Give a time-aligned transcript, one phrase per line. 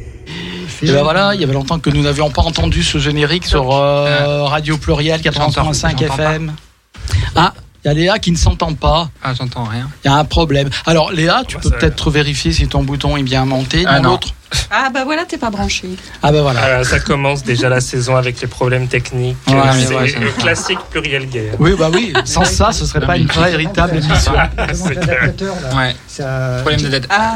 [0.82, 3.74] Et ben voilà, il y avait longtemps que nous n'avions pas entendu ce générique sur
[3.74, 6.54] euh, Radio Pluriel 80.5 FM.
[7.36, 7.54] Ah,
[7.84, 9.10] il y a Léa qui ne s'entend pas.
[9.24, 9.90] Ah, j'entends rien.
[10.04, 10.70] Il y a un problème.
[10.86, 13.98] Alors Léa, tu Ouais, peux ça- peut-être vérifier si ton bouton est bien monté Ah,
[13.98, 14.10] dans non.
[14.12, 14.30] l'autre.
[14.70, 15.90] Ah bah voilà, t'es pas branché.
[16.22, 16.60] Ah ben voilà.
[16.80, 19.36] Ah, ça commence déjà la saison avec les problèmes techniques.
[19.48, 21.56] Ouais, Euh, c'est ouais, le classique pluriel guerre.
[21.60, 22.14] Oui, bah oui.
[22.24, 24.34] Sans ça, ce serait pas une vraie véritable émission.
[24.74, 25.34] C'est clair.
[25.76, 25.96] Ouais.
[26.08, 26.60] Ça...
[26.62, 27.34] Problème d'adap- Ah.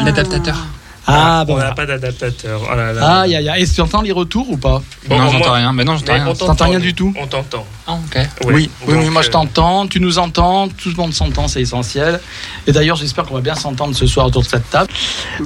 [1.09, 2.61] Ah ben on n'a pas d'adaptateur.
[2.69, 3.21] Oh là là.
[3.21, 3.63] Aïe aïe aïe.
[3.63, 5.71] Et tu entends les retours ou pas Bon, non, j'entends rien.
[5.71, 6.33] Mais non, j'entends rien.
[6.33, 7.65] T'entends rien du tout On t'entend.
[7.87, 8.27] Ah, ok.
[8.45, 11.47] Oui, oui, Donc, oui, moi je euh, t'entends, tu nous entends, tout le monde s'entend,
[11.47, 12.19] c'est essentiel.
[12.67, 14.91] Et d'ailleurs, j'espère qu'on va bien s'entendre ce soir autour de cette table.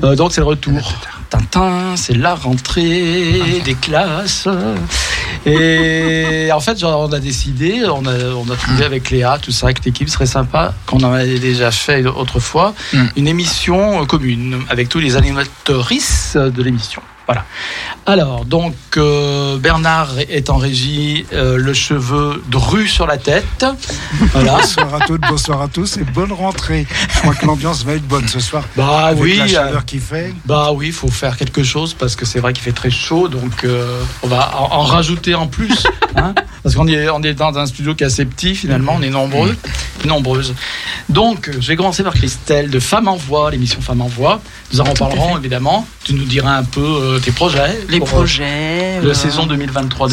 [0.03, 0.93] Euh, donc c'est le retour.
[1.31, 4.47] Tintin, c'est la rentrée des classes.
[5.45, 9.51] Et en fait, genre, on a décidé, on a, on a trouvé avec Léa, tout
[9.51, 13.03] ça, avec l'équipe, ce serait sympa qu'on en avait déjà fait autrefois, Mm.
[13.15, 17.01] une émission commune avec tous les animatrices de l'émission.
[17.27, 17.45] Voilà.
[18.05, 23.65] Alors, donc, euh, Bernard est en régie, euh, le cheveu dru sur la tête.
[24.33, 24.57] Voilà.
[24.61, 26.85] Bonsoir à toutes, bonsoir à tous et bonne rentrée.
[27.13, 28.63] Je crois que l'ambiance va être bonne ce soir.
[28.75, 30.33] Bah Avec oui, la euh, chaleur qu'il fait.
[30.45, 33.27] bah oui, il faut faire quelque chose parce que c'est vrai qu'il fait très chaud,
[33.27, 35.85] donc euh, on va en, en rajouter en plus.
[36.15, 36.33] hein,
[36.63, 39.09] parce qu'on est, on est dans un studio qui est assez petit finalement, on est
[39.09, 39.55] nombreux,
[40.05, 40.53] nombreuses.
[41.09, 44.41] Donc, je vais commencer par Christelle de Femmes en Voix, l'émission Femmes en Voix.
[44.73, 45.87] Nous en reparlerons évidemment.
[46.03, 47.79] Tu nous diras un peu euh, tes projets.
[47.89, 48.99] Les pour, euh, projets.
[49.01, 50.11] La euh, saison 2023-2024.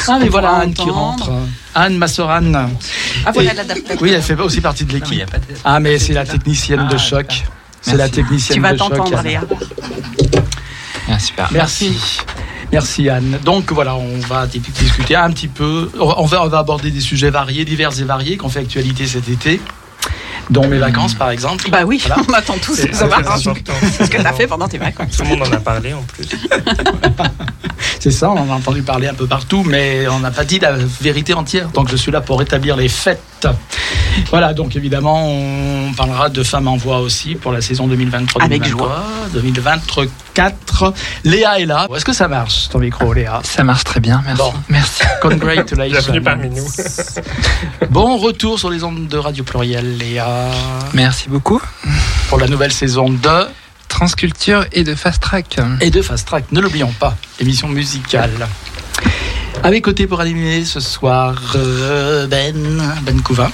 [0.00, 1.30] ce Ah mais qu'on voilà Anne qui rentre.
[1.74, 2.70] Anne, ma sœur Anne.
[3.24, 3.98] Ah voilà l'adaptateur.
[4.00, 5.18] Oui, elle fait aussi partie de l'équipe.
[5.18, 7.44] de- Ah mais c'est la technicienne de Ah, choc.
[7.80, 8.12] C'est la Merci.
[8.14, 8.88] technicienne Tu vas de choc.
[8.96, 9.24] t'entendre, Anne.
[9.26, 9.40] Léa.
[11.08, 11.48] Ah, super.
[11.52, 11.96] Merci.
[12.72, 13.38] Merci Anne.
[13.44, 15.88] Donc voilà, on va di- discuter un petit peu.
[16.00, 19.06] On va, on va aborder des sujets variés, divers et variés, qui ont fait actualité
[19.06, 19.60] cet été,
[20.50, 21.68] dont mes vacances par exemple.
[21.70, 22.22] Bah oui, Voilà.
[22.28, 25.16] on attend tous C'est de c'est ce que t'as fait pendant tes vacances.
[25.16, 26.26] Tout le monde en a parlé en plus.
[28.00, 30.58] C'est ça, on en a entendu parler un peu partout, mais on n'a pas dit
[30.58, 31.68] la vérité entière.
[31.70, 33.20] Donc je suis là pour rétablir les faits.
[34.30, 38.62] Voilà, donc évidemment, on parlera de Femmes en voix aussi pour la saison 2023 Avec
[39.32, 40.94] 2024.
[41.24, 41.86] Léa est là.
[41.94, 43.40] Est-ce que ça marche, ton micro, Léa?
[43.44, 44.42] Ça marche très bien, merci.
[44.42, 44.52] Bon.
[44.68, 45.02] Merci.
[45.22, 45.98] Congratulations.
[46.12, 46.66] Bienvenue parmi nous.
[47.90, 50.50] Bon retour sur les ondes de Radio Pluriel, Léa,
[50.94, 51.60] Merci beaucoup.
[52.28, 53.46] pour la nouvelle saison de
[53.88, 55.58] Transculture et de Fast Track.
[55.80, 56.44] et de Fast Track.
[56.52, 58.30] Ne l'oublions pas, émission musicale.
[59.62, 62.54] À mes côtés pour animer ce soir, euh, Ben,
[63.02, 63.50] Ben Couvin.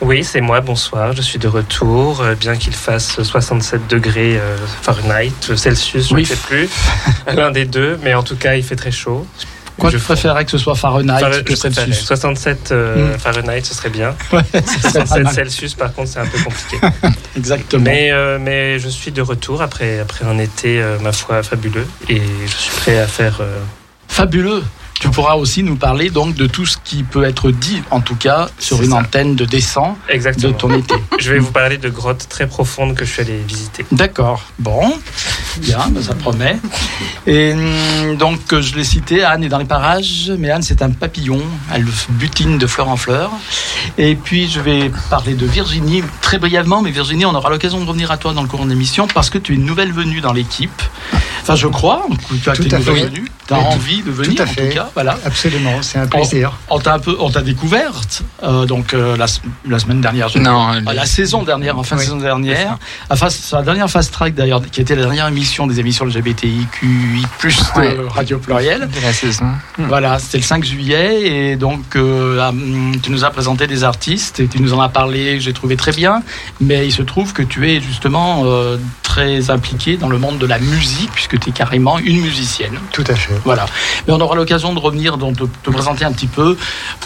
[0.00, 1.12] Oui, c'est moi, bonsoir.
[1.12, 6.20] Je suis de retour, euh, bien qu'il fasse 67 degrés euh, Fahrenheit, Celsius, je Oui.
[6.22, 6.68] ne sais plus.
[7.34, 9.26] L'un des deux, mais en tout cas, il fait très chaud.
[9.78, 11.54] Quoi, Je préférerais que ce soit Fahrenheit Fahre- que.
[11.56, 13.18] Celsius 67 euh, Mm.
[13.18, 14.14] Fahrenheit, ce serait bien.
[14.32, 15.34] Ouais, ce serait pas 67 mal.
[15.34, 16.78] Celsius, par contre, c'est un peu compliqué.
[17.36, 17.82] Exactement.
[17.82, 21.86] Mais, euh, mais je suis de retour après, après un été, euh, ma foi, fabuleux.
[22.08, 23.40] Et je suis prêt à faire.
[24.08, 24.62] Fabuleux.
[24.98, 28.14] Tu pourras aussi nous parler donc de tout ce qui peut être dit, en tout
[28.16, 28.96] cas, sur une ça.
[28.96, 30.52] antenne de descente de exactement.
[30.54, 30.94] ton été.
[31.18, 33.84] Je vais vous parler de grottes très profondes que je suis allé visiter.
[33.92, 34.42] D'accord.
[34.58, 34.92] Bon,
[35.58, 36.56] bien, ben, ça promet.
[37.26, 40.90] Et hum, donc, je l'ai cité, Anne est dans les parages, mais Anne, c'est un
[40.90, 41.40] papillon.
[41.72, 43.30] Elle butine de fleur en fleur.
[43.98, 47.84] Et puis, je vais parler de Virginie très brièvement, mais Virginie, on aura l'occasion de
[47.84, 50.20] revenir à toi dans le cours de l'émission parce que tu es une nouvelle venue
[50.20, 50.82] dans l'équipe.
[51.42, 52.06] Enfin, je crois
[52.42, 52.90] tu as Tout été à une fait.
[52.90, 53.28] nouvelle venue.
[53.46, 54.90] Tu as tout- envie de venir, tout à en tout cas.
[54.94, 55.16] Voilà.
[55.24, 56.52] Absolument, c'est un plaisir.
[56.68, 59.26] On t'a un peu, on t'a découverte, euh, donc euh, la,
[59.78, 60.28] semaine dernière.
[60.28, 62.76] je- Non, Ah, la saison dernière, en fin de Oui, saison dernière,
[63.10, 67.22] enfin sur la dernière Fast Track d'ailleurs, qui était la dernière émission des émissions LGBTIQI+
[67.42, 67.96] de Ouais.
[68.08, 68.88] Radio Pluriel.
[68.88, 69.46] de la saison.
[69.78, 73.84] Voilà, c'était le 5 juillet et donc euh, ah, hum, tu nous as présenté des
[73.84, 76.22] artistes et tu nous en as parlé, j'ai trouvé très bien.
[76.60, 80.46] Mais il se trouve que tu es justement euh, très impliqué dans le monde de
[80.46, 82.78] la musique puisque tu es carrément une musicienne.
[82.92, 83.34] Tout à fait.
[83.44, 83.66] Voilà.
[84.06, 86.56] Mais on aura l'occasion de revenir, donc, de te présenter un petit peu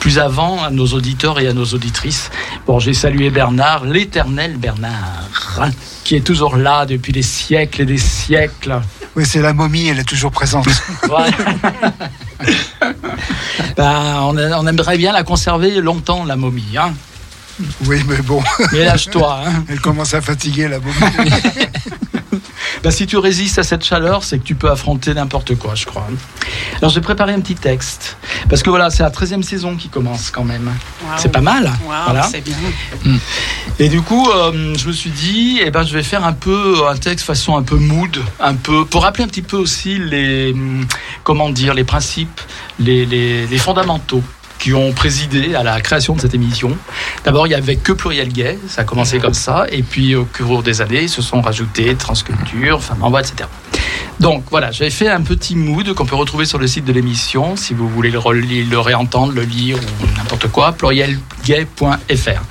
[0.01, 2.31] plus avant à nos auditeurs et à nos auditrices.
[2.67, 5.71] Bon, j'ai salué Bernard, l'éternel Bernard,
[6.05, 8.81] qui est toujours là depuis des siècles et des siècles.
[9.17, 10.67] Oui, c'est la momie, elle est toujours présente.
[11.09, 11.31] Voilà.
[13.77, 16.77] Ben, on, a- on aimerait bien la conserver longtemps, la momie.
[16.79, 16.93] Hein.
[17.87, 19.43] Oui, mais bon, Mais lâche-toi.
[19.47, 19.65] Hein.
[19.69, 21.31] elle commence à fatiguer la momie.
[22.83, 25.85] Ben, si tu résistes à cette chaleur, c'est que tu peux affronter n'importe quoi, je
[25.85, 26.07] crois.
[26.79, 28.17] Alors, j'ai préparé un petit texte.
[28.49, 30.71] Parce que voilà, c'est la 13e saison qui commence quand même.
[31.19, 31.71] C'est pas mal.
[31.85, 32.23] Voilà.
[32.23, 32.57] c'est bien.
[33.79, 36.89] Et du coup, euh, je me suis dit, eh ben, je vais faire un peu
[36.89, 40.53] un texte façon un peu mood, un peu pour rappeler un petit peu aussi les,
[40.53, 40.87] hum,
[41.23, 42.41] comment dire, les principes,
[42.79, 44.23] les, les, les fondamentaux
[44.61, 46.77] qui ont présidé à la création de cette émission.
[47.25, 50.27] D'abord, il y avait que Pluriel Gay, ça a commencé comme ça, et puis au
[50.27, 53.49] cours des années, se sont rajoutés Transculture, Femmes en voix, etc.
[54.21, 57.57] Donc voilà, j'avais fait un petit mood qu'on peut retrouver sur le site de l'émission,
[57.57, 62.43] si vous voulez le, relire, le réentendre, le lire ou n'importe quoi, plurielgay.fr.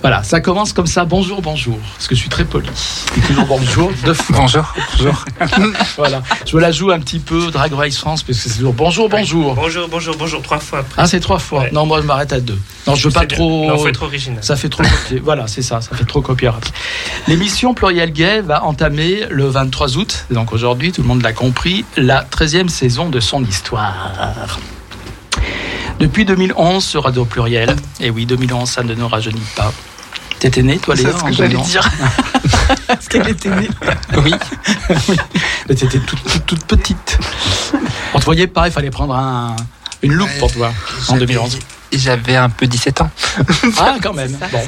[0.00, 2.68] Voilà, ça commence comme ça, bonjour, bonjour, parce que je suis très poli.
[3.16, 4.36] Et toujours bonjour, deux fois.
[4.36, 4.74] Bonjour.
[4.96, 5.24] Bonjour.
[5.96, 8.72] Voilà, je me la joue un petit peu, Drag Race France, parce que c'est toujours
[8.72, 9.54] bonjour, bonjour.
[9.54, 11.02] Bonjour, bonjour, bonjour, trois fois après.
[11.02, 11.62] Ah, c'est trois fois.
[11.62, 11.70] Ouais.
[11.72, 12.58] Non, moi, je m'arrête à deux.
[12.86, 13.36] Non, je veux pas bien.
[13.36, 13.66] trop.
[13.66, 14.42] Non, faut être original.
[14.42, 15.18] Ça fait trop copier.
[15.22, 16.50] voilà, c'est ça, ça fait trop copier.
[17.28, 21.84] L'émission Pluriel Gay va entamer le 23 août, donc aujourd'hui, tout le monde l'a compris,
[21.98, 24.12] la 13e saison de son histoire.
[25.98, 29.72] Depuis 2011 sur Radio Pluriel, et oui, 2011, ça ne nous rajeunit pas.
[30.40, 31.68] T'étais né, toi, Léa C'est ce que j'allais 2011?
[31.70, 31.90] dire.
[32.86, 33.68] Parce qu'elle était née.
[34.16, 34.34] Oui.
[35.08, 35.16] oui.
[35.68, 37.18] Mais t'étais toute, toute, toute petite.
[38.14, 39.54] On te voyait pas, il fallait prendre un-
[40.02, 40.72] une loupe pour te voir
[41.08, 41.58] en 2011.
[41.92, 43.10] Et J'avais un peu 17 ans.
[43.78, 44.32] Ah, quand même.
[44.52, 44.60] Bon.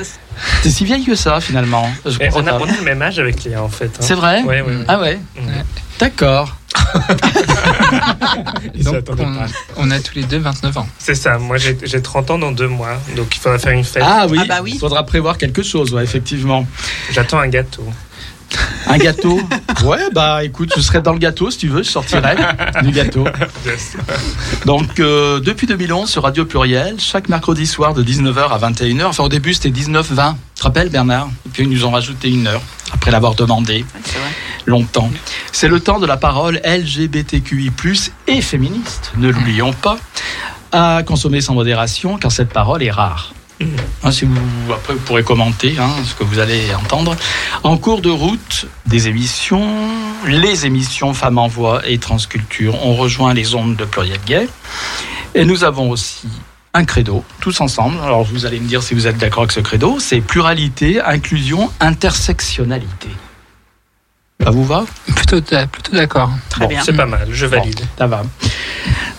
[0.62, 1.88] T'es si vieille que ça, finalement.
[2.04, 2.58] Je comprends on, a, pas.
[2.60, 3.86] on a le même âge avec Léa en fait.
[3.86, 4.00] hein.
[4.00, 4.84] C'est vrai Ouais, ouais, ouais.
[4.88, 5.64] Ah ouais Ouais.
[6.00, 6.56] D'accord.
[8.82, 9.46] Donc, on, pas.
[9.76, 10.88] on a tous les deux 29 ans.
[10.98, 13.84] C'est ça, moi j'ai j'ai 30 ans dans deux mois, donc il faudra faire une
[13.84, 14.02] fête.
[14.04, 14.72] Ah oui, Ah bah oui.
[14.74, 16.66] il faudra prévoir quelque chose, ouais, effectivement.
[17.10, 17.84] J'attends un gâteau.
[18.86, 19.40] Un gâteau
[19.84, 22.36] Ouais, bah écoute, je serai dans le gâteau si tu veux, je sortirai
[22.82, 23.24] du gâteau.
[23.66, 23.96] Yes.
[24.66, 29.24] Donc, euh, depuis 2011, sur Radio Pluriel, chaque mercredi soir de 19h à 21h, enfin
[29.24, 30.14] au début c'était 19-20, tu
[30.56, 31.28] te rappelles Bernard?
[31.46, 32.62] Et puis ils nous ont rajouté une heure,
[32.92, 34.30] après l'avoir demandé c'est vrai.
[34.66, 35.10] longtemps.
[35.52, 37.70] C'est le temps de la parole LGBTQI+,
[38.26, 39.96] et féministe, ne l'oublions pas,
[40.72, 43.34] à consommer sans modération, car cette parole est rare.
[44.02, 47.16] Hein, si vous, après, vous pourrez commenter hein, ce que vous allez entendre.
[47.62, 49.66] En cours de route des émissions,
[50.26, 54.48] les émissions Femmes en Voix et Transculture ont rejoint les ondes de Pluriel Gay.
[55.34, 56.28] Et nous avons aussi
[56.74, 57.98] un credo, tous ensemble.
[58.02, 61.70] Alors vous allez me dire si vous êtes d'accord avec ce credo, c'est pluralité, inclusion,
[61.80, 63.08] intersectionnalité.
[64.42, 64.84] Ça vous va?
[65.14, 66.30] Plutôt, d'a- plutôt d'accord.
[66.48, 66.82] Très Bon, bien.
[66.82, 67.80] C'est pas mal, je valide.
[67.96, 68.22] Ça va.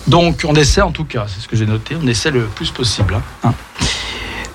[0.07, 2.71] Donc, on essaie en tout cas, c'est ce que j'ai noté, on essaie le plus
[2.71, 3.13] possible.
[3.15, 3.53] hein, hein.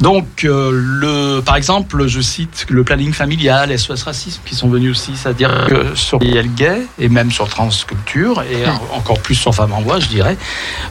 [0.01, 4.93] Donc, euh, le, par exemple, je cite le planning familial, SOS Racisme, qui sont venus
[4.93, 8.65] aussi, c'est-à-dire que sur IL Gay, et même sur Transculture, et
[8.95, 10.37] encore plus sur Femmes en Voix, je dirais,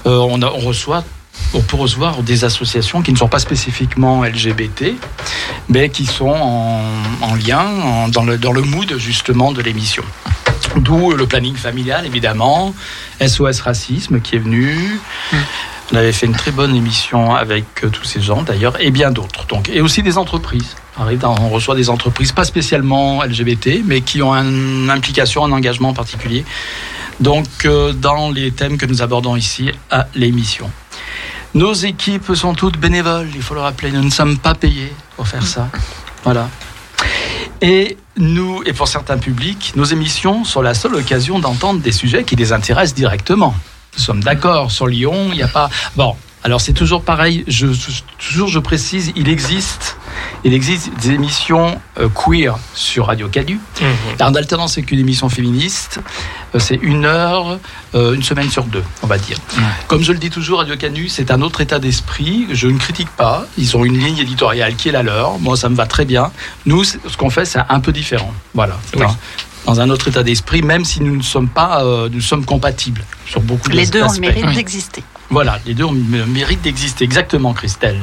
[0.05, 1.03] euh, on, a- on reçoit.
[1.53, 4.95] On peut recevoir des associations qui ne sont pas spécifiquement LGBT,
[5.69, 6.81] mais qui sont en,
[7.21, 10.03] en lien en- dans, le, dans le mood justement de l'émission.
[10.77, 12.73] D'où le planning familial, évidemment,
[13.25, 14.99] SOS Racisme qui est venu.
[15.91, 19.11] On avait fait une très bonne émission avec euh, tous ces gens d'ailleurs, et bien
[19.11, 19.45] d'autres.
[19.47, 20.75] Donc, et aussi des entreprises.
[20.99, 26.43] On reçoit des entreprises pas spécialement LGBT, mais qui ont une implication, un engagement particulier.
[27.19, 30.69] Donc, euh, dans les thèmes que nous abordons ici à l'émission.
[31.53, 33.91] Nos équipes sont toutes bénévoles, il faut le rappeler.
[33.91, 35.69] Nous ne sommes pas payés pour faire ça.
[36.23, 36.49] Voilà.
[37.61, 42.23] Et nous, et pour certains publics, nos émissions sont la seule occasion d'entendre des sujets
[42.23, 43.55] qui les intéressent directement.
[43.97, 45.69] Nous sommes d'accord sur Lyon, il n'y a pas.
[45.95, 47.43] Bon, alors c'est toujours pareil.
[47.47, 47.67] Je,
[48.19, 49.97] toujours, je précise, il existe,
[50.43, 53.59] il existe des émissions euh, queer sur Radio Cadu.
[53.81, 53.87] Mhm.
[54.21, 55.99] En alternance, c'est qu'une émission féministe.
[56.55, 57.59] Euh, C'est une heure,
[57.95, 59.37] euh, une semaine sur deux, on va dire.
[59.87, 62.47] Comme je le dis toujours, Radio Canu, c'est un autre état d'esprit.
[62.51, 63.45] Je ne critique pas.
[63.57, 65.39] Ils ont une ligne éditoriale qui est la leur.
[65.39, 66.31] Moi, ça me va très bien.
[66.65, 68.33] Nous, ce qu'on fait, c'est un peu différent.
[68.53, 68.77] Voilà.
[68.95, 69.05] Oui.
[69.67, 73.03] Dans, un autre état d'esprit, même si nous ne sommes pas, euh, nous sommes compatibles
[73.25, 74.55] sur beaucoup Les deux ont le mérite Oui.
[74.55, 75.03] d'exister.
[75.29, 77.99] Voilà, les deux ont le mérite d'exister, exactement, Christelle.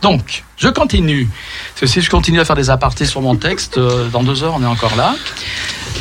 [0.00, 1.28] Donc, je continue.
[1.74, 4.42] Parce que si je continue à faire des apartés sur mon texte, euh, dans deux
[4.42, 5.14] heures, on est encore là.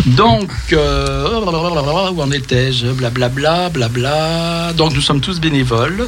[0.05, 2.87] Donc, euh, où en étais-je?
[2.87, 4.71] Blablabla, blabla.
[4.73, 6.07] Donc, nous sommes tous bénévoles.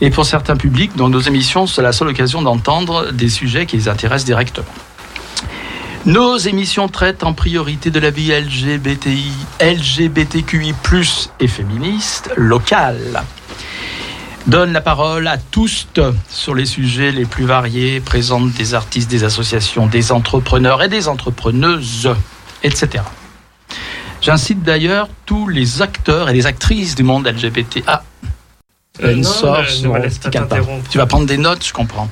[0.00, 3.76] Et pour certains publics, dans nos émissions, c'est la seule occasion d'entendre des sujets qui
[3.76, 4.66] les intéressent directement.
[6.04, 10.74] Nos émissions traitent en priorité de la vie LGBTI, LGBTQI+,
[11.38, 13.22] et féministe, locale
[14.48, 15.86] donne la parole à tous
[16.28, 21.06] sur les sujets les plus variés, présente des artistes, des associations, des entrepreneurs et des
[21.06, 22.10] entrepreneuses,
[22.64, 23.04] etc.
[24.20, 27.84] J'incite d'ailleurs tous les acteurs et les actrices du monde LGBT.
[29.02, 29.30] Euh, une non,
[30.30, 30.30] calepin.
[30.30, 30.88] t'interrompre.
[30.90, 32.10] Tu vas prendre des notes, je comprends.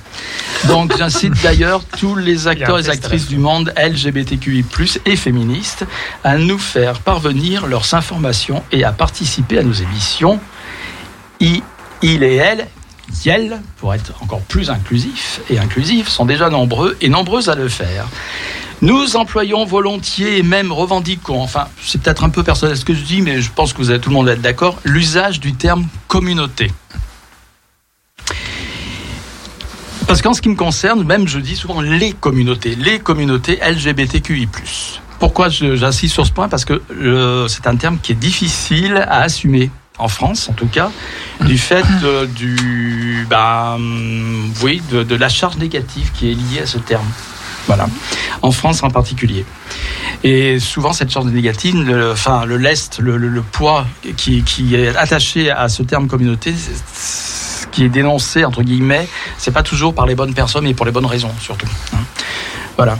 [0.66, 4.64] Donc j'incite d'ailleurs tous les acteurs et actrices du monde LGBTQI+,
[5.04, 5.84] et féministes
[6.24, 10.40] à nous faire parvenir leurs informations et à participer à nos émissions.
[11.40, 11.62] I-
[12.02, 12.66] il et elle,
[13.26, 17.68] Yel, pour être encore plus inclusif et inclusif, sont déjà nombreux et nombreuses à le
[17.68, 18.06] faire.
[18.82, 23.02] Nous employons volontiers et même revendiquons, enfin, c'est peut-être un peu personnel ce que je
[23.02, 25.86] dis, mais je pense que vous allez tout le monde être d'accord, l'usage du terme
[26.08, 26.72] communauté.
[30.06, 34.48] Parce qu'en ce qui me concerne, même je dis souvent les communautés, les communautés LGBTQI+.
[35.18, 36.48] Pourquoi j'insiste sur ce point?
[36.48, 36.80] Parce que
[37.48, 40.90] c'est un terme qui est difficile à assumer en France, en tout cas,
[41.42, 41.84] du fait
[42.34, 47.06] du, hum, oui, de, de la charge négative qui est liée à ce terme.
[47.70, 47.86] Voilà,
[48.42, 49.44] en France en particulier.
[50.24, 53.86] Et souvent, cette charge négative, le, enfin, le lest, le, poids
[54.16, 54.42] qui,
[54.74, 56.52] est attaché à ce terme communauté,
[57.70, 59.06] qui est dénoncé, entre guillemets,
[59.38, 61.68] c'est pas toujours par les bonnes personnes, mais pour les bonnes raisons, surtout.
[61.94, 61.98] hein.
[62.76, 62.98] Voilà.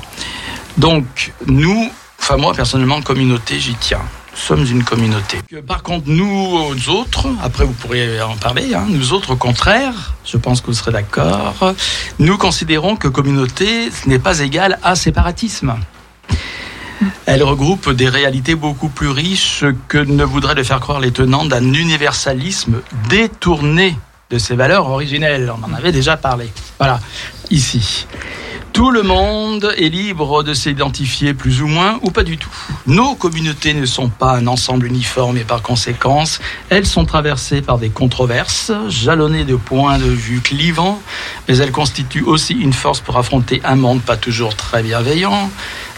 [0.79, 4.03] Donc, nous, enfin, moi, personnellement, communauté, j'y tiens.
[4.35, 5.39] Sommes une communauté.
[5.67, 10.37] Par contre, nous autres, après vous pourrez en parler, hein, nous autres, au contraire, je
[10.37, 11.75] pense que vous serez d'accord,
[12.19, 15.75] nous considérons que communauté, n'est pas égal à séparatisme.
[17.27, 21.45] Elle regroupe des réalités beaucoup plus riches que ne voudraient le faire croire les tenants
[21.45, 23.97] d'un universalisme détourné
[24.31, 25.53] de ses valeurs originelles.
[25.57, 26.51] On en avait déjà parlé.
[26.79, 27.01] Voilà,
[27.51, 28.07] ici.
[28.81, 32.49] Tout le monde est libre de s'identifier plus ou moins ou pas du tout.
[32.87, 37.77] Nos communautés ne sont pas un ensemble uniforme et par conséquence, elles sont traversées par
[37.77, 40.99] des controverses, jalonnées de points de vue clivants,
[41.47, 45.51] mais elles constituent aussi une force pour affronter un monde pas toujours très bienveillant,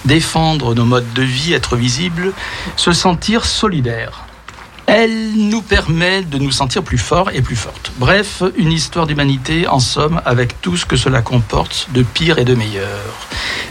[0.05, 2.33] défendre nos modes de vie, être visible,
[2.75, 4.25] se sentir solidaire.
[4.87, 7.93] Elle nous permet de nous sentir plus forts et plus fortes.
[7.99, 12.45] Bref, une histoire d'humanité, en somme, avec tout ce que cela comporte de pire et
[12.45, 13.01] de meilleur.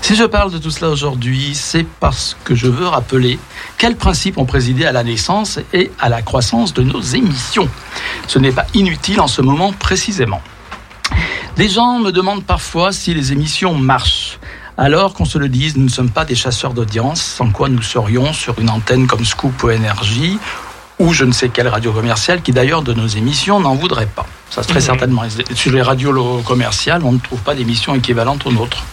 [0.01, 3.39] Si je parle de tout cela aujourd'hui, c'est parce que je veux rappeler
[3.77, 7.69] quels principes ont présidé à la naissance et à la croissance de nos émissions.
[8.27, 10.41] Ce n'est pas inutile en ce moment précisément.
[11.57, 14.39] Des gens me demandent parfois si les émissions marchent.
[14.77, 17.81] Alors qu'on se le dise, nous ne sommes pas des chasseurs d'audience, sans quoi nous
[17.81, 20.39] serions sur une antenne comme Scoop ou Énergie,
[21.01, 24.27] ou je ne sais quelle radio commerciale, qui d'ailleurs de nos émissions n'en voudrait pas.
[24.51, 25.23] Ça, très certainement.
[25.55, 28.83] Sur les radios commerciales, on ne trouve pas d'émissions équivalentes aux nôtres.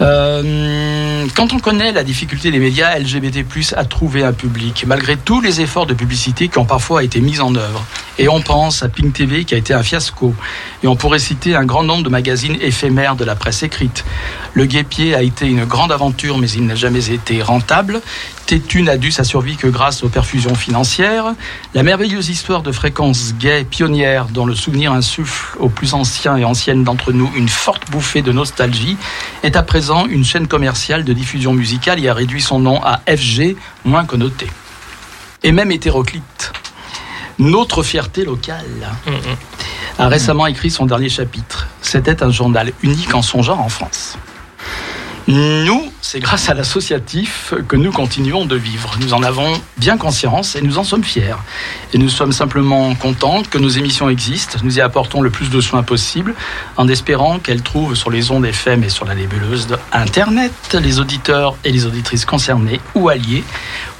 [0.00, 3.44] Euh, quand on connaît la difficulté des médias LGBT+,
[3.76, 7.40] à trouver un public, malgré tous les efforts de publicité qui ont parfois été mis
[7.40, 7.84] en œuvre,
[8.18, 10.34] et on pense à Pink TV qui a été un fiasco,
[10.82, 14.04] et on pourrait citer un grand nombre de magazines éphémères de la presse écrite.
[14.52, 18.00] Le Guépier a été une grande aventure, mais il n'a jamais été rentable.
[18.46, 21.32] Tétu n'a dû sa survie que grâce aux perfusions financières.
[21.72, 26.44] La merveilleuse histoire de fréquences gays pionnières dont le souvenir insuffle aux plus anciens et
[26.44, 28.98] anciennes d'entre nous une forte bouffée de nostalgie
[29.42, 33.00] est à présent une chaîne commerciale de diffusion musicale et a réduit son nom à
[33.06, 34.46] FG, moins connoté.
[35.42, 36.52] Et même hétéroclite.
[37.38, 38.64] Notre fierté locale
[39.98, 41.66] a récemment écrit son dernier chapitre.
[41.82, 44.16] C'était un journal unique en son genre en France.
[45.26, 48.94] Nous, c'est grâce à l'associatif que nous continuons de vivre.
[49.00, 51.34] Nous en avons bien conscience et nous en sommes fiers.
[51.94, 54.58] Et nous sommes simplement contents que nos émissions existent.
[54.62, 56.34] Nous y apportons le plus de soins possible
[56.76, 61.00] en espérant qu'elles trouvent sur les ondes FM et sur la nébuleuse de Internet les
[61.00, 63.42] auditeurs et les auditrices concernés ou alliés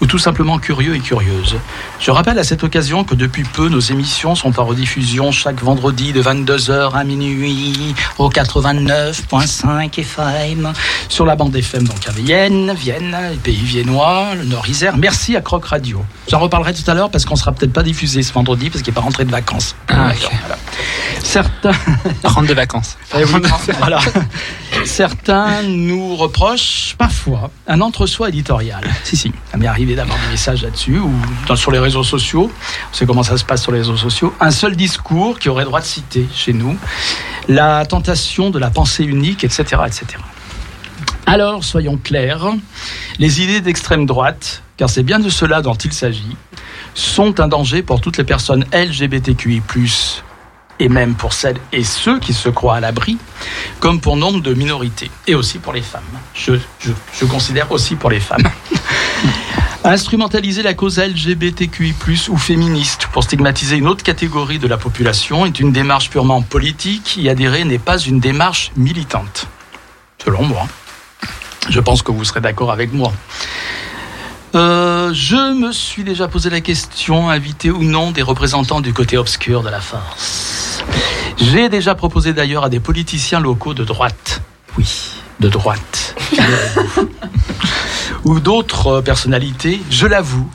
[0.03, 1.57] ou tout simplement curieux et curieuses.
[2.01, 6.13] Je rappelle à cette occasion que depuis peu, nos émissions sont en rediffusion chaque vendredi
[6.13, 10.73] de 22h à minuit au 89.5 FM
[11.09, 14.97] sur la bande FM donc à Vienne, Vienne, les pays viennois, le Nord-Isère.
[14.97, 16.05] Merci à Croc Radio.
[16.29, 18.91] J'en reparlerai tout à l'heure parce qu'on sera peut-être pas diffusé ce vendredi parce qu'il
[18.93, 19.77] n'est pas rentré de vacances.
[19.89, 20.31] Ah, ok.
[20.41, 20.59] Voilà.
[21.23, 21.73] Certains.
[22.25, 22.97] Rentre de vacances.
[23.17, 23.41] Eh oui,
[23.79, 24.01] voilà.
[24.85, 28.83] Certains nous reprochent parfois un entre-soi éditorial.
[29.05, 31.13] Si, si, ça m'est arrivé d'avoir des messages là-dessus ou
[31.47, 32.51] dans- sur les réseaux sociaux.
[32.93, 34.35] On sait comment ça se passe sur les réseaux sociaux.
[34.41, 36.77] Un seul discours qui aurait droit de citer chez nous.
[37.49, 40.07] La tentation de la pensée unique, etc., etc.
[41.27, 42.53] Alors, soyons clairs,
[43.19, 46.37] les idées d'extrême droite, car c'est bien de cela dont il s'agit,
[46.95, 49.63] sont un danger pour toutes les personnes LGBTQI+,
[50.81, 53.17] et même pour celles et ceux qui se croient à l'abri,
[53.81, 56.03] comme pour nombre de minorités, et aussi pour les femmes.
[56.35, 58.49] Je, je, je considère aussi pour les femmes.
[59.85, 61.95] Instrumentaliser la cause LGBTQI+,
[62.29, 67.17] ou féministe pour stigmatiser une autre catégorie de la population est une démarche purement politique.
[67.17, 69.47] Y adhérer n'est pas une démarche militante,
[70.23, 70.67] selon moi.
[71.69, 73.13] Je pense que vous serez d'accord avec moi.
[74.55, 79.19] Euh, je me suis déjà posé la question, invité ou non des représentants du côté
[79.19, 80.85] obscur de la force.
[81.39, 84.43] J'ai déjà proposé d'ailleurs à des politiciens locaux de droite,
[84.79, 84.87] oui,
[85.41, 86.15] de droite,
[88.25, 90.49] ou d'autres euh, personnalités, je l'avoue,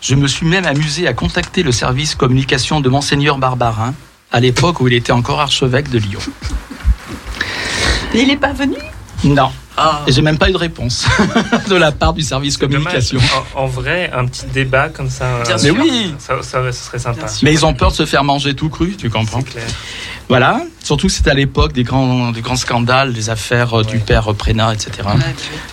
[0.00, 3.94] je me suis même amusé à contacter le service communication de Monseigneur Barbarin,
[4.30, 6.20] à l'époque où il était encore archevêque de Lyon.
[8.14, 8.78] Et il n'est pas venu?
[9.24, 10.00] Non, Ah.
[10.06, 11.06] et j'ai même pas eu de réponse
[11.68, 13.18] de la part du service communication.
[13.54, 15.76] En, en vrai, un petit débat comme ça, Bien euh, Mais sûr.
[15.80, 17.26] oui, ça, ça, ça serait sympa.
[17.42, 19.66] Mais ils ont peur de se faire manger tout cru, tu comprends C'est clair.
[20.28, 23.98] Voilà, surtout que c'était à l'époque des grands, des grands scandales, des affaires euh, du
[23.98, 25.08] père Prénat, etc.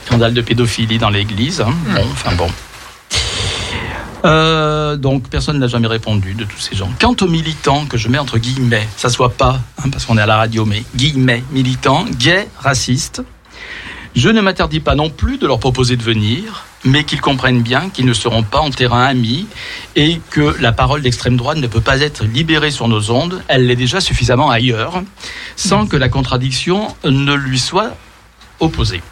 [0.07, 1.61] Scandale de pédophilie dans l'église.
[1.61, 1.73] hein.
[1.93, 2.49] Bon, enfin bon.
[4.25, 6.89] Euh, donc personne n'a jamais répondu de tous ces gens.
[6.99, 10.17] Quant aux militants que je mets entre guillemets, ça se voit pas hein, parce qu'on
[10.17, 13.21] est à la radio, mais guillemets militants, gays, racistes,
[14.17, 17.91] je ne m'interdis pas non plus de leur proposer de venir, mais qu'ils comprennent bien
[17.91, 19.45] qu'ils ne seront pas en terrain ami
[19.95, 23.67] et que la parole d'extrême droite ne peut pas être libérée sur nos ondes, elle
[23.67, 25.03] l'est déjà suffisamment ailleurs,
[25.55, 27.95] sans que la contradiction ne lui soit
[28.59, 29.03] opposée.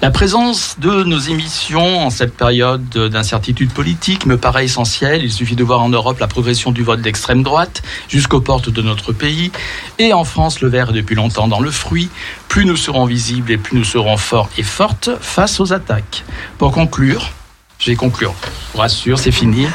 [0.00, 5.22] La présence de nos émissions en cette période d'incertitude politique me paraît essentielle.
[5.24, 8.82] Il suffit de voir en Europe la progression du vote d'extrême droite jusqu'aux portes de
[8.82, 9.52] notre pays.
[9.98, 12.08] Et en France, le verre est depuis longtemps dans le fruit.
[12.48, 16.24] Plus nous serons visibles et plus nous serons forts et fortes face aux attaques.
[16.56, 17.30] Pour conclure,
[17.78, 18.34] je vais conclure.
[18.42, 19.66] Je vous rassure, c'est fini.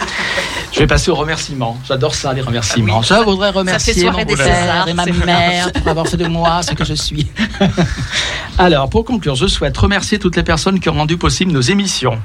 [0.72, 1.80] Je vais passer aux remerciements.
[1.88, 3.02] J'adore ça, les remerciements.
[3.02, 6.62] Je voudrais remercier mon des père Césars, et ma mère pour avoir fait de moi
[6.64, 7.28] ce que je suis.
[8.58, 12.20] Alors, pour conclure, je souhaite remercier toutes les personnes qui ont rendu possible nos émissions.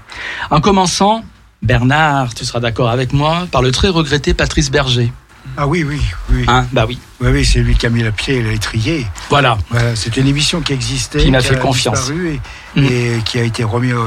[0.51, 1.23] En commençant,
[1.63, 5.13] Bernard, tu seras d'accord avec moi, par le très regretté Patrice Berger.
[5.57, 6.45] Ah oui, oui, oui.
[6.47, 6.99] Hein bah oui.
[7.21, 9.07] Oui, oui, c'est lui qui a mis le pied et l'étrier.
[9.31, 9.59] Voilà.
[9.71, 12.11] Voilà, c'est une émission qui existait, Qui m'a a fait confiance.
[12.11, 12.41] et,
[12.81, 12.85] Mm.
[12.85, 13.97] et qui a été remis euh,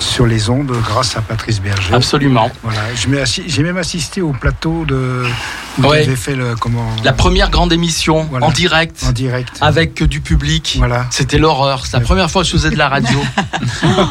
[0.00, 1.92] sur les ondes grâce à Patrice Berger.
[1.94, 2.50] Absolument.
[2.62, 5.24] Voilà, j'ai même assisté au plateau de
[5.78, 6.04] où Ouais.
[6.16, 8.46] fait le comment La première grande émission Voilà.
[8.46, 9.50] en direct en direct.
[9.60, 10.74] avec du public.
[10.78, 11.06] Voilà.
[11.10, 11.86] C'était l'horreur.
[11.86, 13.18] C'est la première fois que je faisais de la radio.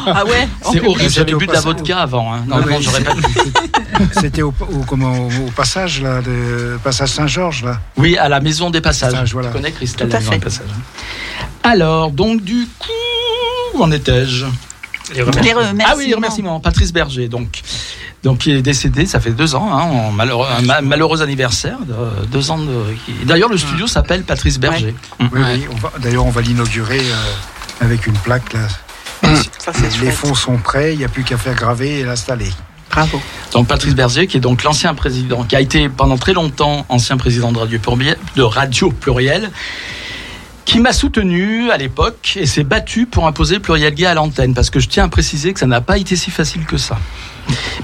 [0.06, 0.48] Ah ouais?
[0.62, 1.10] C'est horrible.
[1.10, 2.32] J'avais au bu de la passage- vodka avant.
[2.34, 2.44] Hein.
[2.46, 3.12] Non, Ah j'aurais pas.
[4.20, 7.80] C'était au, au- comment au passage là, de passage Saint-Georges là.
[7.96, 9.12] Oui, à la maison des passages.
[9.12, 9.48] Passages, voilà.
[9.48, 10.38] Tu connais Christelle Tout à la maison fait.
[10.38, 10.66] des passages.
[11.62, 12.88] Alors, donc du coup,
[13.74, 14.46] où en étais-je?
[15.14, 15.42] Les remerciements.
[15.44, 15.84] Les remerciements.
[15.88, 16.60] Ah oui, remerciements.
[16.60, 17.60] Patrice Berger, donc.
[18.24, 21.78] Donc, il est décédé, ça fait deux ans, hein, en malheureux, un ma- malheureux anniversaire,
[21.86, 22.72] de- deux ans de.
[23.06, 24.92] qui- D'ailleurs, le studio s'appelle Patrice Berger.
[25.20, 28.66] Oui, oui, va- D'ailleurs, on va l'inaugurer euh, avec une plaque là.
[29.58, 30.14] Ça, c'est Les chouette.
[30.14, 32.50] fonds sont prêts, il n'y a plus qu'à faire graver et l'installer.
[32.90, 33.20] Bravo.
[33.52, 37.16] Donc, Patrice Berger, qui est donc l'ancien président, qui a été pendant très longtemps ancien
[37.18, 39.50] président de Radio Pluriel, de Radio Pluriel
[40.68, 44.52] qui m'a soutenu à l'époque et s'est battu pour imposer le pluriel gay à l'antenne,
[44.52, 46.98] parce que je tiens à préciser que ça n'a pas été si facile que ça.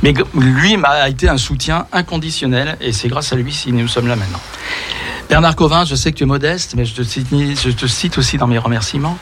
[0.03, 4.07] Mais lui m'a été un soutien inconditionnel, et c'est grâce à lui si nous sommes
[4.07, 4.40] là maintenant.
[5.31, 8.18] Bernard Covin, je sais que tu es modeste, mais je te, cite, je te cite
[8.18, 9.16] aussi dans mes remerciements,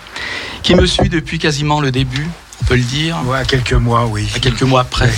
[0.64, 2.26] qui me suit depuis quasiment le début,
[2.62, 4.28] on peut le dire, Ouais, à quelques mois, oui.
[4.34, 5.12] à quelques mois près,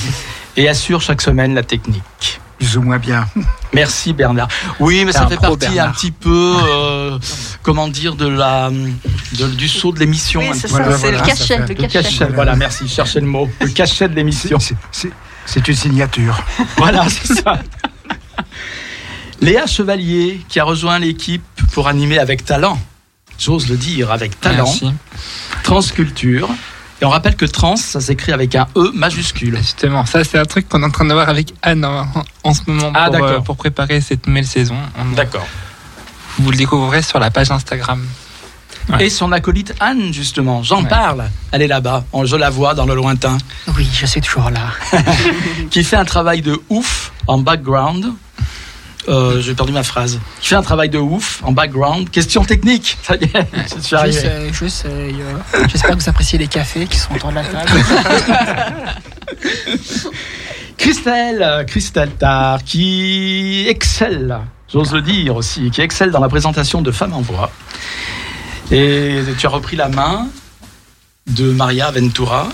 [0.58, 2.40] et assure chaque semaine la technique.
[2.58, 3.26] Plus ou moins bien.
[3.72, 4.48] Merci Bernard.
[4.80, 5.88] Oui, mais ça fait partie Bernard.
[5.88, 7.18] un petit peu, euh,
[7.62, 10.40] comment dire, de la, de- du saut de l'émission.
[10.40, 11.58] Oui, c'est Voilà, c'est le voilà, ça cachet.
[11.58, 11.66] Le.
[11.66, 12.02] Le cachet.
[12.02, 12.26] cachet.
[12.32, 12.88] Voilà, merci.
[12.88, 13.50] Cherchez le mot.
[13.60, 14.58] Le cachet de l'émission.
[14.60, 15.12] C'est-
[15.68, 16.38] une signature.
[16.78, 17.58] Voilà, c'est ça.
[19.40, 22.78] Léa Chevalier, qui a rejoint l'équipe pour animer avec talent,
[23.38, 24.90] j'ose le dire, avec talent, Merci.
[25.64, 26.48] Transculture.
[27.04, 29.58] Et on rappelle que trans, ça s'écrit avec un E majuscule.
[29.58, 32.06] Justement, ça c'est un truc qu'on est en train de voir avec Anne en,
[32.44, 33.44] en ce moment Ah, pour, euh, d'accord.
[33.44, 34.74] pour préparer cette nouvelle saison.
[34.98, 35.46] On- D'accord.
[36.38, 38.02] Vous le découvrirez sur la page Instagram.
[38.88, 39.04] Ouais.
[39.04, 40.88] Et son acolyte Anne, justement, j'en Ouais.
[40.88, 41.24] parle.
[41.52, 43.36] Elle est là-bas, On- je la vois dans le lointain.
[43.76, 44.70] Oui, je suis toujours là.
[45.70, 48.14] qui fait un travail de ouf en background.
[49.08, 50.18] Euh, J'ai perdu ma phrase.
[50.40, 52.10] Qui fait un travail de ouf en background.
[52.10, 52.96] Question technique.
[53.02, 54.18] Ça y est, je suis arrivé.
[54.24, 54.50] Euh,
[54.86, 57.70] euh, J'espère que vous appréciez les cafés qui sont autour de la table.
[60.76, 64.38] Christelle, Christelle Tard, qui excelle,
[64.72, 67.50] j'ose le dire aussi, qui excelle dans la présentation de Femmes en Voix.
[68.70, 70.26] Et tu as repris la main
[71.26, 72.48] de Maria Ventura.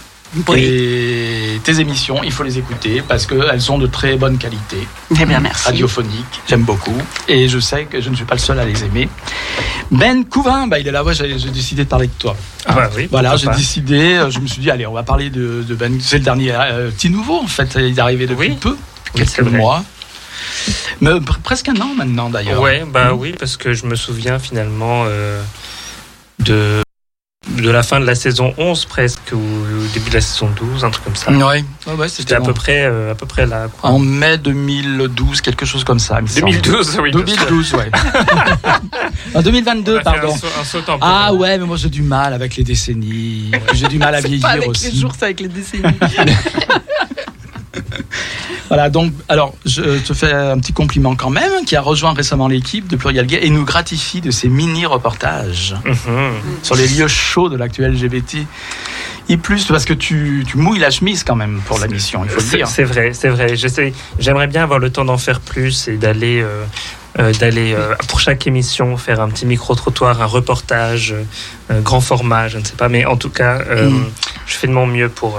[0.57, 4.87] Et tes émissions, il faut les écouter parce qu'elles sont de très bonne qualité.
[5.21, 5.66] Eh bien, merci.
[5.66, 6.97] radiophonique, j'aime beaucoup.
[7.29, 9.09] Et je sais que je ne suis pas le seul à les aimer.
[9.90, 12.37] Ben Couvin, bah, il est là, ouais, j'ai décidé de parler de toi.
[12.66, 15.31] Ah bah oui, Voilà, j'ai décidé, euh, je me suis dit, allez, on va parler
[15.31, 15.99] de, de Ben.
[16.01, 17.75] C'est le dernier euh, petit nouveau, en fait.
[17.77, 18.57] Il est arrivé depuis Oui.
[18.61, 18.77] peu, Oui,
[19.14, 19.59] quelques c'est vrai.
[19.59, 19.85] mois.
[21.01, 22.61] Mais pr- presque un an maintenant, d'ailleurs.
[22.62, 25.43] Ouais, bah oui, parce que je me souviens finalement euh,
[26.38, 26.83] de,
[27.62, 30.85] de la fin de la saison 11 presque, ou au début de la saison 12,
[30.85, 31.31] un truc comme ça.
[31.31, 33.68] Ouais, ouais, ouais, C'était à peu près, euh, à peu près là.
[33.81, 33.90] quoi.
[33.90, 36.16] en mai 2012, quelque chose comme ça.
[36.18, 36.53] il me semble.
[36.53, 37.11] 2012, oui.
[37.12, 37.90] 2012, ouais.
[39.35, 40.35] en 2022, On va faire pardon.
[40.35, 40.99] un saut- un saut.
[41.01, 43.51] Ah ouais, mais moi j'ai du mal avec les décennies.
[43.75, 44.90] J'ai du mal à C'est vieillir pas avec aussi.
[44.90, 45.83] les jours, c'est avec les décennies.
[48.68, 52.46] Voilà, donc, alors, je te fais un petit compliment quand même, qui a rejoint récemment
[52.48, 56.30] l'équipe de Pluriel Gay et nous gratifie de ses mini-reportages Mhm.
[56.62, 58.46] sur les lieux chauds de l'actuel LGBT.
[59.28, 62.30] Et plus parce que tu, tu mouilles la chemise quand même pour la mission, il
[62.30, 62.66] faut le dire.
[62.68, 63.54] c'est vrai, c'est vrai.
[64.18, 66.64] J'aimerais bien avoir le temps d'en faire plus et d'aller, euh,
[67.20, 71.14] euh, d'aller euh, pour chaque émission faire un petit micro-trottoir, un reportage,
[71.70, 72.88] grand format, je ne sais pas.
[72.88, 74.04] Mais en tout cas, Mm.
[74.46, 75.38] je fais de mon mieux pour.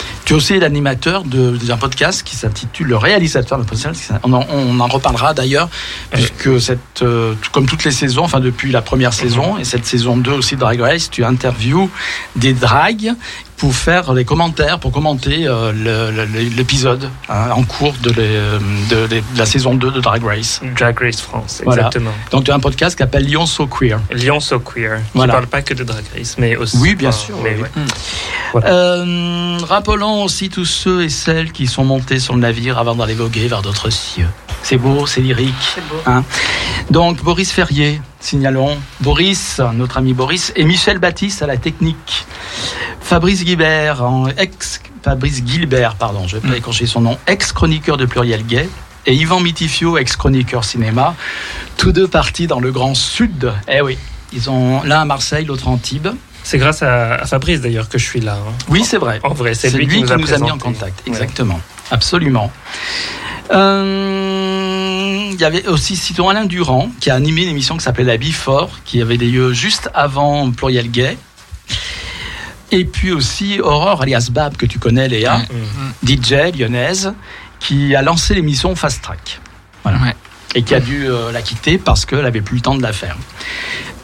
[0.00, 4.12] Euh, Tu es aussi l'animateur d'un podcast qui s'intitule Le réalisateur de podcast.
[4.22, 5.68] On en, on en reparlera d'ailleurs,
[6.10, 10.16] puisque cette, euh, comme toutes les saisons, enfin depuis la première saison et cette saison
[10.16, 11.90] 2 aussi de Drag Race, tu interviews
[12.34, 13.14] des drags
[13.56, 15.72] pour faire les commentaires, pour commenter euh,
[16.56, 18.38] l'épisode hein, en cours de, les-
[18.90, 20.60] de- de la saison 2 de Drag Race.
[20.78, 21.86] Drag Race France, Voilà.
[21.86, 22.10] exactement.
[22.30, 23.98] Donc tu as un podcast qui s'appelle Lyon So Queer.
[24.12, 25.32] Lyon So Queer, qui Voilà.
[25.34, 26.76] parle pas que de Drag Race, mais aussi.
[26.76, 27.80] Oui, bien sûr, mais oui.
[28.54, 28.62] ouais.
[28.64, 33.14] Euh, rappelons aussi tous ceux et celles qui sont montés sur le navire avant d'aller
[33.14, 34.28] voguer vers d'autres cieux.
[34.62, 35.54] C'est beau, c'est lyrique.
[35.74, 35.96] C'est beau.
[36.06, 36.24] Hein.
[36.90, 38.76] Donc Boris Ferrier, signalons.
[39.00, 42.26] Boris, notre ami Boris, et Michel Baptiste à la technique.
[43.00, 48.06] Fabrice Guilbert, en ex Fabrice Gilbert, pardon, je vais pas écorcher son nom, ex-chroniqueur de
[48.06, 48.68] Pluriel Gay,
[49.06, 51.14] et Yvan Mitifio, ex-chroniqueur cinéma,
[51.76, 53.52] tous deux partis dans le Grand Sud.
[53.68, 53.96] Eh oui,
[54.32, 56.08] ils ont l'un à Marseille, l'autre à Antibes.
[56.42, 58.34] C'est grâce à, Fabrice d'ailleurs que je suis là.
[58.34, 58.52] hein.
[58.68, 59.20] Oui, c'est vrai.
[59.22, 61.02] En vrai, c'est lui, qui nous a, mis en contact.
[61.08, 61.28] Ouais.
[61.90, 62.50] Absolument.
[63.52, 68.04] Euh, Il y avait aussi Citoyen Alain Durand qui a animé une émission qui s'appelait
[68.04, 71.16] La Before, qui avait des lieux juste avant Pluriel Gay.
[72.72, 76.06] Et puis aussi Aurore alias Bab, que tu connais Léa, Mm.
[76.06, 77.12] DJ lyonnaise,
[77.60, 79.40] qui a lancé l'émission Fast Track.
[79.82, 79.98] Voilà.
[79.98, 80.16] Ouais.
[80.54, 82.92] Et qui a dû euh, la quitter parce qu'elle avait plus le temps de la
[82.92, 83.16] faire.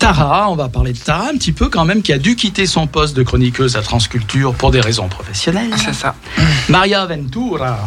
[0.02, 2.66] Tara, on va parler de Tara un petit peu quand même, qui a dû quitter
[2.66, 5.70] son poste de chroniqueuse à Transculture pour des raisons professionnelles.
[5.76, 6.16] C'est ça.
[6.68, 7.78] Maria Ventura,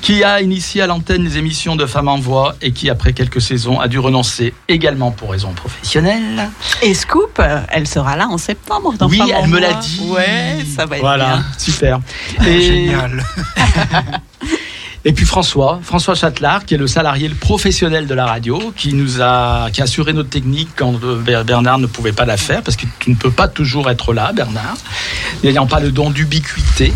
[0.00, 3.42] qui a initié à l'antenne les émissions de Femmes en Voix et qui, après quelques
[3.42, 6.48] saisons, a dû renoncer également pour raisons professionnelles.
[6.80, 8.94] Et Scoop, euh, elle sera là en septembre.
[8.98, 10.00] Dans Oui, Femmes en elle me l'a dit.
[10.04, 11.44] Ouais, ça va être Voilà, bien.
[11.58, 12.00] super.
[12.46, 13.22] Et, Génial.
[15.08, 18.92] et puis François, François Châtelard, qui est le salarié le professionnel de la radio, qui
[18.92, 22.36] nous a, qui a assuré notre technique quand euh, Ber- Bernard ne pouvait pas la
[22.36, 24.76] faire, parce que tu ne peux pas toujours être là, Bernard,
[25.44, 26.92] n'ayant pas le don d'ubiquité.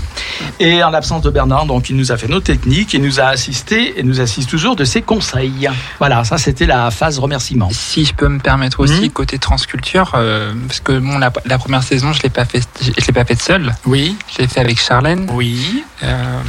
[0.58, 3.24] Et en l'absence de Bernard, donc il nous a fait nos techniques, il nous a
[3.26, 5.68] assisté et nous assiste toujours de ses conseils.
[6.00, 7.68] Voilà, ça c'était la phase remerciement.
[7.72, 9.10] Si je peux me permettre aussi, Mhm.
[9.10, 12.90] côté transculture, euh, parce que bon, la, la première saison, je l'ai pas fait, je
[12.90, 13.72] l'ai pas faite seule.
[13.86, 15.84] Oui, Je l'ai fait avec Charlène, oui.
[16.02, 16.40] euh,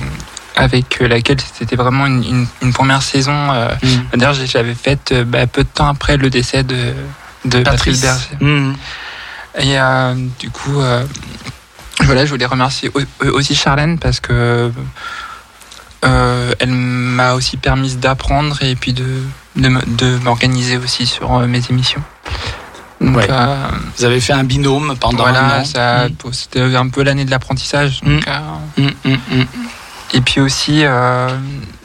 [0.56, 3.52] avec euh, laquelle c'était vraiment une, une- une première saison.
[3.54, 4.18] euh, Mm.
[4.18, 6.94] D'ailleurs, je l'avais faite euh, bah, peu de temps après le décès de,
[7.46, 8.36] de Patrice Berger.
[8.40, 8.74] Mm.
[9.60, 11.04] Et euh, du coup, euh,
[12.02, 14.72] voilà, je voulais remercier au- aussi Charlène parce que
[16.60, 19.06] elle m'a aussi permis d'apprendre et puis de,
[20.24, 22.02] m'organiser aussi sur mes émissions.
[23.00, 23.28] Donc, Ouais.
[23.30, 23.56] euh,
[23.98, 25.66] Vous avez fait un binôme pendant un voilà, an.
[25.66, 26.32] ça, Mm.
[26.34, 28.02] c'était un peu l'année de l'apprentissage.
[28.06, 28.20] euh.
[30.14, 31.30] Et puis aussi, euh,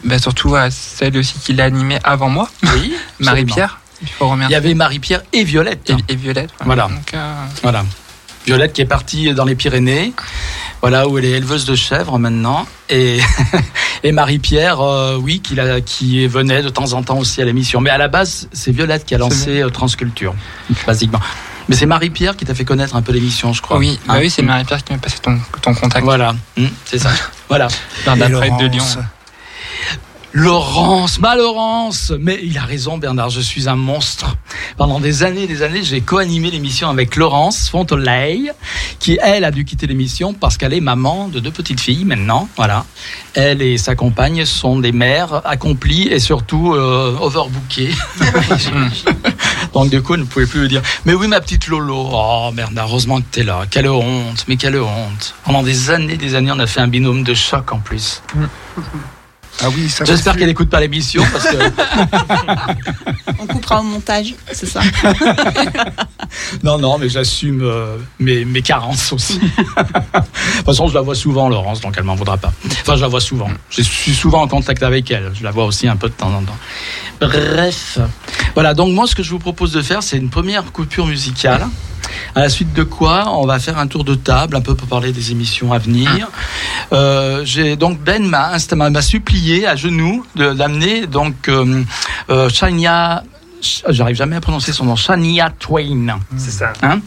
[0.04, 3.80] bah, surtout à celle aussi qui l'a animé avant moi, Oui, Marie-Pierre.
[4.02, 4.56] Il faut Il y remercier.
[4.56, 5.90] avait Marie-Pierre et Violette.
[5.90, 6.50] Et, et Violette.
[6.64, 6.84] Voilà.
[6.88, 7.84] Donc, euh, Voilà.
[8.44, 10.12] Violette qui est partie dans les Pyrénées,
[10.80, 13.18] voilà où elle est éleveuse de chèvres maintenant, et,
[14.04, 17.80] et Marie-Pierre, euh, oui, qui, la- qui venait de temps en temps aussi à l'émission.
[17.80, 20.32] Mais à la base, c'est Violette qui a lancé Transculture,
[20.86, 21.18] basiquement.
[21.68, 23.78] Mais c'est Marie-Pierre qui t'a fait connaître un peu l'émission, je crois.
[23.78, 26.04] oui, bah Hein oui, c'est Marie-Pierre qui m'a passé ton, ton contact.
[26.04, 27.10] Voilà, Hum, c'est ça.
[27.48, 27.68] voilà.
[28.38, 28.84] Traite de Lyon.
[30.36, 31.18] Laurence.
[31.18, 34.36] Ma Laurence Mais il a raison Bernard, je suis un monstre.
[34.76, 38.52] Pendant des années et des années, j'ai co-animé l'émission avec Laurence Fontoleil,
[38.98, 42.50] qui elle a dû quitter l'émission parce qu'elle est maman de deux petites filles maintenant.
[42.54, 42.84] Voilà.
[43.32, 47.94] Elle et sa compagne sont des mères accomplies et surtout euh, overbookées.
[49.72, 52.10] Donc du coup, elle ne pouvait plus lui dire Mais oui, ma petite Lolo.
[52.12, 53.62] Oh Bernard, heureusement que t'es là.
[53.70, 55.34] Quelle honte, mais quelle honte.
[55.44, 58.20] Pendant des années, des années, on a fait un binôme de choc en plus.
[59.62, 61.56] Ah oui, ça J'espère qu'elle n'écoute pas l'émission parce que
[63.38, 64.80] On coupera au montage, c'est ça
[66.62, 69.38] non non mais j'assume euh, mes, mes carences aussi.
[69.38, 69.46] de
[70.56, 72.52] toute façon je la vois souvent Laurence donc elle m'en voudra pas.
[72.82, 73.48] Enfin je la vois souvent.
[73.70, 75.30] Je suis souvent en contact avec elle.
[75.34, 76.56] Je la vois aussi un peu de temps en temps.
[77.20, 77.98] Bref
[78.54, 81.66] voilà donc moi ce que je vous propose de faire c'est une première coupure musicale.
[82.34, 84.86] À la suite de quoi, on va faire un tour de table, un peu pour
[84.86, 86.28] parler des émissions à venir.
[86.92, 88.76] Euh, j'ai donc Ben m'a insta-
[89.66, 91.82] à genoux, d'amener donc euh,
[92.30, 93.22] euh, Shania
[93.88, 96.18] j'arrive jamais à prononcer son nom, Shania Twain.
[96.36, 96.72] C'est ça.
[96.82, 97.00] Hein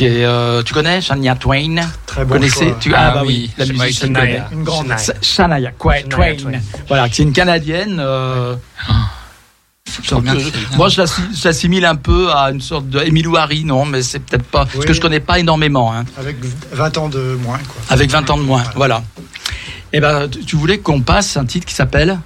[0.00, 2.76] euh, tu connais Shania Twain Très bon Connaissez choix.
[2.80, 6.02] Tu, ah, ah bah oui, la musique Shania, une grande Shania, Twain.
[6.08, 6.36] Twain.
[6.88, 7.98] Voilà, c'est une canadienne.
[8.00, 8.54] Euh,
[10.76, 11.02] moi, je
[11.44, 12.98] l'assimile un peu à une sorte de
[13.36, 14.64] Harry, non, mais c'est peut-être pas.
[14.64, 15.92] Parce que je connais pas énormément.
[15.92, 16.04] Hein.
[16.18, 16.36] Avec
[16.72, 17.82] 20 ans de moins, quoi.
[17.90, 19.02] Avec 20 ans de moins, voilà.
[19.92, 22.18] Eh ben, tu voulais qu'on passe un titre qui s'appelle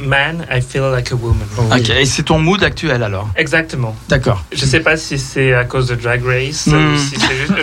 [0.00, 1.46] man, I feel like a woman.
[1.58, 3.96] Oh ok, et c'est ton mood actuel alors Exactement.
[4.08, 4.44] D'accord.
[4.52, 6.66] Je sais pas si c'est à cause de Drag Race.
[6.66, 6.96] Mm.
[6.98, 7.16] Si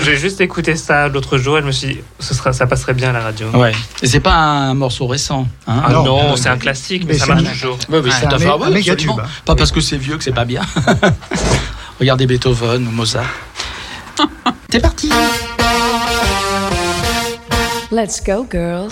[0.04, 2.94] J'ai juste, écouté ça l'autre jour et je me suis dit, ce sera, ça passerait
[2.94, 3.48] bien à la radio.
[3.52, 3.72] Ouais.
[4.02, 5.48] Et c'est pas un morceau récent.
[5.68, 5.84] Hein?
[5.86, 7.78] Ah non, c'est un classique, mais, ça marche toujours.
[7.90, 9.12] Ouais, mais ah, c'est un, ah un méga tube.
[9.46, 10.62] Pas parce que c'est vieux que c'est pas bien.
[12.00, 13.30] Regardez Beethoven ou Mozart.
[14.70, 15.10] T'es parti
[17.92, 18.92] Let's go, girls.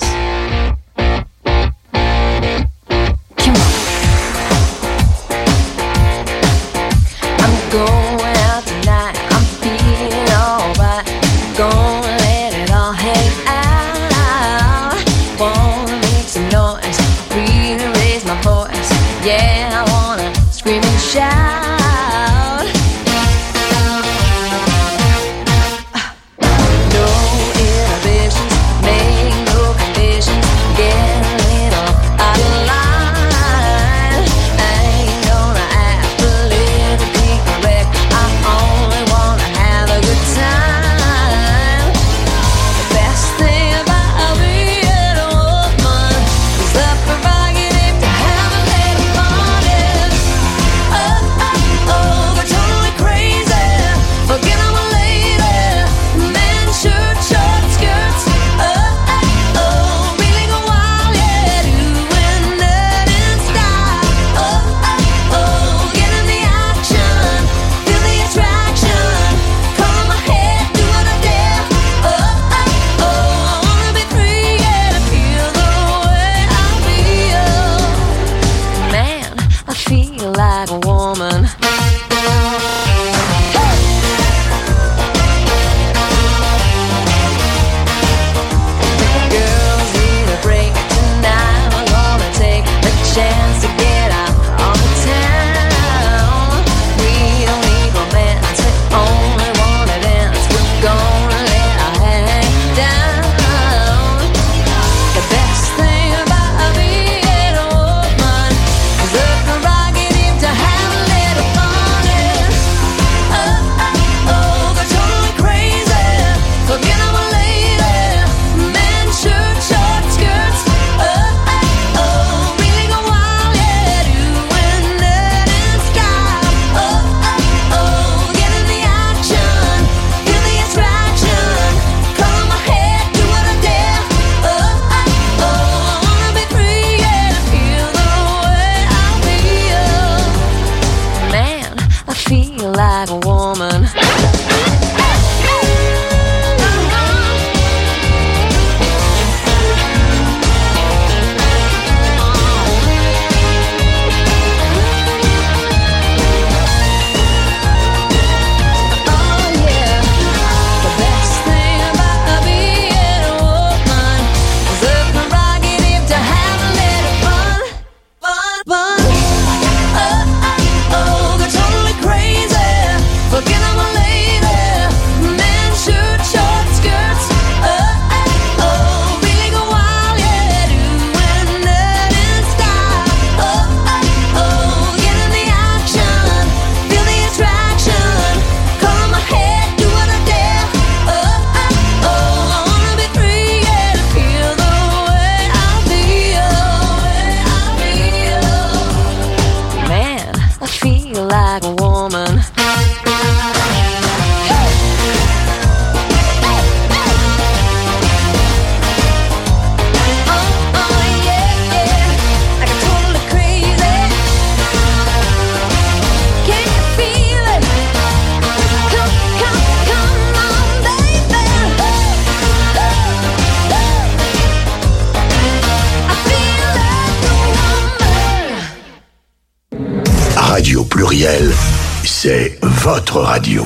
[232.38, 233.66] C'est votre radio.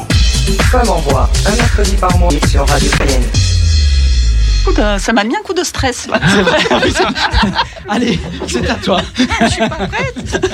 [0.71, 3.21] Comme en voit, un mercredi par mois sur Radio Cayenne.
[4.65, 6.21] De, euh, ça m'a mis un coup de stress là.
[7.89, 9.01] Allez, c'est à toi.
[9.17, 10.45] Je suis pas prête.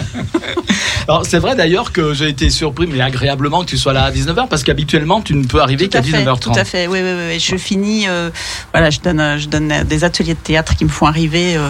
[1.23, 4.47] c'est vrai d'ailleurs que j'ai été surpris, mais agréablement que tu sois là à 19h,
[4.47, 6.39] parce qu'habituellement tu ne peux arriver qu'à 19h30.
[6.39, 7.39] Tout à fait, oui, oui, oui.
[7.39, 8.30] Je finis, euh,
[8.73, 11.56] voilà, je donne, euh, je donne des ateliers de théâtre qui me font arriver.
[11.56, 11.69] Euh,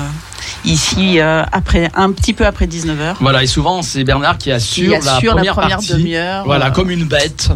[0.65, 3.15] ici euh, après, un petit peu après 19h.
[3.19, 5.93] Voilà, et souvent c'est Bernard qui assure, assure la la première, première partie.
[5.93, 7.49] demi-heure, Voilà, euh, comme une bête.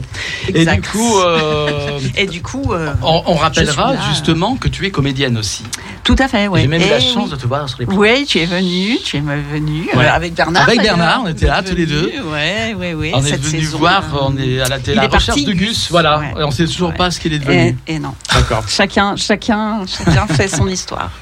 [0.48, 0.82] Et Exact.
[0.82, 5.38] du coup, euh, Et du coup, euh, on, on rappellera justement que tu es comédienne
[5.38, 5.64] aussi.
[6.04, 6.62] tout à fait, oui.
[6.62, 7.32] J'ai même eu la Et chance oui.
[7.32, 10.06] de te voir sur les Oui, tu es venu, tu es venu Ouais.
[10.06, 10.64] euh, avec Bernard.
[10.64, 10.82] Avec.
[10.82, 12.12] Bernard, on était là tous les deux.
[12.32, 13.12] Ouais, ouais, ouais.
[13.14, 15.46] on est venu voir, euh, on est à la, télé, la recherche parti.
[15.46, 16.20] de Gus, voilà.
[16.20, 16.34] Ouais.
[16.40, 16.96] Et on sait toujours Ouais.
[16.96, 17.78] pas ce qu'il est Et, devenu.
[17.88, 18.14] et non.
[18.34, 18.64] D'accord.
[18.68, 21.12] Chacun, chacun, chacun fait son histoire.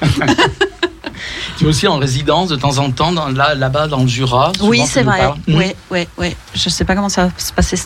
[1.58, 4.52] Tu es aussi en résidence de temps en temps dans, là, là-bas dans le Jura.
[4.62, 5.30] Oui, c'est vrai.
[5.48, 6.36] Oui, oui, oui.
[6.54, 7.76] Je sais pas comment ça va se passer.
[7.76, 7.84] Je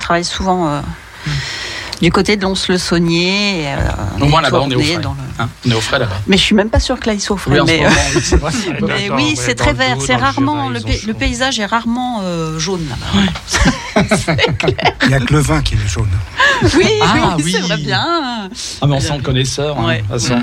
[0.00, 0.80] travaille souvent euh,
[2.02, 3.64] du côté de Lons-le-Saunier.
[3.68, 3.78] euh,
[4.20, 4.96] Au moins là-bas, on est au frais.
[4.96, 6.16] le- Hein, on est au frais là-bas.
[6.26, 7.58] Mais je suis même pas sûre que là, ils soit au frais.
[7.58, 8.52] Oui, ce mais, moment, oui, c'est vrai.
[8.52, 9.96] mais D'accord, oui, ouais, c'est dans très vert.
[10.04, 13.62] C'est rarement Jura, le, pa- paysage est rarement euh, jaune là-bas.
[15.02, 16.08] Il n'y a que le vin qui est jaune.
[16.76, 17.52] Oui, Ah, oui, oui.
[17.52, 18.48] c'est vrai bien.
[18.80, 19.78] Ah, mais on sent le connaisseur.
[19.78, 20.02] hein, Ouais.
[20.10, 20.42] Mm.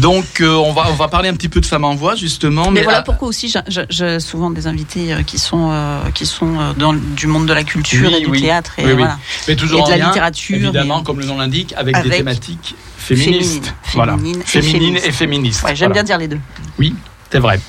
[0.00, 2.66] Donc, euh, on, va, on va parler un petit peu de Femme en Voix, justement.
[2.70, 3.52] Mais, Mais, voilà pourquoi aussi
[3.88, 7.46] j'ai- souvent des invités euh, qui sont euh, qui sont euh, dans le- du monde
[7.46, 8.40] de la culture Oui, et du oui.
[8.42, 8.96] théâtre et Oui, oui.
[8.98, 9.18] voilà.
[9.48, 12.74] mais toujours et de la lien, littérature, Évidemment, comme le nom l'indique, avec, des thématiques
[12.98, 13.64] féministes.
[13.64, 14.12] Féminine, voilà.
[14.16, 15.06] féminine et Féminines féministes.
[15.06, 15.62] et féministes.
[15.64, 16.02] Ouais, j'aime Voilà.
[16.02, 16.40] bien dire les deux.
[17.32, 17.60] C'est vrai.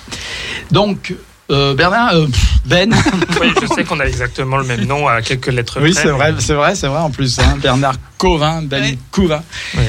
[0.71, 1.15] Donc,
[1.51, 2.27] euh, Bernard, euh,
[2.65, 2.93] Ben.
[3.41, 6.07] Oui, je sais qu'on a exactement le même nom à quelques lettres oui, près, c'est
[6.07, 7.39] mais- vrai, c'est vrai, c'est vrai en plus.
[7.39, 7.57] hein.
[7.61, 8.97] Bernard Covin, Ben Ouais.
[9.11, 9.41] Couvin.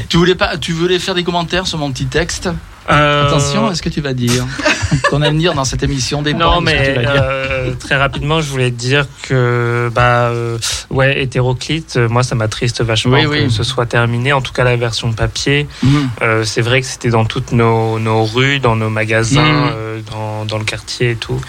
[0.09, 2.49] Tu voulais pas, tu voulais faire des commentaires sur mon petit texte?
[2.91, 4.47] Euh, Attention à ce que tu vas dire.
[5.11, 7.23] Ton avenir dans cette émission dépend Non, de ce que mais tu vas dire.
[7.23, 10.57] euh, très rapidement, je voulais dire que, bah, euh,
[10.91, 13.51] ouais, hétéroclite, moi, ça m'attriste vachement Oui, que oui.
[13.51, 14.33] ce soit terminé.
[14.33, 16.09] En tout cas, la version papier, Mhm.
[16.45, 20.03] c'est vrai que c'était dans toutes nos, nos rues, dans nos magasins, Mhm.
[20.11, 21.41] dans, dans le quartier et tout,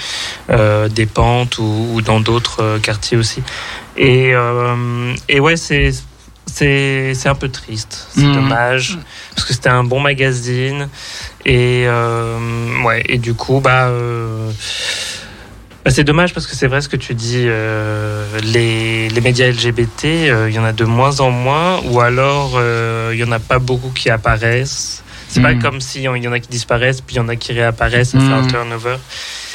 [0.89, 3.41] des pentes ou, ou dans d'autres quartiers aussi.
[3.97, 5.91] Et, euh, et ouais, c'est.
[6.51, 8.33] C'est c'est un peu triste, c'est Mhm.
[8.33, 8.97] dommage,
[9.35, 10.89] parce que c'était un bon magazine.
[11.45, 12.37] Et, euh,
[12.83, 14.51] ouais, et du coup, bah, euh,
[15.85, 19.47] bah, c'est dommage parce que c'est vrai ce que tu dis, euh, les, les médias
[19.47, 23.23] LGBT, euh, il y en a de moins en moins, ou alors euh, il y
[23.23, 25.03] en a pas beaucoup qui apparaissent.
[25.29, 25.61] C'est pas Mhm.
[25.61, 28.19] comme s'il y en a qui disparaissent, puis il y en a qui réapparaissent, ça
[28.19, 28.47] fait un Mhm.
[28.51, 28.95] turnover.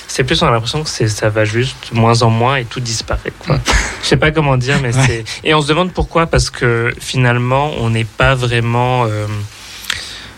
[0.07, 2.79] C'est plus, on a l'impression que c'est, ça va juste moins en moins et tout
[2.79, 3.33] disparaît.
[3.41, 3.59] Quoi.
[4.03, 5.03] Je sais pas comment dire, mais Ouais.
[5.07, 5.25] c'est.
[5.43, 9.07] Et on se demande pourquoi, parce que finalement, on n'est pas vraiment.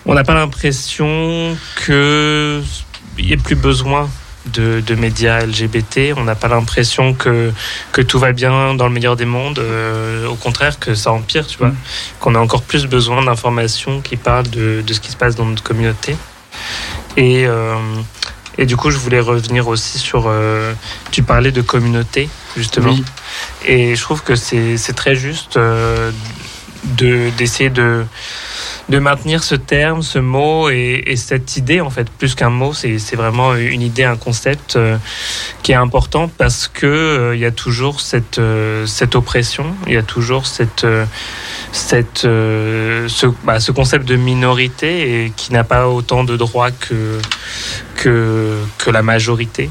[0.06, 2.62] On n'a pas l'impression que
[3.18, 4.08] il y ait plus besoin
[4.52, 6.12] de, de médias LGBT.
[6.16, 7.52] On n'a pas l'impression que,
[7.92, 9.58] que tout va bien dans le meilleur des mondes.
[9.58, 11.72] Euh, au contraire, que ça empire, tu vois.
[12.20, 15.46] Qu'on a encore plus besoin d'informations qui parlent de, de ce qui se passe dans
[15.46, 16.16] notre communauté.
[17.16, 17.74] Et, euh,
[18.58, 20.26] et du coup, je voulais revenir aussi sur.
[20.28, 20.72] euh,
[21.10, 22.90] tu parlais de communauté, justement.
[22.92, 23.04] Oui.
[23.64, 28.04] Et je trouve que c'est très juste de d'essayer de
[28.88, 32.72] de maintenir ce terme, ce mot et, et cette idée en fait, plus qu'un mot,
[32.72, 34.96] c'est vraiment une idée, un concept euh,
[35.62, 39.94] qui est important parce que euh, il y a toujours cette euh, cette oppression, il
[39.94, 41.04] y a toujours cette euh,
[41.72, 47.20] cette ce, bah, ce concept de minorité qui n'a pas autant de droits que
[47.96, 49.70] que que la majorité.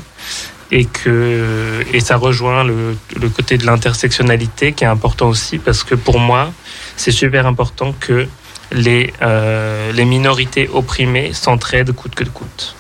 [0.71, 5.84] Et que et ça rejoint le, le côté de l'intersectionnalité qui est important aussi parce
[5.84, 6.51] que pour moi
[6.97, 8.27] c'est super important que
[8.71, 12.75] les euh, les minorités opprimées s'entraident coûte que coûte.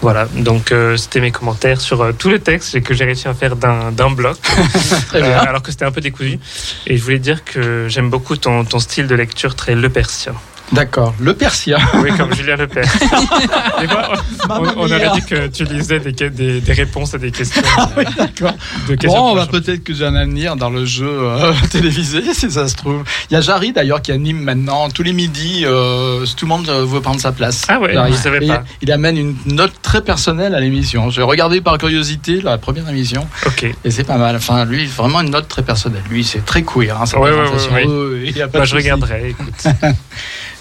[0.00, 3.34] Voilà, donc euh, c'était mes commentaires sur euh, tout le texte que j'ai réussi à
[3.34, 4.36] faire d'un bloc,
[5.14, 6.38] euh, alors que c'était un peu décousu.
[6.86, 10.34] Et je voulais dire que j'aime beaucoup ton, ton style de lecture très le persien.
[10.72, 11.14] D'accord.
[11.20, 11.78] Le Persia.
[12.02, 12.56] Oui, comme Julien.
[13.82, 14.12] Et moi,
[14.50, 17.62] on, on aurait dit que tu lisais des, des, des réponses à des questions.
[17.96, 18.52] oui, d'accord.
[18.88, 22.22] de questions Bon, de bah, peut-être que j'ai un avenir dans le jeu euh, télévisé,
[22.34, 23.02] si ça se trouve.
[23.30, 25.62] Il y a Jarry d'ailleurs qui anime maintenant tous les midis.
[25.64, 27.62] euh, tout le monde euh, veut prendre sa place.
[27.68, 28.12] Ah Jarry.
[28.12, 28.64] je savais pas.
[28.82, 31.10] Il amène une note très personnelle à l'émission.
[31.10, 33.64] J'ai regardé par curiosité la première émission Ok.
[33.84, 34.36] et c'est pas mal.
[34.36, 36.02] Enfin, lui, vraiment une note très personnelle.
[36.10, 37.00] Lui, c'est très queer.
[37.00, 37.86] Hein, sa Ouais, ouais, ouais.
[37.86, 39.66] Oui, oui, il Bah, je regarderai, écoute.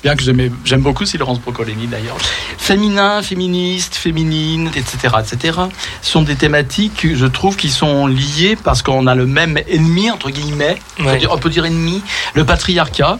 [0.05, 2.15] Bien que j'aime beaucoup aussi Laurence Brocolini d'ailleurs.
[2.59, 5.57] Féminin, féministe, féminine, etc., etc.
[6.03, 10.29] sont des thématiques, je trouve, qui sont liées parce qu'on a le même ennemi, entre
[10.29, 10.77] guillemets.
[10.99, 12.03] On peut dire- On peut dire ennemi,
[12.35, 13.17] le patriarcat.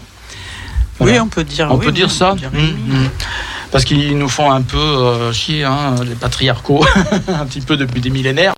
[1.00, 1.66] Oui, on peut dire.
[1.72, 2.72] On oui, peut oui, dire ça dire Mm, oui.
[2.86, 3.10] mm.
[3.72, 6.86] Parce qu'ils nous font un peu euh, chier, hein, les patriarcaux,
[7.28, 8.52] un petit peu depuis des millénaires.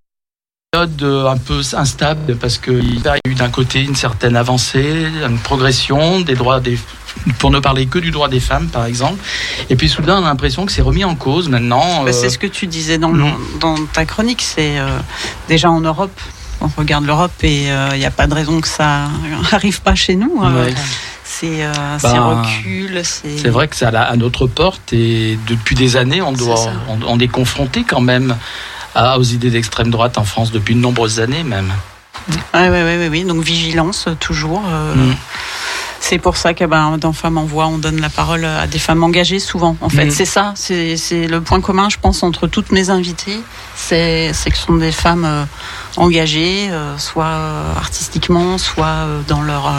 [0.70, 5.06] Période euh, un peu instable parce qu'il y a eu d'un côté une certaine avancée,
[5.26, 6.78] une progression des droits des
[7.38, 9.18] pour ne parler que du droit des femmes par exemple
[9.70, 12.30] et puis soudain on a l'impression que c'est remis en cause maintenant Bah, euh, c'est
[12.30, 13.34] ce que tu disais dans, le- non.
[13.60, 14.98] dans ta chronique, c'est euh,
[15.48, 16.18] déjà en Europe.
[16.60, 19.04] On regarde l'Europe et il n'y a pas de raison que ça
[19.52, 20.40] arrive pas chez nous.
[20.42, 20.52] hein.
[20.54, 20.74] ouais.
[21.24, 22.42] ses, euh, Ben,
[23.04, 26.64] ses- C'est vrai que c'est à, notre porte et depuis des années, on, doit, C'est
[26.64, 26.72] ça.
[26.88, 28.36] on, on est confronté quand même
[28.96, 31.70] à- aux idées d'extrême droite en France depuis de nombreuses années même.
[32.54, 33.24] Ouais, ouais, ouais, ouais, oui.
[33.24, 34.62] Donc vigilance euh, toujours.
[34.68, 35.14] euh, Mm.
[36.00, 38.78] C'est pour ça que ben, dans Femmes en Voix, on donne la parole à des
[38.78, 39.76] femmes engagées souvent.
[39.80, 40.10] En fait, Mm.
[40.10, 40.52] c'est ça.
[40.54, 43.40] C'est le point commun, je pense, entre toutes mes invitées.
[43.74, 45.44] C'est que ce sont des femmes euh,
[45.96, 49.72] engagées, euh, soit euh, artistiquement, soit dans leur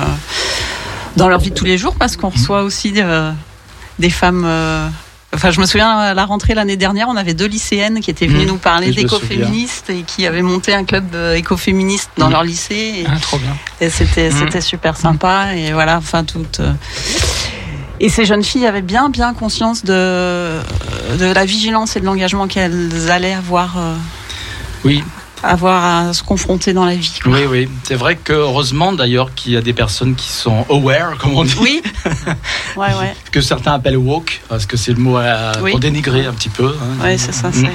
[1.16, 2.94] dans leur vie de tous les jours, parce qu'on reçoit aussi
[4.00, 4.46] des femmes.
[5.32, 8.26] Enfin, je me souviens à la rentrée l'année dernière, on avait deux lycéennes qui étaient
[8.28, 8.48] venues Mm.
[8.50, 12.32] nous parler d'écoféministes et qui avaient monté un club euh, écoféministe dans Mm.
[12.32, 12.76] leur lycée.
[12.76, 13.56] Et- Ah, trop bien.
[13.80, 16.74] et c'était c'était super sympa et voilà enfin toute euh,
[18.00, 20.60] et ces jeunes filles avaient bien bien conscience de
[21.20, 23.96] de la vigilance et de l'engagement qu'elles allaient avoir euh,
[24.84, 25.04] Oui,
[25.44, 27.32] avoir à se confronter dans la vie quoi.
[27.34, 27.70] oui, oui.
[27.84, 31.44] C'est vrai que heureusement d'ailleurs qu'il y a des personnes qui sont aware, comme on
[31.44, 31.82] dit, oui
[32.78, 35.72] ouais ouais que certains appellent woke, parce que c'est le mot à- Oui.
[35.72, 36.76] pour dénigrer un petit peu.
[36.82, 37.04] hein.
[37.04, 37.54] ouais c'est ça Mm.
[37.54, 37.68] c'est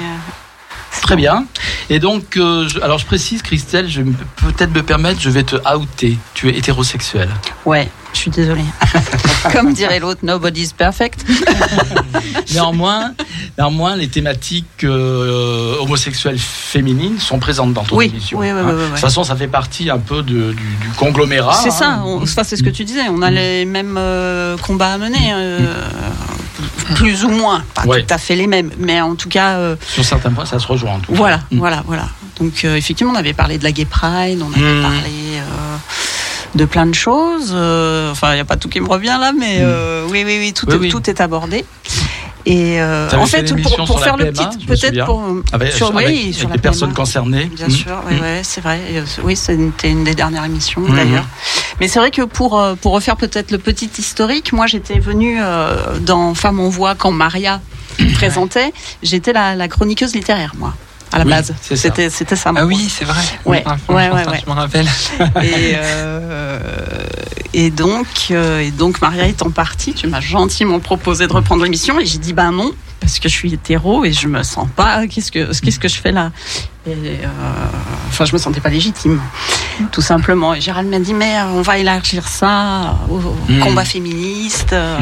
[1.01, 1.45] Très bien.
[1.89, 5.43] Et donc, euh, je- alors je précise, Christelle, je vais peut-être me permettre, je vais
[5.43, 6.17] te outer.
[6.33, 7.29] Tu es hétérosexuel.
[7.65, 8.63] ouais je suis désolée
[9.51, 11.25] comme dirait l'autre nobody's perfect
[12.53, 13.11] Néanmoins,
[13.57, 18.39] néanmoins, les thématiques euh, homosexuelles féminines sont présentes dans ton Oui, émission.
[18.39, 18.63] oui, oui, hein.
[18.67, 21.53] oui, oui, De toute façon, ça fait partie un peu de- du, du conglomérat.
[21.61, 22.03] c'est ça hein.
[22.05, 23.33] on- c'est ce que tu disais on a Mm.
[23.35, 25.59] les mêmes euh, combats à mener euh,
[26.95, 28.03] plus ou moins pas Ouais.
[28.03, 30.67] tout à fait les mêmes mais en tout cas euh, Sur certains points, ça se
[30.67, 30.93] rejoint.
[30.93, 31.17] en tout cas.
[31.17, 31.57] Voilà, Mm.
[31.59, 32.07] voilà, voilà.
[32.39, 34.81] Donc euh, effectivement, on avait parlé de la Gay Pride, on avait Mm.
[34.81, 35.75] parlé euh,
[36.55, 37.51] de plein de choses.
[38.11, 40.09] enfin, il n'y a pas tout qui me revient là, mais Mm.
[40.11, 40.89] oui, oui, oui, tout, Oui, est, oui.
[40.89, 41.65] tout est abordé.
[42.47, 45.87] Et euh, en fait pour, pour faire la le PMA, petit, peut-être pour Avec, sur,
[45.87, 46.95] avec- oui, avec sur les personnes PMA.
[46.95, 47.45] concernées.
[47.45, 47.71] Bien Mm.
[47.71, 48.21] sûr, oui, Mm.
[48.21, 48.79] ouais, c'est vrai.
[48.91, 50.95] Euh, Oui, c'était une des dernières émissions Mhm.
[50.95, 51.25] d'ailleurs.
[51.79, 55.37] Mais c'est vrai que pour euh, pour refaire peut-être le petit historique, moi j'étais venue
[55.41, 57.61] euh, dans Femmes on voit quand Maria
[58.13, 58.73] présentait.
[59.01, 60.73] J'étais la, la chroniqueuse littéraire, moi,
[61.11, 61.53] à la Oui, base.
[61.61, 62.51] C'était c'était ça.
[62.55, 63.21] Ah oui, c'est vrai.
[63.45, 64.39] Ouais, Ah, ouais, je ouais.
[64.43, 64.87] Je m'en rappelle.
[65.43, 66.59] Et, euh,
[67.53, 71.99] et donc, euh, et donc Maria étant partie, tu m'as gentiment proposé de reprendre l'émission
[71.99, 75.07] et j'ai dit ben non parce que je suis hétéro et je me sens pas.
[75.07, 76.31] Qu'est-ce que qu'est-ce que je fais là?
[76.87, 77.27] Et, euh,
[78.09, 79.21] Enfin, je me sentais pas légitime,
[79.91, 80.53] tout simplement.
[80.53, 83.59] Et Gérald m'a dit mais euh, on va élargir ça au, Mhm.
[83.59, 84.73] combat féministe.
[84.73, 84.97] euh,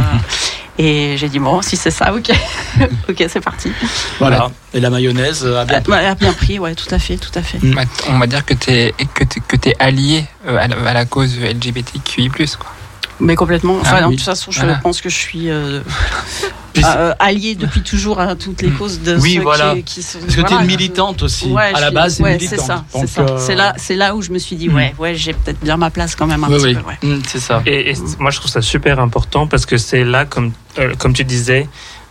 [0.80, 2.32] Et j'ai dit bon si c'est ça, ok,
[3.10, 3.72] ok c'est parti.
[4.20, 4.50] Voilà.
[4.74, 5.84] Et la mayonnaise euh, a bien.
[5.88, 7.60] Ouais, a bien pris, ouais, tout à fait, tout à fait.
[7.62, 7.76] Mm.
[8.10, 10.94] On va dire que tu es, que t'es- que t'es allié euh, à la, à
[10.94, 12.30] la cause LGBTQI+.
[12.30, 12.72] Quoi.
[13.20, 13.78] Mais complètement.
[13.80, 14.16] Enfin, Ah oui.
[14.16, 14.76] de toute façon, je Voilà.
[14.82, 15.82] pense que je suis euh,
[16.84, 18.78] euh, alliée depuis toujours à toutes les Mm.
[18.78, 19.76] causes de Oui, ceux voilà.
[19.76, 20.20] qui, qui sont.
[20.20, 21.48] Parce que tu es voilà, une militante aussi.
[21.52, 22.60] Ouais, à la base, c'est ouais, militante.
[22.60, 22.84] c'est ça.
[22.94, 24.76] Donc, C'est euh, là, c'est là où je me suis dit, Mm.
[24.76, 26.76] ouais, ouais, j'ai peut-être bien ma place quand même un Oui, petit oui.
[26.76, 26.82] peu.
[27.08, 27.16] Ouais.
[27.18, 27.62] Mm, c'est ça.
[27.66, 31.24] Et, moi, je trouve ça super important parce que c'est là, comme, euh, comme tu
[31.24, 31.68] disais,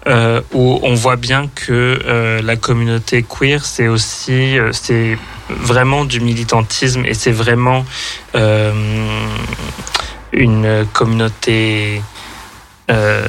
[0.07, 1.73] euh, où on voit bien que
[2.05, 5.17] euh, la communauté queer, c'est aussi, euh, c'est
[5.49, 7.85] vraiment du militantisme et c'est vraiment
[8.35, 8.73] euh,
[10.33, 12.03] une communauté.
[12.91, 13.27] Euh,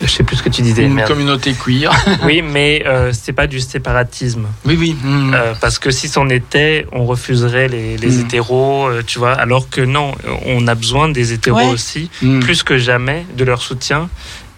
[0.00, 0.84] je sais plus ce que tu disais.
[0.84, 1.08] Une merde.
[1.08, 1.90] communauté queer.
[2.24, 4.46] Oui, mais euh, c'est pas du séparatisme.
[4.64, 4.96] oui, oui.
[5.02, 5.32] Mm.
[5.34, 8.20] Euh, parce que si c'en était, on refuserait les, les Mm.
[8.20, 9.32] hétéros, euh, tu vois.
[9.32, 10.12] Alors que non,
[10.44, 11.66] on a besoin des hétéros Ouais.
[11.66, 12.40] aussi, Mm.
[12.40, 14.08] plus que jamais, de leur soutien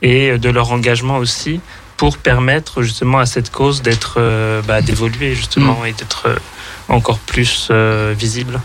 [0.03, 1.61] et de leur engagement aussi,
[1.97, 6.37] pour permettre justement à cette cause d'être, euh, bah, d'évoluer justement et d'être euh,
[6.89, 8.61] encore plus euh, visible.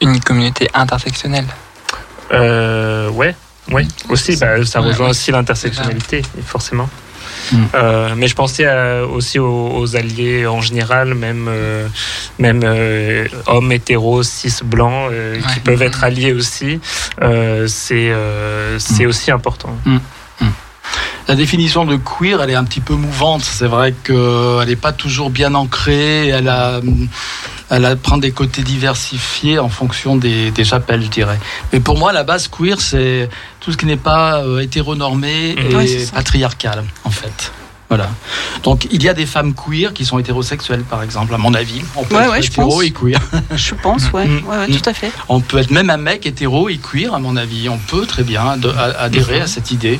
[0.00, 1.46] Une communauté intersectionnelle.
[2.32, 3.34] Euh, ouais.
[3.72, 5.10] Oui, aussi, bah, ça Ouais, rejoint ouais.
[5.10, 6.88] aussi l'intersectionnalité, forcément.
[7.52, 7.64] Mm.
[7.74, 11.86] Euh, mais je pensais à- aussi aux, aux alliés en général, même, euh,
[12.38, 16.80] même euh, hommes hétéros, cis, blancs, euh, qui peuvent être alliés aussi.
[17.22, 19.08] Euh, c'est euh, c'est Mm.
[19.08, 19.76] aussi important.
[21.28, 23.42] La définition de queer, elle est un petit peu mouvante.
[23.42, 26.28] C'est vrai qu'elle n'est pas toujours bien ancrée.
[26.28, 26.80] Elle, a,
[27.68, 31.38] elle a, prend des côtés diversifiés en fonction des, des chapelles, je dirais.
[31.72, 35.80] Mais pour moi, la base queer, c'est tout ce qui n'est pas euh, hétéronormé Mhm.
[35.80, 37.52] et patriarcal, en fait.
[37.88, 38.08] Voilà.
[38.62, 41.82] Donc, il y a des femmes queer qui sont hétérosexuelles, par exemple, à mon avis.
[41.96, 42.82] On peut Ouais, être ouais, je hétéro pense.
[42.84, 43.20] et queer.
[43.56, 44.44] Je pense, ouais, Mm.
[44.46, 44.76] ouais, ouais, Mm.
[44.80, 45.10] tout à fait.
[45.28, 47.68] On peut être même un mec hétéro et queer, à mon avis.
[47.68, 49.98] On peut très bien ad- adhérer à cette idée.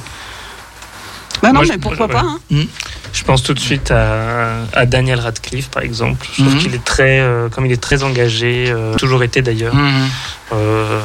[1.42, 2.12] Bah non, Moi, je- mais pourquoi ouais.
[2.12, 2.64] pas hein.
[3.12, 6.26] Je pense tout de suite à, à Daniel Radcliffe, par exemple.
[6.32, 6.60] Je trouve Mhm.
[6.60, 9.74] qu'il est très, euh, comme il est très engagé, euh, toujours été d'ailleurs.
[10.52, 11.00] Euh,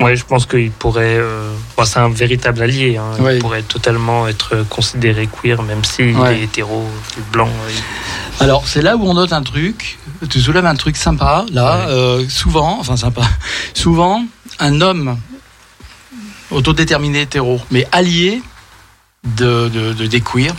[0.00, 1.16] ouais, je pense qu'il pourrait.
[1.18, 2.96] euh, bon, c'est un véritable allié.
[2.96, 3.20] hein.
[3.20, 3.36] Ouais.
[3.36, 6.38] Il pourrait totalement être considéré queer, même s'il Ouais.
[6.38, 6.88] est hétéro,
[7.32, 7.50] blanc.
[8.40, 9.98] Alors, c'est là où on note un truc.
[10.30, 11.86] Tu soulèves un truc sympa, là.
[11.86, 11.92] Ouais.
[11.92, 13.22] euh, souvent, enfin sympa,
[13.74, 14.24] souvent,
[14.58, 15.16] un homme
[16.50, 18.42] autodéterminés hétéros, mais alliés
[19.24, 20.54] de, de, de- des queers,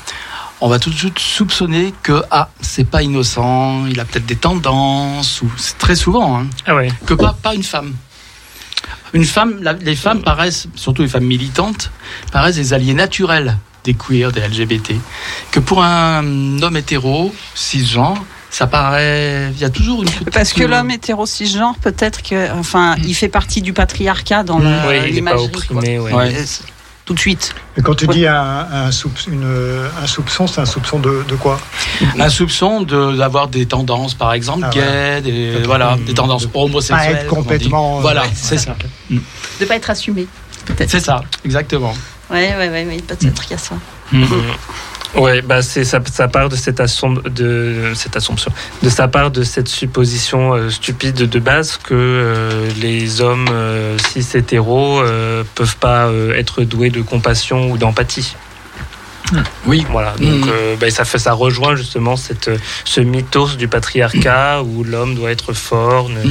[0.61, 4.37] on va tout de suite soupçonner que ah c'est pas innocent, il a peut-être des
[4.37, 6.87] tendances ou c'est très souvent hein, Ah ouais.
[7.05, 7.93] que pas pas une femme.
[9.13, 11.91] Une femme, la- les femmes paraissent, surtout les femmes militantes,
[12.31, 14.93] paraissent des alliés naturels des queers, des LGBT.
[15.51, 16.23] Que pour un
[16.61, 18.17] homme hétéro, cisgenre,
[18.49, 22.49] ça paraît, il y a toujours une petite- Parce que l'homme hétéro cisgenre, peut-être que,
[22.53, 24.63] enfin, il fait partie du patriarcat dans Mm.
[24.63, 25.45] la- Oui, il n'est pas l'imagerie.
[25.47, 25.99] opprimé.
[25.99, 26.13] Ouais.
[26.13, 26.45] Ouais.
[27.05, 27.53] Tout de suite.
[27.75, 29.43] Mais quand tu dis un, un, soupe- une-
[30.01, 31.59] un soupçon, c'est un soupçon de, de quoi?
[32.17, 36.05] Un soupçon de- d'avoir des tendances, par exemple, Ah, gays, des, voilà, Mm.
[36.05, 37.13] des tendances De homosexuelles.
[37.13, 37.97] Pas être complètement.
[37.97, 38.29] euh, Voilà, ouais.
[38.33, 38.75] c'est ça.
[39.09, 40.27] De pas être assumé.
[40.65, 40.89] Peut-être.
[40.89, 41.93] C'est ça, exactement.
[42.29, 43.75] Ouais, ouais, ouais, ouais, peut-être qu'il y a ça.
[45.15, 48.51] Ouais, bah c'est ça, part de cette, assomb- de cette assumption,
[48.81, 53.95] de sa part de cette supposition euh, stupide de base que euh, les hommes euh,
[53.99, 55.03] cis hétéros
[55.53, 58.35] peuvent pas être doués de compassion ou d'empathie.
[59.65, 59.85] Oui.
[59.91, 60.49] Voilà, donc Mm.
[60.49, 62.49] euh, bah, ça fait ça rejoint justement cette
[62.85, 66.21] ce mythos du patriarcat où l'homme doit être fort, ne,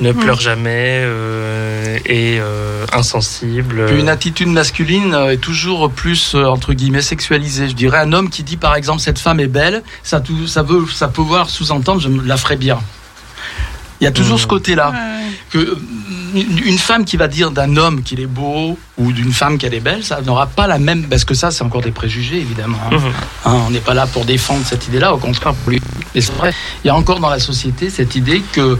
[0.00, 3.86] ne pleure jamais euh, et euh, insensible.
[3.86, 7.68] Puis une attitude masculine euh, est toujours plus euh, entre guillemets sexualisée.
[7.68, 10.62] Je dirais un homme qui dit par exemple cette femme est belle, ça, tout, ça
[10.62, 12.78] veut ça peut voir sous-entendre je me la ferai bien.
[14.00, 14.92] Il y a toujours ce côté-là
[15.50, 15.76] que euh,
[16.34, 19.80] une femme qui va dire d'un homme qu'il est beau ou d'une femme qu'elle est
[19.80, 22.78] belle, ça n'aura pas la même parce que ça c'est encore des préjugés évidemment.
[22.90, 22.96] hein.
[22.96, 23.12] Mhm.
[23.46, 25.80] Hein, on n'est pas là pour défendre cette idée-là, au contraire pour lui.
[26.14, 26.52] Mais c'est vrai,
[26.84, 28.78] il y a encore dans la société cette idée que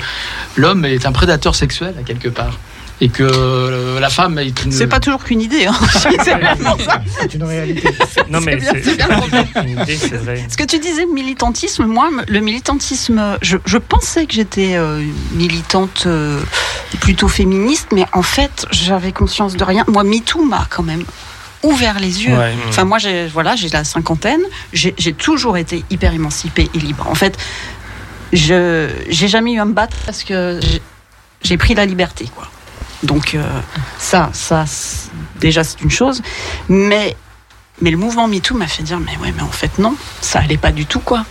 [0.56, 2.58] l'homme est un prédateur sexuel à quelque part
[3.00, 4.72] et que euh, la femme est une.
[4.72, 5.66] C'est pas toujours qu'une idée.
[5.66, 5.74] Hein.
[7.20, 7.88] C'est une réalité.
[8.30, 9.08] Non mais c'est c'est bien
[9.62, 10.44] une idée, c'est vrai.
[10.48, 16.04] Ce que tu disais, militantisme, moi, le militantisme, je, je pensais que j'étais euh, militante
[16.06, 16.40] euh,
[17.00, 19.84] plutôt féministe, mais en fait, j'avais conscience de rien.
[19.88, 21.04] Moi, MeToo m'a quand même
[21.62, 22.36] ouvert les yeux.
[22.36, 22.54] Ouais.
[22.68, 24.42] Enfin, moi, j'ai voilà, j'ai la cinquantaine,
[24.72, 27.06] j'ai toujours été hyper émancipée et libre.
[27.10, 27.36] En fait,
[28.32, 30.82] je j'ai jamais eu à me battre parce que j'ai-
[31.42, 32.48] j'ai pris la liberté, quoi.
[33.02, 33.60] Donc euh,
[33.98, 34.64] ça, ça,
[35.40, 36.22] déjà c'est une chose,
[36.68, 37.16] mais
[37.80, 40.56] mais le mouvement MeToo m'a fait dire mais ouais, mais en fait non, ça allait
[40.56, 41.24] pas du tout, quoi.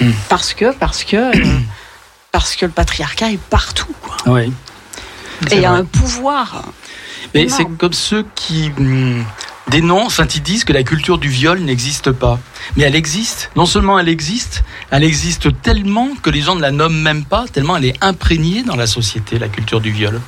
[0.00, 0.12] Hmm.
[0.28, 1.58] Parce que parce que euh,
[2.30, 4.16] parce que le patriarcat est partout, quoi.
[5.50, 5.80] Et il y a vrai.
[5.80, 6.64] un pouvoir.
[7.34, 8.70] Mais c'est comme ceux qui
[9.90, 12.38] enfin, ils disent que la culture du viol n'existe pas.
[12.76, 13.50] Mais elle existe.
[13.56, 17.46] Non seulement elle existe, elle existe tellement que les gens ne la nomment même pas,
[17.52, 20.20] tellement elle est imprégnée dans la société, la culture du viol.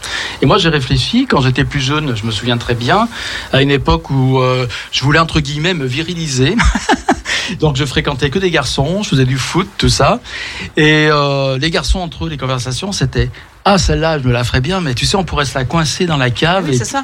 [0.42, 3.08] Et moi, j'ai réfléchi, quand j'étais plus jeune, je me souviens très bien,
[3.52, 6.56] à une époque où euh, je voulais, entre guillemets, me viriliser.
[7.60, 10.20] Donc je fréquentais que des garçons, je faisais du foot, tout ça.
[10.76, 13.30] Et euh, les garçons entre eux, les conversations, c'était
[13.66, 16.06] ah celle-là, je me la ferais bien, mais tu sais, on pourrait se la coincer
[16.06, 16.64] dans la cave.
[16.68, 17.02] Oui, et c'est ça.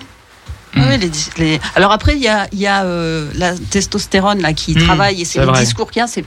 [0.75, 0.83] Mm.
[0.89, 1.11] Oui, les
[1.45, 4.85] les- Alors après, il y a, il y a euh, la testostérone là, qui Mm,
[4.85, 5.61] travaille et c'est les vrai.
[5.61, 6.07] discours qu'il y a.
[6.07, 6.25] c'est-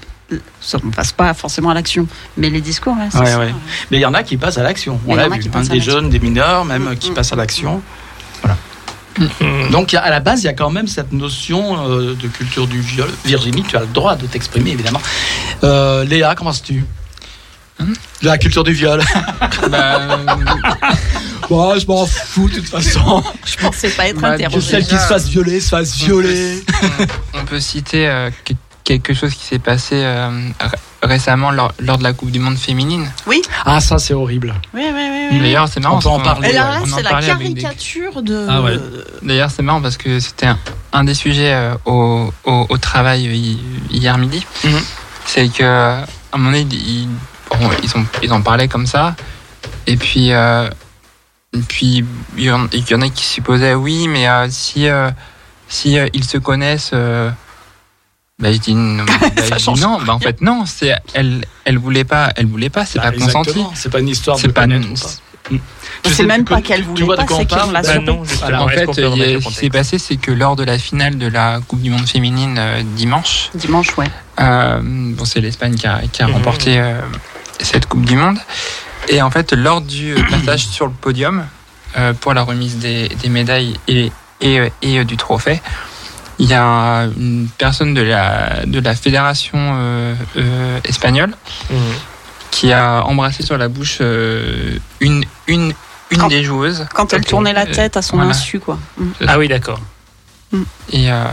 [0.61, 3.39] Ça ne passe pas forcément à l'action, mais les discours, ouais, c'est Ouais, ça.
[3.39, 3.53] ouais.
[3.91, 4.99] Mais il y en a qui passent à l'action.
[5.05, 5.39] Il y On en l'a a vu.
[5.39, 5.91] qui hein, des l'action.
[5.93, 7.13] jeunes, des mineurs, même Mm, qui mm.
[7.13, 7.81] passent à l'action.
[8.41, 8.57] Voilà.
[9.71, 12.81] Donc à la base, il y a quand même cette notion euh, de culture du
[12.81, 13.09] viol.
[13.25, 15.01] Virginie, tu as le droit de t'exprimer, évidemment.
[15.63, 16.83] Euh, Léa, comment tu De
[18.21, 19.01] la culture du viol.
[19.69, 19.99] Bah,
[21.49, 23.21] Bon, je m'en fous de toute façon.
[23.45, 24.61] Je pensais pas être Bah, Que interrogée.
[24.71, 26.63] celle qui se fasse violer se fasse violer.
[27.33, 28.53] on, on peut citer euh, que-
[28.83, 32.57] quelque chose qui s'est passé euh, ré- récemment lors, lors de la Coupe du Monde
[32.57, 33.11] féminine.
[33.65, 34.53] Ah, ça c'est horrible.
[34.73, 35.27] Oui, oui, oui.
[35.33, 35.39] oui.
[35.41, 35.97] D'ailleurs, c'est marrant.
[35.97, 36.89] On peut en parler, Et là, ouais.
[36.95, 38.47] c'est la des- caricature de.
[38.49, 38.77] Ah ouais.
[39.21, 40.57] D'ailleurs, c'est marrant parce que c'était un,
[40.93, 43.59] un des sujets euh, au, au, au travail euh, hi-
[43.91, 44.45] hier midi.
[44.63, 44.79] Mhm.
[45.25, 47.09] C'est que à un moment donné, bon,
[47.83, 49.15] ils, ont, ils en parlaient comme ça.
[49.87, 50.69] Et puis, euh,
[51.53, 52.03] et puis
[52.37, 55.09] il y, en, il y en a qui supposaient oui, mais euh, si, euh,
[55.67, 56.91] si euh, ils se connaissent.
[56.93, 57.29] euh,
[58.39, 61.45] bah, je dis, non, bah, je dis change non, bah, en fait non, c'est elle,
[61.65, 63.63] elle voulait pas, elle voulait pas, c'est Bah, pas consenti.
[63.75, 65.09] C'est pas une histoire de C'est pas, connaître ou pas.
[65.51, 65.57] Je
[66.09, 69.47] C'est sais même pas que- qu'elle voulait pas, c'est qu'elle l'a Bah En fait, ce
[69.47, 72.55] qui s'est passé, c'est que lors de la finale de la Coupe du Monde féminine
[72.57, 74.07] euh, dimanche, Dimanche, ouais.
[74.39, 76.33] euh, bon, c'est l'Espagne qui a, qui a Mhm.
[76.33, 76.99] remporté euh,
[77.63, 78.37] cette Coupe du Monde.
[79.09, 81.45] Et en fait, lors du euh, passage sur le podium
[81.97, 84.11] euh, pour la remise des, des médailles et,
[84.41, 85.61] et, euh, et, euh, du trophée,
[86.39, 91.33] il y a une personne de la, de la fédération euh, euh, espagnole
[91.69, 91.77] Mhm.
[92.51, 95.73] qui a embrassé sur la bouche euh, une, une,
[96.11, 96.85] une Quand- des joueuses.
[96.93, 98.31] Quand elle tournait la tête à son voilà.
[98.31, 98.77] insu, quoi.
[98.97, 99.05] Mm.
[99.27, 99.79] Ah oui, d'accord.
[100.91, 101.23] Et, euh,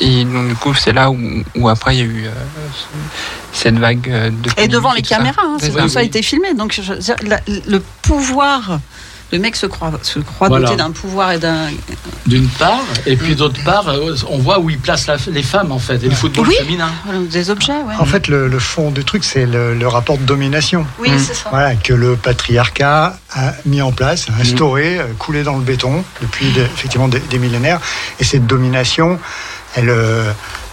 [0.00, 1.18] et donc, du coup, c'est là où,
[1.54, 2.30] où après il y a eu euh,
[3.52, 4.50] cette vague euh, de.
[4.56, 5.16] Et devant les ça.
[5.16, 6.54] caméras, hein, c'est C'est comme ça, ça a été filmé.
[6.54, 8.80] Donc je- je- la- le pouvoir
[9.32, 10.66] Le mec se croit, se croit Voilà.
[10.66, 11.68] doté d'un pouvoir et d'un.
[12.26, 15.72] D'une part, et puis d'autre part, euh, on voit où il place la- les femmes
[15.72, 16.54] en fait, et le football Oui.
[16.58, 16.90] féminin.
[17.30, 17.94] Des objets, ouais.
[17.98, 20.86] En fait, le, le fond du truc, c'est le, le rapport de domination.
[21.00, 21.18] Oui, Mm.
[21.18, 21.48] c'est ça.
[21.50, 26.04] Voilà, que le patriarcat a mis en place, a instauré, euh, coulé dans le béton
[26.20, 27.80] depuis de- effectivement des, des millénaires.
[28.20, 29.18] Et cette domination,
[29.74, 30.30] elle, euh,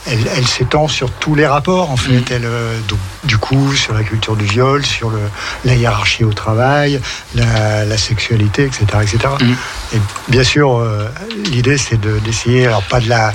[0.08, 2.32] elle, elle s'étend sur tous les rapports, en fait.
[2.32, 5.20] Elle, euh, donc, du coup, sur la culture du viol, sur le,
[5.66, 7.00] la hiérarchie au travail,
[7.36, 8.86] la, la sexualité, etc.
[9.02, 9.18] etc.
[9.42, 9.96] Mm.
[9.96, 11.06] Et bien sûr, euh,
[11.52, 13.34] l'idée, c'est de- d'essayer, alors pas de la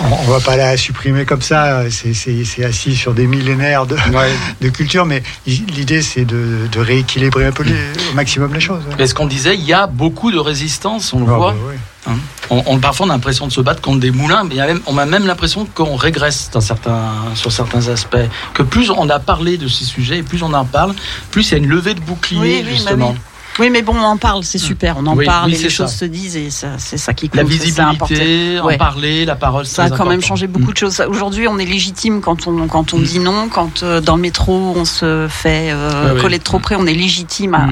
[0.00, 3.96] on va pas la supprimer comme ça, c'est- assis sur des millénaires de,
[4.60, 7.72] de culture, mais l'idée c'est de, de rééquilibrer un peu les-
[8.10, 8.82] au maximum les choses.
[8.98, 11.52] Mais ce qu'on disait, il y a beaucoup de résistance, on le Ah, voit.
[11.52, 11.74] bah oui.
[12.08, 12.14] Hein.
[12.50, 14.60] On, on- parfois, on a l'impression de se battre contre des moulins, mais il y
[14.60, 18.16] a même- on a même l'impression qu'on régresse dans certains, sur certains aspects.
[18.54, 20.94] Que plus on a parlé de ces sujets, et plus on en parle,
[21.30, 23.10] plus il y a une levée de bouclier, Oui, oui, bah justement.
[23.10, 23.16] oui.
[23.58, 24.96] Oui, mais bon, on en parle, c'est super.
[24.98, 27.30] On en Oui, parle oui, et les choses se disent et ça- c'est ça qui
[27.30, 27.36] compte.
[27.38, 28.76] La visibilité, en Ouais.
[28.76, 31.00] parler, la parole, Ça a quand même changé beaucoup de choses.
[31.08, 33.48] Aujourd'hui, on est légitime quand on, quand on dit non.
[33.48, 36.86] Quand euh, dans le métro, on se fait euh, Ouais, coller de trop près, on
[36.86, 37.68] est légitime à,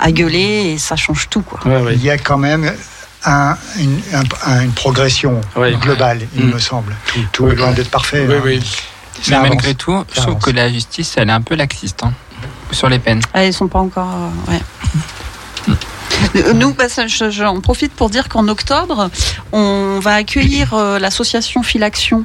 [0.00, 1.42] à gueuler et ça change tout.
[1.42, 1.60] Quoi.
[1.66, 1.94] Ouais.
[1.94, 2.72] Il y a quand même
[3.24, 4.00] un- une,
[4.46, 6.52] un- une progression globale, il Mm.
[6.54, 6.96] me semble.
[7.06, 8.26] Tout, tout est loin d'être parfait.
[8.28, 8.40] Oui, hein.
[8.44, 8.60] oui.
[9.22, 9.48] Ça Mais avance.
[9.50, 12.12] malgré tout, je trouve que la justice, elle est un peu laxiste hein,
[12.72, 13.20] sur les peines.
[13.34, 14.08] Ah, ils sont pas encore.
[14.48, 14.60] euh, ouais.
[16.36, 16.84] Euh, Nous, bah,
[17.30, 19.10] j'en profite pour dire qu'en octobre,
[19.52, 22.24] on va accueillir euh, l'association Filaction.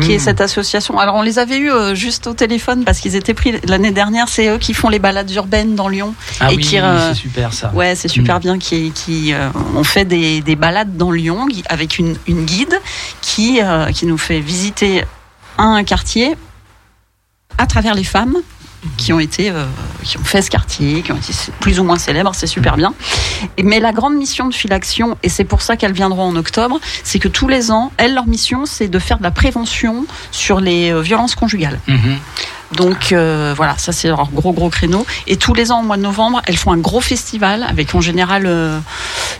[0.00, 0.20] Qui est Mmh.
[0.20, 0.98] cette association.
[0.98, 4.28] Alors on les avait eus euh, juste au téléphone parce qu'ils étaient pris l'année dernière.
[4.28, 6.14] C'est eux qui font les balades urbaines dans Lyon.
[6.40, 7.70] Ah et oui, qui, euh, c'est super ça.
[7.74, 8.58] Ouais, c'est super bien.
[8.58, 12.78] Qui, qui euh, on fait des, des balades dans Lyon avec une, une guide
[13.20, 15.04] qui euh, qui nous fait visiter
[15.58, 16.36] un quartier
[17.58, 18.36] à travers les femmes
[18.96, 19.64] qui ont été euh,
[20.02, 22.94] qui ont fait ce quartier, qui ont été plus ou moins célèbres, c'est super bien.
[23.56, 26.78] Et, mais la grande mission de Filaction, et c'est pour ça qu'elles viendront en octobre,
[27.04, 30.60] c'est que tous les ans, elles, leur mission, c'est de faire de la prévention sur
[30.60, 31.80] les euh, violences conjugales.
[31.88, 32.16] Mhm.
[32.76, 35.06] Donc euh, voilà, ça c'est leur gros gros créneau.
[35.28, 38.00] Et tous les ans au mois de novembre, elles font un gros festival avec en
[38.00, 38.80] général euh,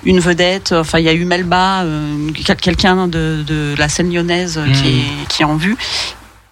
[0.04, 0.70] une vedette.
[0.72, 4.82] Enfin, il y a eu Melba, euh, quel- quelqu'un de, de la scène lyonnaise qui,
[4.84, 4.86] Mhm.
[4.86, 5.76] est, qui est en vue.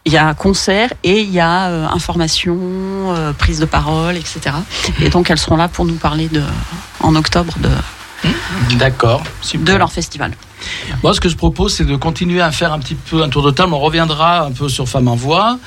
[0.06, 4.16] Il y a un concert et il y a euh, information, euh, prise de parole,
[4.16, 4.56] etc.
[5.00, 6.42] Et donc elles seront là pour nous parler de,
[7.00, 7.70] en octobre de,
[8.76, 9.22] D'accord.
[9.54, 10.32] de leur festival.
[11.02, 13.42] Moi, ce que je propose, c'est de continuer à faire un petit peu un tour
[13.42, 13.74] de table.
[13.74, 15.58] On reviendra un peu sur Femmes en Voix.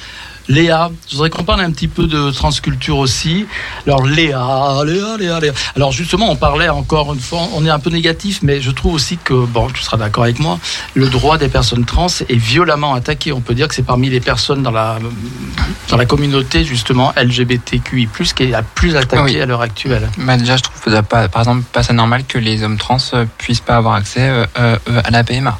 [0.49, 3.45] Léa, je voudrais qu'on parle un petit peu de transculture aussi.
[3.85, 5.53] Alors Léa, Léa, Léa, Léa.
[5.75, 8.93] Alors justement, on parlait encore une fois, on est un peu négatif, mais je trouve
[8.93, 10.59] aussi que, bon, tu seras d'accord avec moi,
[10.93, 13.33] le droit des personnes trans est violemment attaqué.
[13.33, 14.99] On peut dire que c'est parmi les personnes dans la,
[15.89, 19.41] dans la communauté justement LGBTQI+, qui est la plus attaquée Oui.
[19.41, 20.09] à l'heure actuelle.
[20.17, 22.97] Bah, déjà, je trouve que, pas, par exemple, pas ça normal que les hommes trans
[23.13, 25.59] euh, puissent pas avoir accès euh, euh, à la PMA.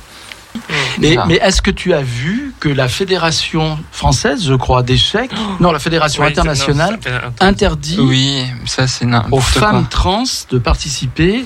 [1.00, 5.72] Mais, mais est-ce que tu as vu que la fédération française, je crois, d'échecs, non,
[5.72, 9.70] la fédération Oui, internationale, non, interdit Oui, ça c'est n'importe aux quoi.
[9.70, 11.46] femmes trans de participer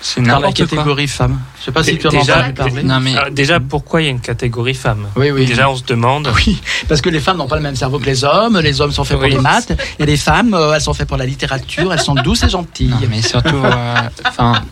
[0.00, 0.66] C'est dans la n'importe quoi.
[0.66, 2.82] catégorie femmes Je sais pas si tu en as Déjà- entendu parler.
[2.84, 5.08] Non mais Alors, déjà, pourquoi il y a une catégorie femme?
[5.16, 5.44] Oui, oui.
[5.46, 6.30] Déjà, on se demande.
[6.36, 8.60] Oui, parce que les femmes n'ont pas le même cerveau que les hommes.
[8.60, 9.72] Les hommes sont faits pour les maths.
[9.98, 11.92] Et les femmes, euh, elles sont faites pour la littérature.
[11.92, 12.90] Elles sont douces et gentilles.
[12.90, 13.94] non, mais surtout, euh,
[14.24, 14.62] enfin,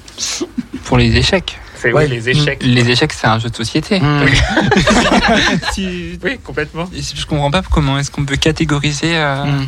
[0.85, 1.59] pour les échecs.
[1.85, 2.05] C'est Ouais.
[2.05, 2.63] oui, les échecs.
[2.63, 4.01] Les échecs, c'est un jeu de société.
[4.01, 4.25] Mmh.
[6.23, 6.89] Oui, complètement.
[6.93, 9.67] Je comprends pas comment est-ce qu'on peut catégoriser euh, Mmh.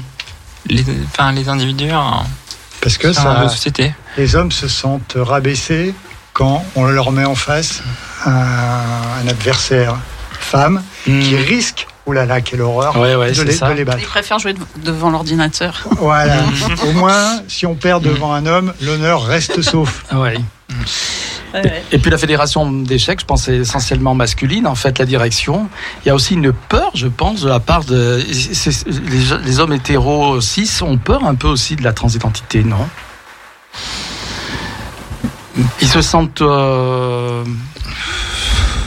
[0.68, 2.24] les, enfin, les individus en
[2.80, 3.94] Parce que sur un jeu ça, de société.
[4.16, 5.94] les hommes se sentent rabaissés
[6.32, 7.82] quand on leur met en face
[8.24, 9.96] un, un adversaire
[10.38, 11.36] femme qui Mmh.
[11.48, 13.68] risque, oh là là, quelle horreur, Ouais, ouais, de, c'est les, ça.
[13.68, 13.98] de les battre.
[14.00, 15.82] Ils préfèrent jouer dev- devant l'ordinateur.
[15.98, 16.44] Voilà.
[16.86, 20.04] Au moins, si on perd devant un homme, l'honneur reste sauf.
[20.10, 20.20] Ah
[21.54, 21.84] ouais.
[21.92, 25.68] Et puis la fédération d'échecs, je pense, c'est essentiellement masculine, en fait, la direction.
[26.04, 28.22] Il y a aussi une peur, je pense, de la part de.
[28.26, 32.88] Les, les hommes hétéros cis ont peur un peu aussi de la transidentité, non?
[35.80, 36.42] Ils se sentent.
[36.42, 37.44] euh,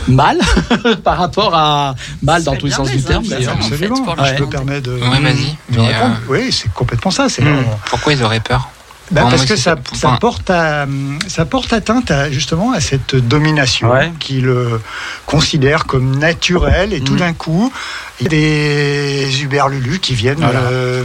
[0.07, 0.39] mal
[1.03, 4.15] par rapport à mal dans tous les sens du terme en fait, Absolument.
[4.25, 5.55] Je me permets de, Ouais, vas-y.
[5.77, 7.30] euh, Oui, c'est complètement ça.
[7.30, 7.63] C'est Mm.
[7.86, 8.69] pourquoi ils auraient peur?
[9.12, 9.76] Bah, parce que ça,
[10.22, 10.86] porte à,
[11.28, 14.12] ça porte atteinte à, justement à cette domination Ouais.
[14.20, 14.80] qui le
[15.26, 17.20] considère comme naturel et tout Mm.
[17.20, 17.74] d'un coup
[18.20, 20.60] il y a des uberlulus qui viennent Voilà.
[20.60, 21.03] euh,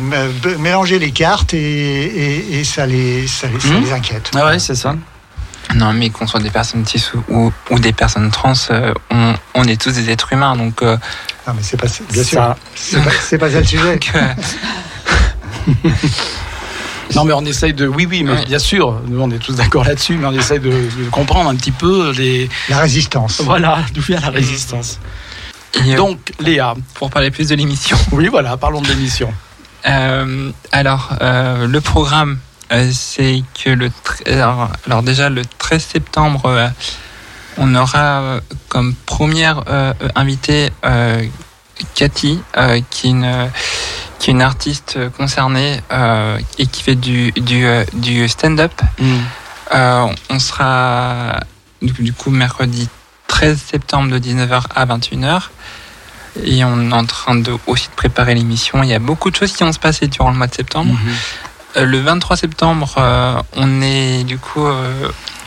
[0.59, 3.85] mélanger les cartes et, et- et ça, les, ça, les, ça Mm.
[3.85, 4.31] les inquiète.
[4.35, 4.95] Ah ouais, c'est ça.
[5.75, 9.35] Non, mais qu'on soit des personnes cis ou, ou, ou des personnes trans, euh, on,
[9.55, 10.99] on est tous des êtres humains, donc euh,
[11.47, 12.57] Non, mais c'est pas, bien sûr, Ça.
[12.75, 13.99] c'est pas, c'est pas ça le sujet.
[17.15, 17.87] Non, mais on essaye de.
[17.87, 18.45] Oui, oui, mais Ouais.
[18.47, 21.55] bien sûr, nous on est tous d'accord là-dessus, mais on essaye de, de comprendre un
[21.57, 22.49] petit peu les.
[22.69, 23.41] La résistance.
[23.43, 24.99] Voilà, d'où vient la résistance.
[25.85, 26.75] Et, euh, Donc, Léa.
[26.95, 27.97] pour parler plus de l'émission.
[28.13, 29.33] Oui, voilà, parlons de l'émission.
[29.87, 32.39] Euh, alors, euh, le programme,
[32.73, 33.89] euh, c'est que le.
[33.89, 36.69] tr- Alors, alors déjà, le 13 septembre, euh,
[37.59, 39.63] on aura euh, comme première
[40.17, 41.23] invitée euh,
[41.95, 43.51] Cathy, euh, qui est une
[44.25, 48.73] qui est une artiste concernée euh, et qui fait du du, euh, du stand-up.
[49.75, 51.41] Euh, on sera
[51.83, 52.89] du coup, mercredi
[53.29, 55.51] 13 septembre de 19h à 21h.
[56.43, 58.83] Et on est en train de, aussi de préparer l'émission.
[58.83, 60.95] Il y a beaucoup de choses qui vont se passer durant le mois de septembre.
[61.77, 62.95] Euh, le 23 septembre,
[63.57, 64.67] on est du coup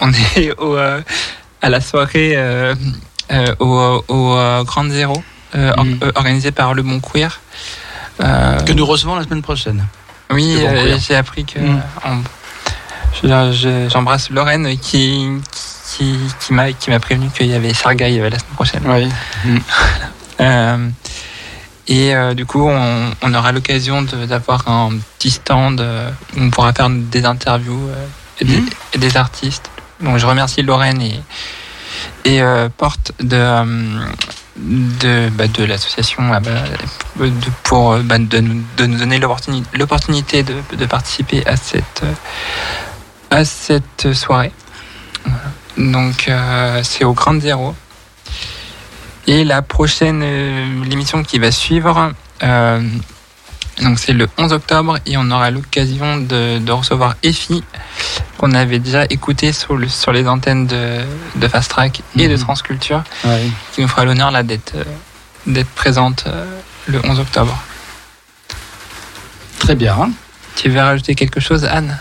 [0.01, 2.37] on est au, à la soirée
[3.59, 5.23] au, au Grand Zéro,
[5.55, 5.99] euh, or- Mhm.
[6.03, 7.39] euh, organisée par Le Bon Queer.
[8.21, 9.85] Euh, Que nous recevons la semaine prochaine.
[10.31, 11.59] oui, Bon j'ai appris que.
[11.59, 11.81] Mm.
[13.23, 15.27] je- J'embrasse Lorraine qui,
[15.95, 18.83] qui, qui m'a qui m'a prévenu qu'il y avait Sargaï euh, la semaine prochaine.
[18.85, 19.09] Oui.
[20.39, 20.89] Euh,
[21.87, 26.49] et euh, du coup, on, on aura l'occasion d'avoir un petit stand euh, où on
[26.51, 28.05] pourra faire des interviews euh,
[28.39, 28.61] et, des,
[28.93, 29.71] et des artistes.
[29.99, 31.19] Donc, je remercie Lorraine et,
[32.23, 34.05] et euh, Porte de, euh,
[34.57, 36.51] de, bah, de l'association euh, bah,
[37.25, 37.31] de-
[37.63, 42.13] pour euh, bah, de, nous- donner l'opportuni- l'opportunité de, de participer à cette, euh,
[43.29, 44.51] à cette soirée.
[45.77, 47.75] Donc, euh, c'est au Grand Zéro.
[49.27, 52.81] Et la prochaine, euh, l'émission qui va suivre, euh,
[53.81, 57.63] donc c'est le 11 octobre et on aura l'occasion de recevoir Effie,
[58.37, 60.99] qu'on avait déjà écouté sur, le- sur les antennes de,
[61.35, 62.39] de Fast Track et de Mhm.
[62.41, 63.03] Transculture,
[63.73, 64.83] qui nous fera l'honneur là d'être euh,
[65.47, 66.45] d'être présente euh,
[66.87, 67.57] le 11 octobre.
[69.59, 70.11] Très bien.
[70.55, 71.97] Tu veux rajouter quelque chose, Anne?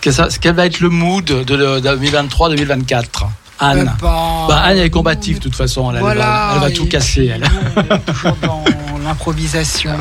[0.00, 3.02] Quel va être le mood de, 2023-2024
[3.60, 5.92] Anne bah, Anne, elle est combative, de toute façon.
[5.94, 7.42] Elle, va, elle va tout casser, elle.
[8.04, 8.64] toujours dans
[9.04, 9.92] l'improvisation.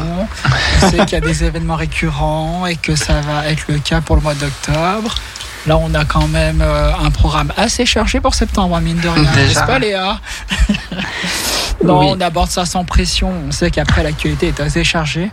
[0.81, 4.01] On sait qu'il y a des événements récurrents et que ça va être le cas
[4.01, 5.13] pour le mois d'octobre.
[5.65, 9.07] Là, on a quand même euh, un programme assez chargé pour septembre, hein, mine de
[9.07, 9.31] rien.
[9.35, 10.19] N'est-ce pas, Léa?
[11.83, 12.07] Non, Oui.
[12.11, 13.31] on aborde ça sans pression.
[13.47, 15.31] On sait qu'après, l'actualité est assez chargée.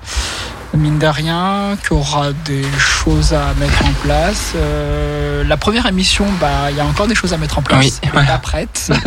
[0.73, 4.53] Mine de rien, qu'il y aura des choses à mettre en place.
[4.55, 8.01] Euh, la première émission, bah, il y a encore des choses à mettre en place.
[8.03, 8.27] Oui, ouais.
[8.27, 8.91] pas prête.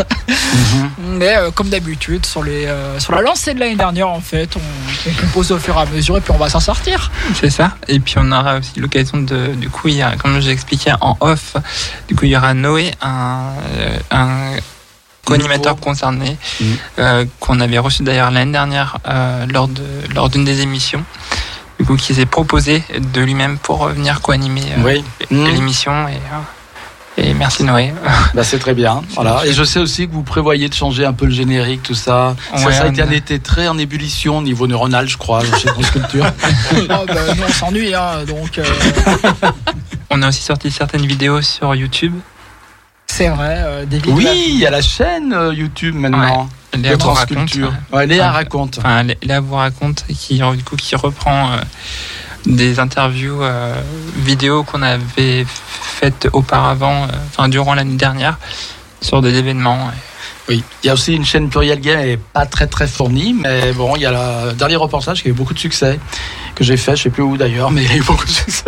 [0.53, 1.18] Mhm.
[1.18, 4.55] Mais euh, comme d'habitude, sur, les, euh, sur la lancée de l'année dernière, en fait,
[4.55, 7.11] on, on compose au fur et à mesure et puis on va s'en sortir.
[7.34, 7.76] C'est ça.
[7.88, 10.93] Et puis on aura aussi l'occasion de, du coup, il y a, comme j'ai expliqué
[11.01, 11.55] en off,
[12.07, 14.51] du coup il y aura Noé, un, euh, un
[15.26, 16.38] co-animateur concerné,
[16.99, 19.84] euh, qu'on avait reçu d'ailleurs l'année dernière euh, lors de
[20.14, 21.03] lors d'une des émissions.
[21.84, 25.03] Du coup, qui s'est proposé de lui-même pour euh, venir co-animer euh, Oui.
[25.29, 25.47] Mhm.
[25.47, 26.07] l'émission.
[26.07, 27.93] Et, euh, et merci Noé.
[28.34, 29.01] Bah, c'est très bien.
[29.15, 29.41] Voilà.
[29.45, 32.38] Et je sais aussi que vous prévoyez de changer un peu le générique, tout ça.
[32.55, 35.41] ça, Ouais, ça a été un été très en ébullition au niveau neuronal, je crois,
[35.43, 36.25] chez Transculture.
[36.75, 38.63] Oh, bah, nous, on s'ennuie, hein, donc euh,
[40.09, 42.13] On a aussi sorti certaines vidéos sur YouTube.
[43.07, 43.57] c'est vrai.
[43.59, 44.15] euh, des vidéos.
[44.15, 46.47] Oui, il y a la chaîne euh, YouTube maintenant.
[46.82, 47.49] Léa de vous raconte.
[47.91, 48.78] Ouais, Léa Enfin, raconte.
[48.80, 51.57] Enfin, Lé- Léa vous raconte qui, du coup, qui reprend euh,
[52.45, 53.74] des interviews euh,
[54.15, 58.38] vidéo qu'on avait faites auparavant, euh, enfin durant l'année dernière,
[59.01, 59.89] sur des événements.
[60.49, 60.61] Oui.
[60.83, 63.71] Il y a aussi une chaîne Pluriel Game, elle est pas très très fournie, mais
[63.73, 64.11] bon, il y a
[64.47, 65.99] le dernier reportage qui a eu beaucoup de succès,
[66.55, 68.29] que j'ai fait, je sais plus où d'ailleurs, mais il y a eu beaucoup de
[68.31, 68.65] succès.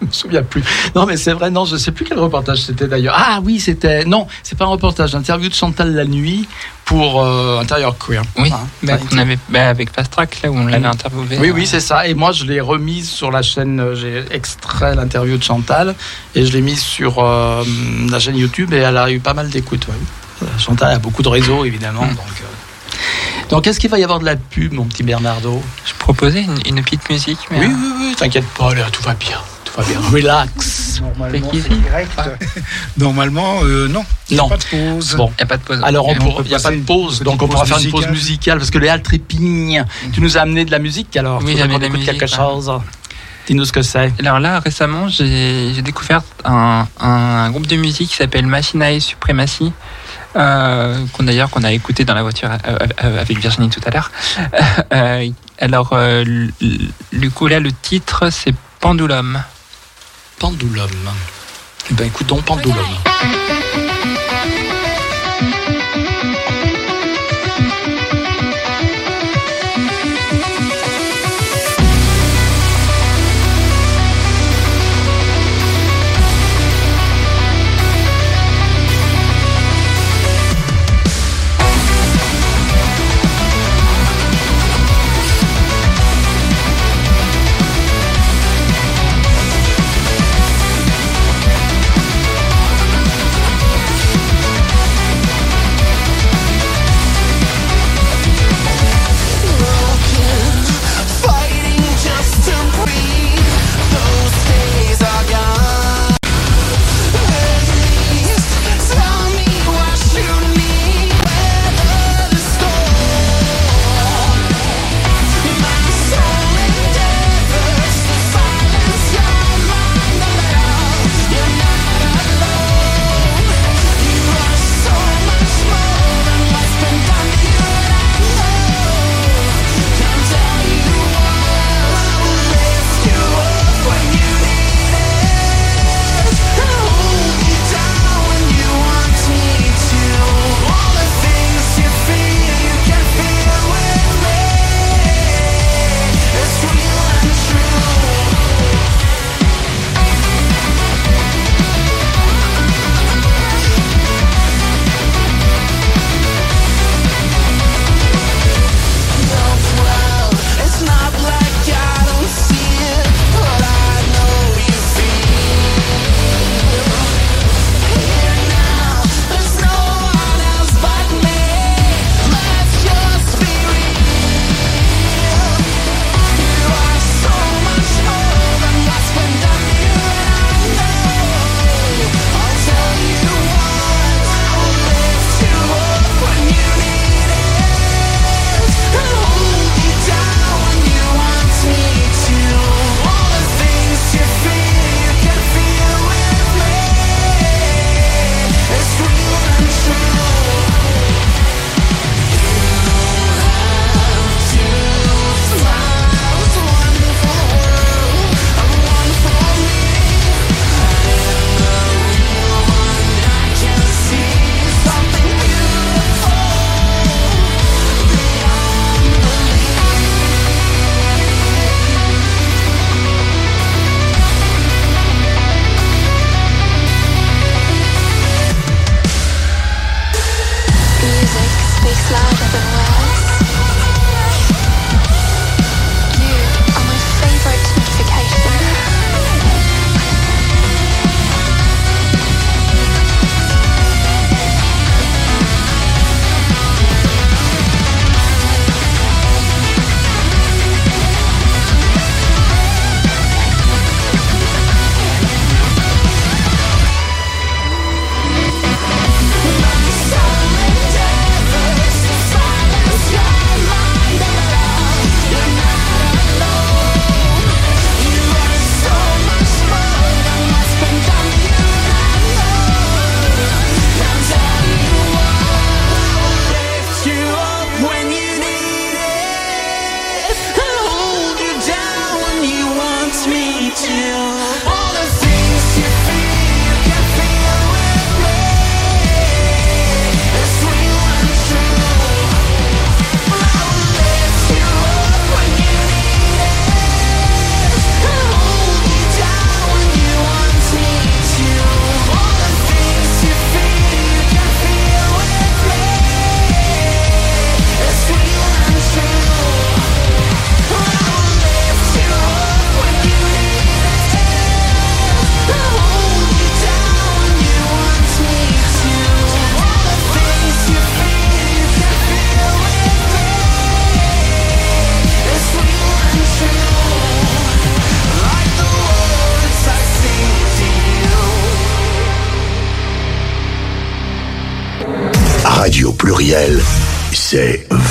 [0.00, 0.64] je me souviens plus.
[0.96, 3.14] Non, mais c'est vrai, non, je sais plus quel reportage c'était d'ailleurs.
[3.16, 6.48] Ah oui, c'était, non, c'est pas un reportage, interview de Chantal la nuit
[6.84, 8.22] pour euh, Intérieur Queer.
[8.38, 11.38] Oui, Hein, bah, avait bah, avec Fast Track là où on l'avait interviewé.
[11.40, 12.06] Oui, euh, oui, c'est ça.
[12.08, 13.78] Et moi, je l'ai remise sur la chaîne.
[13.80, 15.94] euh, J'ai extrait l'interview de Chantal
[16.34, 17.62] et je l'ai mise sur euh,
[18.10, 19.86] la chaîne YouTube et elle a eu pas mal d'écoutes.
[19.88, 19.94] ouais.
[20.42, 22.04] Euh, Chantal a beaucoup de réseaux, évidemment.
[22.04, 22.08] Mm.
[22.14, 23.48] Donc, euh.
[23.50, 25.62] donc est-ce qu'il va y avoir de la pub, mon petit Bernardo?
[25.84, 28.14] Je proposais une, une petite musique, mais Oui, euh, oui, oui.
[28.16, 29.38] T'inquiète pas, là, tout va bien.
[29.64, 30.00] Tout va bien.
[30.10, 31.00] Relax.
[31.00, 32.20] Normalement, C'est direct.
[32.98, 34.04] Normalement, euh, non.
[34.30, 34.48] Il y a Non.
[34.48, 35.14] Pas de pause.
[35.16, 35.30] Bon.
[35.30, 35.80] il n'y a pas de pause.
[35.82, 38.58] Alors, il n'y a pas de pause, donc on pourra faire une pause musicale.
[38.58, 41.42] parce que Léa Trépigne, tu nous as amené de la musique alors.
[41.42, 42.70] Oui, de écoute musique, quelque chose.
[43.46, 44.12] Dis-nous ce que c'est.
[44.18, 49.72] Alors là, récemment, j'ai j'ai découvert un, un groupe de musique qui s'appelle Machinae Supremacy,
[50.36, 53.90] euh, qu'on d'ailleurs qu'on a écouté dans la voiture euh, euh, avec Virginie tout à
[53.90, 54.10] l'heure.
[54.92, 55.28] Euh,
[55.58, 55.96] alors,
[57.12, 59.42] du coup là, le titre c'est Pendulum.
[60.38, 60.90] Pendulum.
[61.90, 62.84] Eh ben, écoutons Pendulum.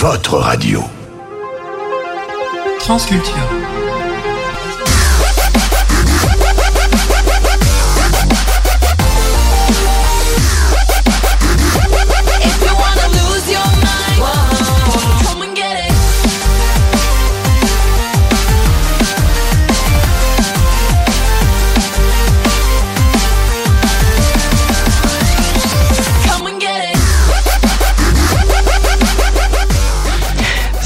[0.05, 0.83] Votre radio.
[2.79, 3.84] Transculture.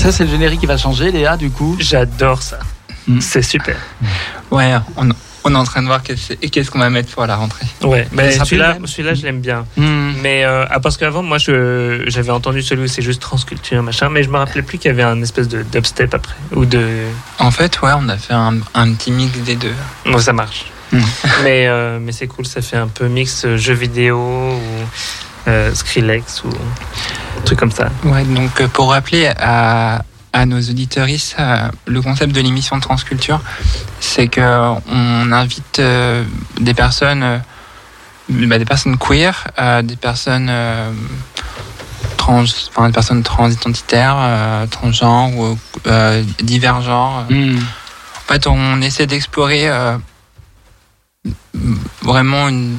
[0.10, 1.78] Ça, c'est le générique qui va changer, Léa, du coup.
[1.80, 2.58] J'adore ça.
[3.06, 3.22] Mm.
[3.22, 3.76] C'est super.
[4.50, 5.08] Ouais, on,
[5.44, 7.68] on est en train de voir qu'est-ce et qu'est-ce qu'on va mettre pour la rentrée.
[7.84, 9.68] Ouais, mais Ça celui-là, celui-là, je l'aime bien.
[9.78, 10.14] Hmm.
[10.24, 14.10] Mais euh, ah, parce qu'avant, moi, je j'avais entendu celui où c'est juste transculture, machin,
[14.10, 16.84] mais je me rappelais plus qu'il y avait un espèce de dubstep après ou de.
[17.38, 19.76] En fait, ouais, on a fait un, un petit mix des deux.
[20.08, 20.66] Bon, ça marche.
[20.92, 20.98] Mm.
[21.44, 24.86] mais euh, mais c'est cool, ça fait un peu mix euh, jeux vidéo ou
[25.48, 26.50] euh, Skrillex ou
[27.46, 27.90] truc comme ça.
[28.04, 33.42] Ouais, donc euh, pour rappeler à, à nos auditeuristes, euh, le concept de l'émission Transculture,
[34.00, 34.42] c'est que
[34.92, 36.24] on invite euh,
[36.60, 37.42] des personnes,
[38.30, 39.48] bah, des personnes queer,
[39.84, 40.52] des personnes
[42.18, 47.26] trans, enfin des personnes transidentitaires, transgenres ou euh, divergenres.
[47.30, 47.58] Hmm.
[47.58, 49.98] En fait, on essaie d'explorer euh,
[52.02, 52.78] vraiment une,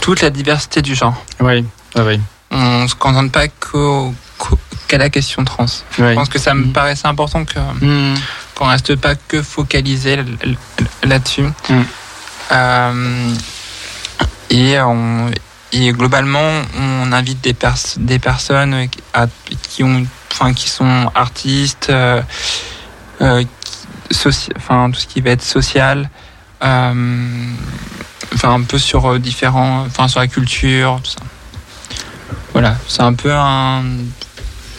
[0.00, 1.14] toute la diversité du genre.
[1.40, 1.64] Oui,
[1.96, 2.20] oui.
[2.50, 5.66] On se contente pas qu'au- qu'au- qu'à la question trans.
[5.98, 6.72] Je pense que ça me Mhm.
[6.72, 8.14] paraissait important que Hmm.
[8.54, 10.16] qu'on reste pas que focalisé
[11.02, 11.48] là-dessus.
[11.68, 11.82] Mm.
[12.52, 13.34] Euh,
[14.50, 15.30] et, on,
[15.72, 19.26] et globalement, on invite des, pers- des personnes qui- à-
[19.70, 22.22] qui, ont, enfin, qui sont artistes, euh,
[23.22, 26.08] euh, qui- soci- enfin, tout ce qui va être social,
[28.34, 31.20] enfin, un peu sur euh, différents, enfin, sur la culture, tout ça.
[32.52, 33.82] Voilà, c'est un peu un,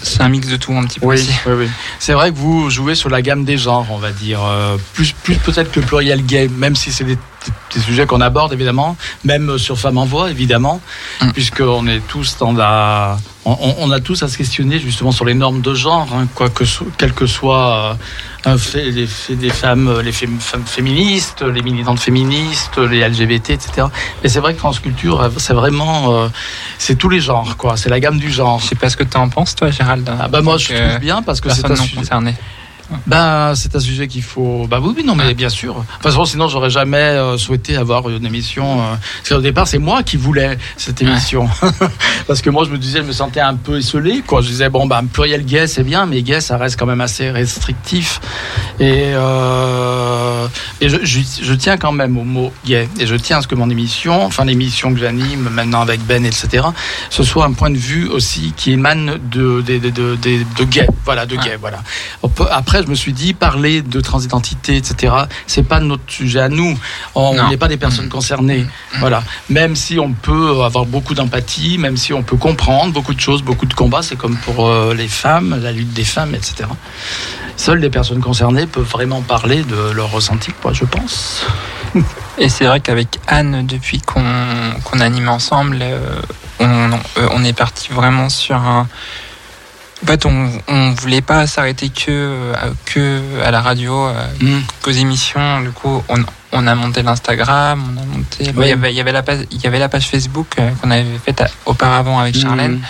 [0.01, 1.31] c'est un mix de tout un petit peu Oui, aussi.
[1.45, 1.69] oui, oui.
[1.99, 4.39] C'est vrai que vous jouez sur la gamme des genres, on va dire.
[4.43, 7.17] Euh, plus plus peut-être que le pluriel gay, même si c'est des,
[7.73, 8.95] des sujets qu'on aborde, évidemment.
[9.23, 10.81] Même sur Femmes en Voix, évidemment.
[11.21, 11.31] Mm.
[11.31, 13.17] Puisqu'on est tous dans la...
[13.47, 16.65] On, a tous à se questionner justement sur les normes de genre, hein, quoi que,
[16.65, 17.95] so- quel que soit
[18.47, 23.87] euh, fait, les des femmes, les femmes féministes, les militantes féministes, les LGBT, etc.
[24.23, 26.23] Mais c'est vrai que transculture, euh, c'est vraiment...
[26.23, 26.27] euh,
[26.79, 27.77] c'est tous les genres, quoi.
[27.77, 28.59] C'est la gamme du genre.
[28.59, 30.09] Je sais pas ce que tu en penses, toi, Gérald.
[30.19, 31.97] Ah bah moi je Donc, euh, trouve bien parce que c'est un sujet.
[31.97, 32.33] concerné.
[33.07, 34.67] Ben, c'est un sujet qu'il faut.
[34.69, 35.83] Bah oui, oui, non, mais bien sûr.
[36.01, 38.79] Façon, sinon, j'aurais jamais euh, souhaité avoir une émission.
[38.81, 38.95] Euh...
[39.17, 41.49] Parce qu'au départ, c'est moi qui voulais cette émission.
[42.27, 44.41] parce que moi, je me disais, je me sentais un peu isolé, quoi.
[44.41, 47.31] Je disais, bon, bah, pluriel gay, c'est bien, mais gay, ça reste quand même assez
[47.31, 48.21] restrictif.
[48.79, 50.47] Et, euh...
[50.81, 52.87] et je, je, je tiens quand même au mot gay.
[52.99, 56.25] Et je tiens à ce que mon émission, enfin, l'émission que j'anime maintenant avec Ben,
[56.25, 56.65] etc.,
[57.09, 60.63] ce soit un point de vue aussi qui émane de, de, de, de, de, de
[60.65, 60.87] gay.
[61.03, 61.79] Voilà, de gay, voilà.
[62.35, 62.45] Peut-
[62.75, 65.13] Après, je me suis dit, parler de transidentité, etc.,
[65.47, 66.77] c'est pas notre sujet à nous.
[67.15, 68.65] On n'est pas des personnes concernées.
[68.99, 69.23] Voilà.
[69.49, 73.43] Même si on peut avoir beaucoup d'empathie, même si on peut comprendre beaucoup de choses,
[73.43, 76.67] beaucoup de combats, c'est comme pour euh, les femmes, la lutte des femmes, etc.
[77.55, 81.45] Seules les personnes concernées peuvent vraiment parler de leur ressenti, quoi, je pense.
[82.37, 84.21] Et c'est vrai qu'avec Anne, depuis qu'on
[84.83, 86.21] qu'on anime ensemble, euh,
[86.59, 88.89] on, euh, on est parti vraiment sur un.
[90.03, 92.53] En fait, on, on voulait pas s'arrêter que, euh,
[92.85, 94.61] que à la radio, euh, Mm.
[94.81, 95.61] qu'aux émissions.
[95.61, 96.17] Du coup, on,
[96.51, 98.51] on a monté l'Instagram, on a monté.
[98.55, 98.65] Oui.
[98.65, 100.69] il, y avait, il, y avait la page, il y avait la page Facebook euh,
[100.81, 102.73] qu'on avait faite à- auparavant avec Charlène.
[102.75, 102.81] Mm.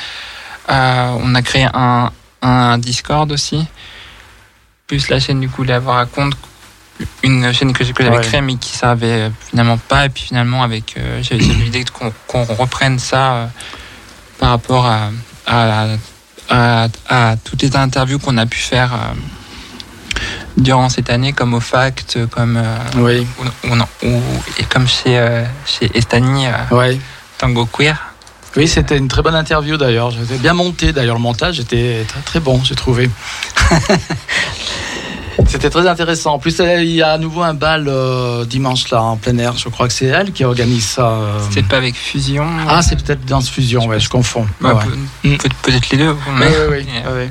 [0.71, 3.65] Euh, on a créé un, un Discord aussi.
[4.87, 6.33] Plus la chaîne du coup d'avoir à compte
[7.23, 8.23] une chaîne que, que j'avais Ouais.
[8.23, 11.83] créée mais qui servait euh, finalement pas et puis finalement avec euh, j'avais l'idée
[12.27, 13.45] qu'on reprenne ça euh,
[14.39, 15.09] par rapport à,
[15.45, 15.87] à,
[16.49, 20.19] à, à toutes les interviews qu'on a pu faire euh,
[20.57, 24.21] durant cette année comme au Fact comme euh, Oui, ou, ou- ou-
[24.59, 26.47] et comme chez euh, chez Estanie.
[27.37, 27.97] Tango Queer
[28.55, 30.11] Oui, c'était une très bonne interview d'ailleurs.
[30.11, 31.15] J'étais bien monté d'ailleurs.
[31.15, 33.09] Le montage était très très bon, j'ai trouvé.
[35.55, 36.33] C'était très intéressant.
[36.33, 39.37] En plus, euh, il y a à nouveau un bal euh, dimanche là en plein
[39.37, 39.53] air.
[39.57, 41.07] Je crois que c'est elle qui organise ça.
[41.07, 41.39] euh.
[41.49, 43.85] c'est pas avec Fusion Ah, c'est peut-être dans fusion.
[43.87, 44.45] Ouais, je confonds.
[44.59, 44.83] Bah, Ouais,
[45.31, 45.37] Mm.
[45.37, 46.17] peut- peut-être les deux ouais.
[46.37, 46.85] mais, Oui,
[47.15, 47.29] oui,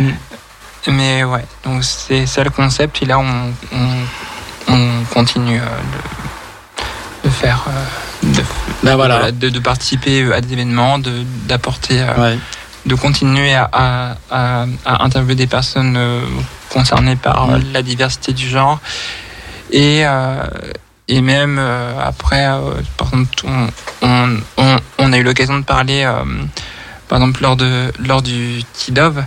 [0.00, 0.12] oui.
[0.88, 5.64] mais, Ouais, donc c'est ça le concept et là on, on, on continue euh,
[7.24, 8.42] de, de faire euh, de,
[8.82, 9.30] Ben voilà.
[9.32, 10.98] de, de participer à des événements
[11.48, 12.38] d'apporter euh, Ouais.
[12.86, 16.20] De continuer à, à, à- à interviewer des personnes euh,
[16.70, 17.72] concernées par euh, Mm.
[17.72, 18.78] la diversité du genre
[19.70, 20.42] et euh,
[21.08, 23.68] et même euh, après euh, par contre on,
[24.02, 26.24] on, on, on a eu l'occasion de parler euh,
[27.08, 29.18] par exemple lors de lors du TIDOV,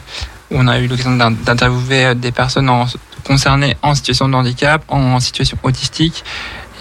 [0.51, 2.87] où on a eu l'occasion d'in- d'interviewer des personnes en-
[3.23, 6.23] concernées en situation de handicap, en situation autistique,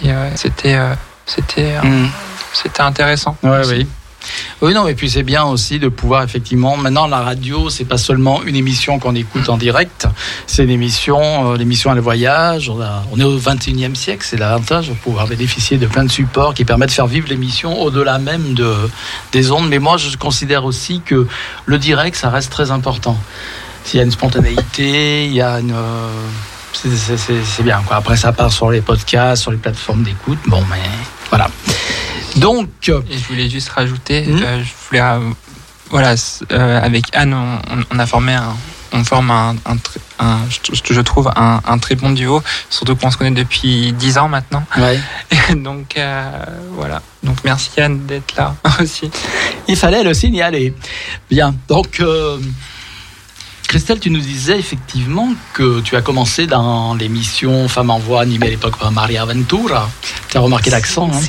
[0.03, 0.93] et euh, c'était euh,
[1.25, 2.09] c'était euh, Mm.
[2.53, 3.35] c'était intéressant.
[3.43, 3.87] Ouais, oui.
[4.61, 6.77] Oui, non, et puis c'est bien aussi de pouvoir effectivement.
[6.77, 10.07] Maintenant, la radio, c'est pas seulement une émission qu'on écoute en direct,
[10.45, 12.69] c'est une émission, euh, l'émission à le voyage.
[12.69, 16.65] On, est au 21e siècle, c'est l'avantage de pouvoir bénéficier de plein de supports qui
[16.65, 18.73] permettent de faire vivre l'émission au-delà même de,
[19.31, 19.69] des ondes.
[19.69, 21.27] Mais moi, je considère aussi que
[21.65, 23.17] le direct, ça reste très important.
[23.83, 25.71] S'il y a une spontanéité, il y a une.
[25.71, 26.09] euh,
[26.73, 27.81] c'est bien.
[27.87, 27.97] Quoi.
[27.97, 30.39] Après, ça part sur les podcasts, sur les plateformes d'écoute.
[30.47, 30.81] Bon, mais
[31.29, 31.49] voilà.
[32.37, 32.69] Donc.
[32.89, 34.43] Et je voulais juste rajouter, Mhm.
[34.43, 35.19] euh, je voulais, euh,
[35.89, 36.15] voilà,
[36.51, 37.35] euh, avec Anne,
[37.91, 38.55] on, a formé un,
[38.93, 42.95] on forme un, un tr- un- je, je trouve un, un très bon duo, surtout
[42.95, 44.63] qu'on se connaît depuis 10 ans maintenant.
[44.77, 44.99] Ouais.
[45.49, 46.31] Et donc euh,
[46.71, 49.09] voilà, donc merci Anne d'être là aussi.
[49.67, 50.73] Il fallait le signaler.
[51.29, 51.53] Bien.
[51.67, 52.37] Donc, euh,
[53.67, 58.47] Christelle, tu nous disais effectivement que tu as commencé dans l'émission Femmes en voix animée
[58.47, 59.89] à l'époque par Maria Ventura.
[60.29, 61.19] Tu as remarqué l'accent, hein,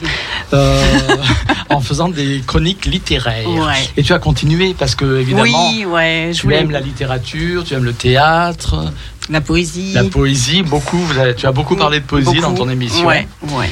[0.53, 1.17] euh,
[1.71, 3.49] en faisant des chroniques littéraires.
[3.51, 3.89] Ouais.
[3.97, 7.65] Et tu as continué parce que, évidemment, Oui, ouais, je tu voulais aimes la littérature,
[7.65, 8.93] tu aimes le théâtre,
[9.29, 9.93] la poésie.
[9.95, 11.05] la poésie, beaucoup.
[11.37, 13.05] tu as beaucoup parlé de poésie dans ton émission.
[13.05, 13.71] Ouais, ouais.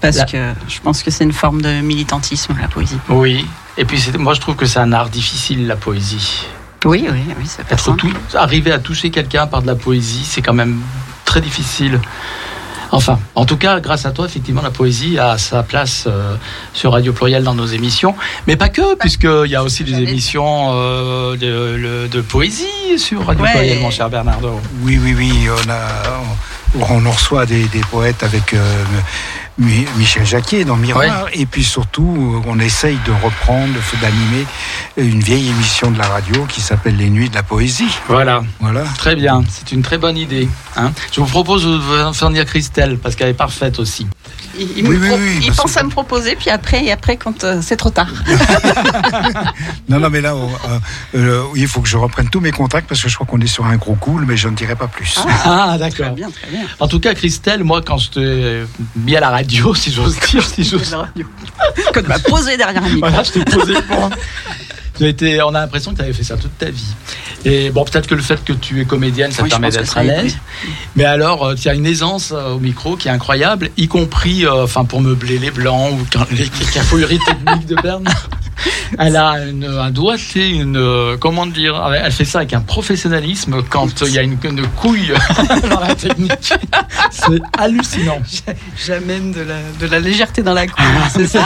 [0.00, 2.98] Parce La- que je pense que c'est une forme de militantisme, la poésie.
[3.08, 3.46] Oui.
[3.76, 6.46] Et puis, moi, je trouve que c'est un art difficile, la poésie.
[6.84, 7.98] Oui, oui, oui, pas Être simple.
[8.00, 10.80] tout, arriver à toucher quelqu'un par de la poésie, c'est quand même
[11.24, 12.00] très difficile.
[12.90, 16.36] Enfin, en tout cas, grâce à toi, effectivement, la poésie a sa place euh,
[16.72, 18.14] sur Radio Pluriel dans nos émissions.
[18.46, 23.52] Mais pas que, puisqu'il y a aussi des émissions euh, de, poésie sur Radio Ouais.
[23.52, 24.58] Pluriel, mon cher Bernardo.
[24.82, 25.48] Oui, oui, oui.
[25.50, 28.84] On, a, on, on reçoit des, des poètes avec euh,
[29.58, 31.26] Michel Jacquier dans Miroir.
[31.32, 34.46] Et puis surtout, on essaye de reprendre, d'animer
[34.96, 37.90] une vieille émission de la radio qui s'appelle Les Nuits de la Poésie.
[38.06, 38.84] Voilà, Voilà.
[38.98, 39.42] très bien.
[39.50, 40.48] C'est une très bonne idée.
[40.76, 40.92] hein.
[41.12, 41.80] Je vous propose de
[42.12, 44.06] faire venir Christelle, parce qu'elle est parfaite aussi.
[44.58, 46.50] Il, il me Oui, oui, pro- oui, il parce pense que- à me proposer, puis
[46.50, 48.08] après, et après quand euh, c'est trop tard.
[49.88, 50.78] Non, non, mais là, on- euh,
[51.14, 53.40] euh, oui, il faut que je reprenne tous mes contacts parce que je crois qu'on
[53.40, 55.18] est sur un gros coup, mais je ne dirai pas plus.
[55.44, 56.14] Ah, Très d'accord.
[56.14, 56.66] bien, très bien.
[56.78, 58.62] En tout cas, Christelle, moi, quand je t'ai
[58.96, 60.94] mis à la radio, si j'ose dire, si j'ose
[61.94, 62.98] Quand tu m'as posé derrière un micro.
[63.08, 63.74] Voilà, je t'ai posé
[65.06, 66.94] été- on a l'impression que tu avais fait ça toute ta vie.
[67.44, 69.76] Et bon, peut-être que le fait que tu es comédienne, ça Oui, te je permet
[69.76, 70.36] d'être à l'aise.
[70.96, 74.44] Mais alors, euh, tu as une aisance euh, au micro qui est incroyable, y compris
[74.44, 78.28] euh, enfin pour meubler les blancs ou quand, les cafouilleries techniques de Bernard.
[78.98, 83.62] Elle a une- un doigté, une euh, comment dire, elle fait ça avec un professionnalisme
[83.70, 85.12] quand il y a une, une couille
[85.70, 86.52] dans la technique.
[87.12, 88.20] C'est hallucinant.
[88.86, 90.84] J'amène de la, de la légèreté dans la cour,
[91.14, 91.44] c'est ça?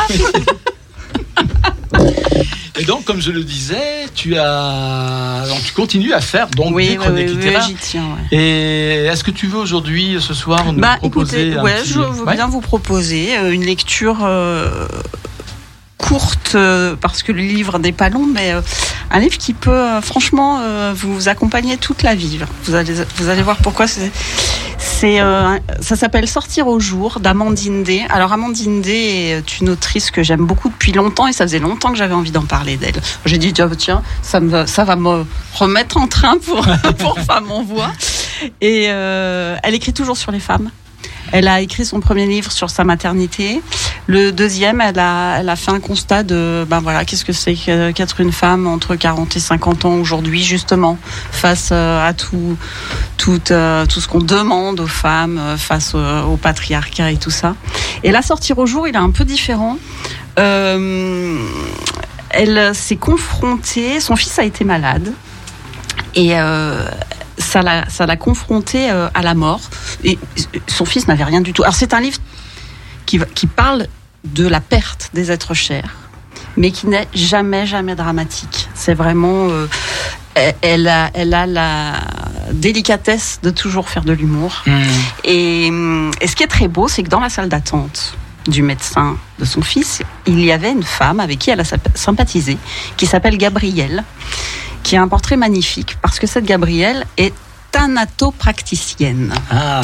[2.81, 6.89] Et donc, comme je le disais, tu as, donc, tu continues à faire donc Oui,
[6.89, 7.69] des chroniques oui, oui, littéraires.
[7.81, 8.05] tiens.
[8.33, 8.39] ouais.
[8.39, 11.91] Et est-ce que tu veux aujourd'hui, ce soir, nous Bah proposer écoutez, un ouais, petit-
[11.91, 12.35] je veux Ouais.
[12.35, 14.87] bien vous proposer euh, une lecture euh,
[16.03, 18.61] courte euh, parce que le livre n'est pas long, mais euh,
[19.11, 20.61] un livre qui peut euh, franchement
[20.95, 22.39] vous accompagner toute la vie.
[22.65, 24.11] Vous allez, vous allez voir pourquoi c'est.
[24.79, 28.05] Ça s'appelle Sortir au jour d'Amandine Day.
[28.09, 31.91] Alors Amandine Day est une autrice que j'aime beaucoup depuis longtemps et ça faisait longtemps
[31.91, 33.01] que j'avais envie d'en parler d'elle.
[33.25, 35.25] J'ai dit tiens, ça, me, ça va me
[35.55, 36.67] remettre en train pour,
[36.99, 37.91] pour Femme en Voix.
[38.61, 40.71] Et elle écrit toujours sur les femmes.
[41.33, 43.63] Elle a écrit son premier livre sur sa maternité.
[44.07, 48.33] Le deuxième, elle a, fait un constat de, ben voilà, qu'est-ce que c'est qu'être une
[48.33, 50.99] femme entre 40 et 50 ans aujourd'hui, justement,
[51.31, 52.57] face euh, à tout,
[53.17, 57.55] tout, euh, tout ce qu'on demande aux femmes, euh, face au, patriarcat et tout ça.
[58.05, 59.79] Et là, sortir au jour, il est un peu différent.
[60.37, 61.39] Elle
[62.75, 65.13] s'est confrontée, son fils a été malade.
[66.15, 66.87] Et euh,
[67.39, 69.61] ça l'a, ça l'a confrontée euh, à la mort.
[70.05, 70.19] Et
[70.67, 71.63] son fils n'avait rien du tout.
[71.63, 72.19] Alors c'est un livre
[73.07, 73.87] qui, qui parle
[74.25, 75.95] de la perte des êtres chers,
[76.57, 78.69] mais qui n'est jamais, jamais dramatique.
[78.75, 79.49] C'est vraiment...
[79.51, 79.67] euh,
[80.35, 82.01] elle- elle, a, elle a la
[82.53, 84.63] délicatesse de toujours faire de l'humour.
[84.67, 84.83] Hmm.
[85.25, 85.67] Et,
[86.21, 88.15] et ce qui est très beau, c'est que dans la salle d'attente
[88.49, 91.95] du médecin de son fils, il y avait une femme avec qui elle a symp-
[91.95, 92.57] sympathisé,
[92.97, 94.05] qui s'appelle Gabrielle,
[94.83, 97.33] qui a un portrait magnifique, parce que cette Gabrielle est
[97.71, 99.33] thanatopraticienne.
[99.51, 99.81] Ah.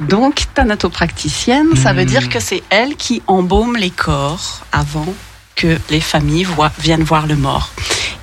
[0.00, 2.06] Donc, thanatopraticienne, ça veut Hmm.
[2.06, 5.06] dire que c'est elle qui embaume les corps avant
[5.54, 7.70] que les familles voient- viennent voir le mort.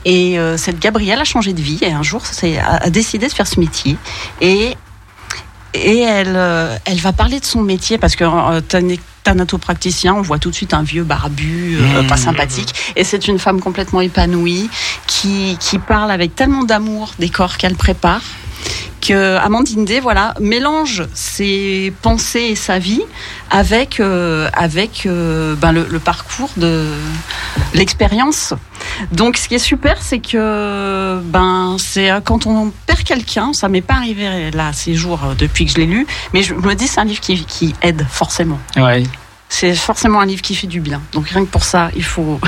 [0.03, 2.21] Et euh, cette Gabrielle a changé de vie et un jour
[2.59, 3.95] a, a décidé de faire ce métier.
[4.41, 4.75] Et,
[5.73, 8.61] et elle, euh, elle va parler de son métier parce que euh,
[9.23, 12.07] thanatopraticien, on voit tout de suite un vieux barbu, euh, Mmh.
[12.07, 12.73] pas sympathique.
[12.95, 14.69] Et c'est une femme complètement épanouie,
[15.07, 18.21] qui, qui parle avec tellement d'amour des corps qu'elle prépare,
[19.01, 23.01] que Amandine Day, voilà, mélange ses pensées et sa vie
[23.49, 26.87] avec, euh, avec euh, ben, le, le parcours de
[27.73, 28.53] l'expérience.
[29.11, 33.67] Donc, ce qui est super, c'est que ben, c'est euh, quand on perd quelqu'un, ça
[33.69, 36.87] m'est pas arrivé là ces jours depuis que je l'ai lu, mais je me dis
[36.87, 38.59] c'est un livre qui, qui aide forcément.
[38.77, 39.03] Ouais.
[39.53, 41.01] C'est forcément un livre qui fait du bien.
[41.11, 42.39] Donc rien que pour ça, il faut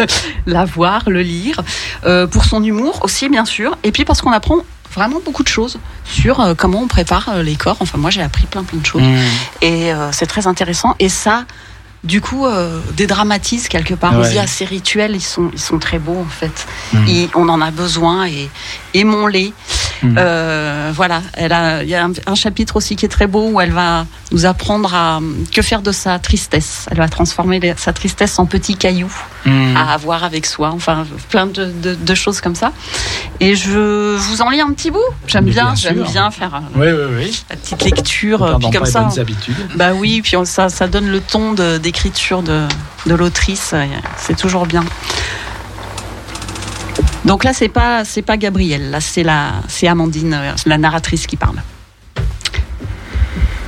[0.46, 1.60] l'avoir, le lire.
[2.06, 3.76] Euh, pour son humour aussi, bien sûr.
[3.82, 4.58] Et puis parce qu'on apprend
[4.94, 7.76] vraiment beaucoup de choses sur euh, comment on prépare euh, les corps.
[7.80, 9.02] Enfin, moi, j'ai appris plein plein de choses.
[9.02, 9.18] Mmh.
[9.62, 10.94] Et euh, c'est très intéressant.
[10.98, 11.44] Et ça,
[12.04, 14.14] du coup, euh, dédramatise quelque part.
[14.14, 14.26] Ouais.
[14.26, 16.66] Aussi, à ces rituels, ils sont, ils sont très beaux, en fait.
[17.08, 18.50] Et on en a besoin et
[18.94, 19.52] aimons-les.
[20.02, 20.16] Mhm.
[20.18, 23.50] Euh, voilà, elle a, il y a un, un chapitre aussi qui est très beau
[23.50, 25.20] où elle va nous apprendre à
[25.54, 26.86] que faire de sa tristesse.
[26.90, 29.12] Elle va transformer les- sa tristesse en petits cailloux
[29.44, 29.76] Mmh.
[29.76, 30.70] à avoir avec soi.
[30.72, 32.70] Enfin, plein de, de- de choses comme ça.
[33.40, 35.00] Et je vous en lis un petit bout.
[35.26, 37.44] J'aime bien, bien j'aime bien faire euh, Oui, oui, oui.
[37.50, 38.42] la petite lecture.
[38.44, 39.56] euh, Puis comme pas ça, habitudes.
[39.74, 42.66] bah oui, puis on- ça, ça donne le ton d'écriture de,
[43.06, 43.74] de l'autrice.
[44.16, 44.84] C'est toujours bien.
[47.24, 48.90] Donc là, c'est pas c'est pas Gabrielle.
[48.90, 51.62] Là, c'est la c'est Amandine, euh, la narratrice qui parle.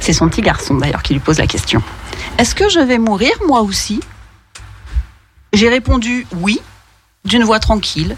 [0.01, 1.83] C'est son petit garçon d'ailleurs qui lui pose la question.
[2.39, 4.01] Est-ce que je vais mourir moi aussi?
[5.53, 6.61] J'ai répondu oui,
[7.25, 8.17] d'une voix tranquille.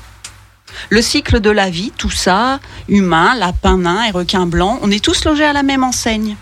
[0.91, 5.05] Le cycle de la vie, tout ça, humain, lapin nain et requin blanc, on est
[5.05, 6.37] tous logés à la même enseigne.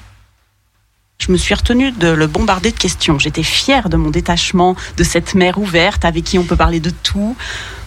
[1.26, 3.18] Je me suis retenue de le bombarder de questions.
[3.18, 6.90] J'étais fière de mon détachement, de cette mer ouverte avec qui on peut parler de
[6.90, 7.34] tout.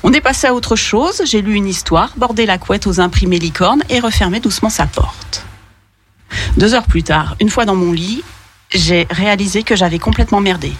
[0.01, 1.21] On est passé à autre chose.
[1.23, 5.45] J'ai lu une histoire, bordé la couette aux imprimés licornes et refermé doucement sa porte.
[6.57, 8.23] Deux heures plus tard, une fois dans mon lit,
[8.73, 10.73] j'ai réalisé que j'avais complètement merdé.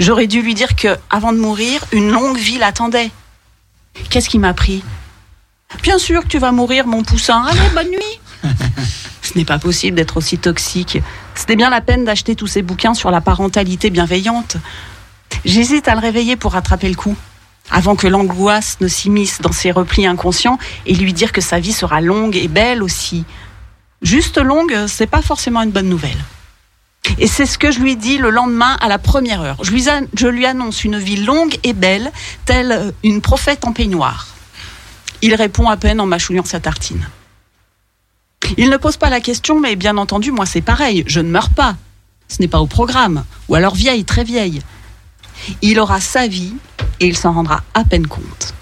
[0.00, 3.12] J'aurais dû lui dire que, avant de mourir, une longue vie l'attendait.
[4.08, 4.82] Qu'est-ce qui m'a pris?
[5.84, 7.44] Bien sûr que tu vas mourir, mon poussin.
[7.44, 8.20] Allez, bonne nuit.
[9.22, 10.98] Ce n'est pas possible d'être aussi toxique.
[11.40, 14.58] C'était bien la peine d'acheter tous ces bouquins sur la parentalité bienveillante.
[15.46, 17.16] J'hésite à le réveiller pour rattraper le coup,
[17.70, 21.72] avant que l'angoisse ne s'immisce dans ses replis inconscients et lui dire que sa vie
[21.72, 23.24] sera longue et belle aussi.
[24.02, 26.22] Juste longue, c'est pas forcément une bonne nouvelle.
[27.18, 29.64] Et c'est ce que je lui dis le lendemain à la première heure.
[29.64, 32.12] Je lui, je lui annonce une vie longue et belle,
[32.44, 34.28] telle une prophète en peignoir.
[35.22, 37.08] Il répond à peine en mâchouillant sa tartine.
[38.56, 41.50] Il ne pose pas la question, mais bien entendu, moi c'est pareil, je ne meurs
[41.50, 41.76] pas.
[42.28, 44.60] Ce n'est pas au programme, ou alors vieille, très vieille.
[45.62, 46.54] Il aura sa vie
[47.00, 48.54] et il s'en rendra à peine compte.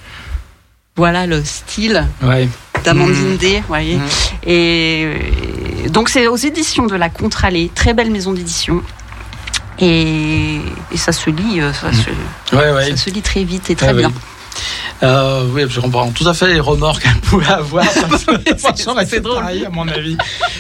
[0.96, 2.48] Voilà le style Ouais.
[2.84, 3.62] d'Amandine D.
[3.68, 3.96] voyez.
[3.96, 4.02] Mhm.
[4.46, 5.02] Et
[5.84, 8.82] euh, donc c'est aux éditions de la Contralée, très belle maison d'édition.
[9.80, 10.58] Et,
[10.92, 12.90] et ça se lit, euh, ça, se, Ouais, ouais.
[12.90, 14.04] ça se lit très vite et très Ah oui.
[15.02, 17.84] Euh, oui, je comprends tout à fait les remords qu'elle pouvait avoir.
[18.64, 19.40] bah, c'est drôle.
[19.40, 20.16] pareil, à mon avis.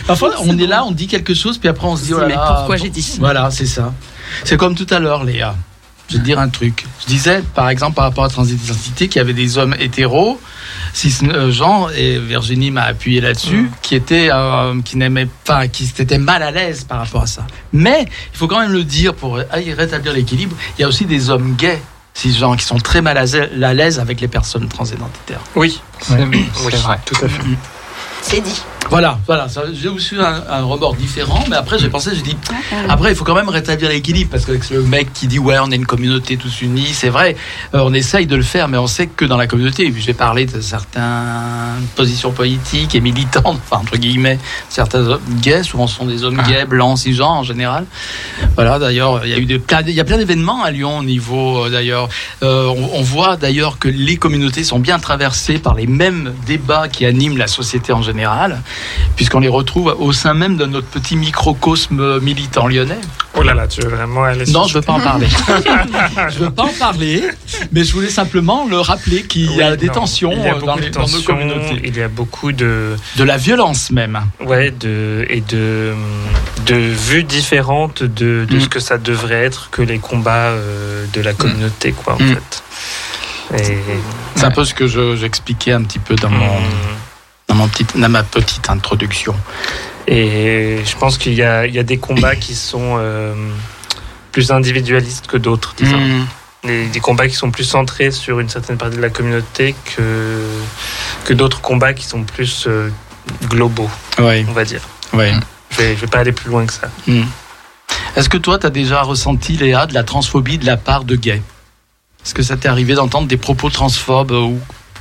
[0.06, 2.26] Parfois, on est là, on dit quelque chose, puis après, on se dit, oh là
[2.26, 3.92] mais pourquoi j'ai dit ça Voilà, c'est ça.
[4.44, 5.54] C'est comme tout à l'heure, Léa.
[6.08, 6.86] Je vais te dire un truc.
[7.02, 10.40] Je disais, par exemple, par rapport à transidentité, qu'il y avait des hommes hétéros,
[10.94, 11.14] si
[11.50, 16.42] Jean et Virginie m'a appuyé là-dessus, qui étaient, euh, qui n'aimaient pas, qui étaient mal
[16.42, 17.46] à l'aise par rapport à ça.
[17.74, 19.44] Mais il faut quand même le dire pour euh,
[19.76, 20.56] rétablir l'équilibre.
[20.78, 21.82] Il y a aussi des hommes gays,
[22.18, 25.40] cisgenres, qui sont très mal à l'aise- avec les personnes transidentitaires.
[25.54, 26.14] Oui, c'est
[26.70, 26.98] c'est vrai.
[27.04, 27.42] Tout à fait.
[28.22, 28.62] C'est dit.
[28.90, 29.48] Voilà, voilà.
[29.48, 32.36] ça- J'ai aussi un, un remords différent, mais après j'ai pensé, j'ai dit,
[32.88, 35.70] après il faut quand même rétablir l'équilibre parce qu'avec le mec qui dit ouais, on
[35.70, 37.36] est une communauté tous unis, c'est vrai,
[37.74, 39.86] euh, on essaye de le faire, mais on sait que dans la communauté.
[39.86, 44.38] Et puis j'ai parlé de certaines positions politiques et militantes, enfin entre guillemets,
[44.68, 47.84] certains hommes gays, souvent ce sont des hommes gays, blancs, cisgenres en général.
[48.54, 50.98] Voilà, d'ailleurs, il y a eu des, plein, il y a plein d'événements à Lyon
[50.98, 52.08] au niveau, euh, d'ailleurs,
[52.42, 56.88] euh, on, on voit d'ailleurs que les communautés sont bien traversées par les mêmes débats
[56.88, 58.62] qui animent la société en général,
[59.16, 63.00] puisqu'on les retrouve au sein même de notre petit microcosme militant lyonnais.
[63.34, 65.28] Oh là là, tu veux vraiment aller Non, je veux pas en parler.
[66.30, 67.22] je veux pas en parler,
[67.72, 69.92] mais je voulais simplement le rappeler qu'il y a des non.
[69.94, 71.80] tensions Il y a dans, les, dans nos communautés.
[71.84, 74.18] Il y a beaucoup de, De la violence même.
[74.44, 75.94] ouais, de et de
[76.66, 78.60] de vues différentes de, de Mm.
[78.60, 82.34] ce que ça devrait être que les combats euh, de la communauté, quoi, en Mm.
[82.34, 82.62] fait.
[83.72, 83.78] Et
[84.34, 86.64] C'est un peu ce que je- j'expliquais un petit peu dans, mon, Mm.
[87.48, 89.34] Dans, mon petit, dans ma petite introduction.
[90.06, 93.34] Et je pense qu'il y a, il y a des combats qui sont euh,
[94.32, 95.98] plus individualistes que d'autres, disons.
[95.98, 96.26] Mm.
[96.64, 100.42] Des, des combats qui sont plus centrés sur une certaine partie de la communauté que,
[101.24, 102.90] que d'autres combats qui sont plus euh,
[103.44, 103.88] globaux,
[104.18, 104.82] Oui, on va dire.
[105.12, 105.26] oui.
[105.70, 106.88] Je vais, je vais pas aller plus loin que ça.
[107.06, 107.22] Mm.
[108.16, 111.14] Est-ce que toi, tu as déjà ressenti, Léa, de la transphobie de la part de
[111.14, 111.42] gays?
[112.24, 114.58] Est-ce que ça t'est arrivé d'entendre des propos transphobes ou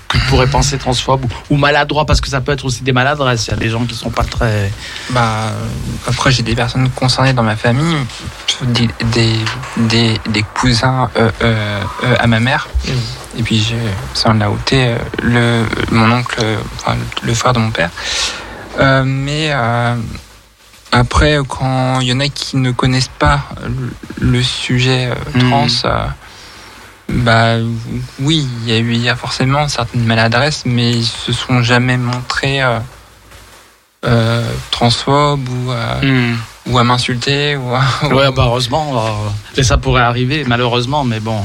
[0.08, 2.94] que tu pourrais penser transphobes ou, ou maladroits Parce que ça peut être aussi des
[2.94, 3.48] maladresses.
[3.48, 4.72] Il y a des gens qui sont pas très.
[5.12, 5.52] Bah,
[6.08, 7.96] après, j'ai des personnes concernées dans ma famille,
[8.64, 9.36] des, des,
[9.78, 12.68] des, des cousins euh, euh, euh, à ma mère.
[13.38, 13.74] Et puis,
[14.14, 16.44] ça en a ôté le, mon oncle,
[16.78, 17.92] enfin, le frère de mon père.
[19.06, 19.52] Mais
[20.92, 25.50] après, quand il y en a qui ne connaissent pas le, le sujet Mhm.
[25.50, 25.68] trans,
[27.10, 27.56] bah
[28.20, 31.62] oui, il y a eu il y a forcément certaines maladresses, mais ils se sont
[31.62, 32.80] jamais montrés euh,
[34.06, 36.34] euh, transphobes ou, euh,
[36.68, 37.56] ou à m'insulter.
[37.56, 38.92] Ou à- Ouais, bah heureusement.
[38.96, 39.30] euh,
[39.60, 41.40] et ça pourrait arriver, malheureusement, mais bon.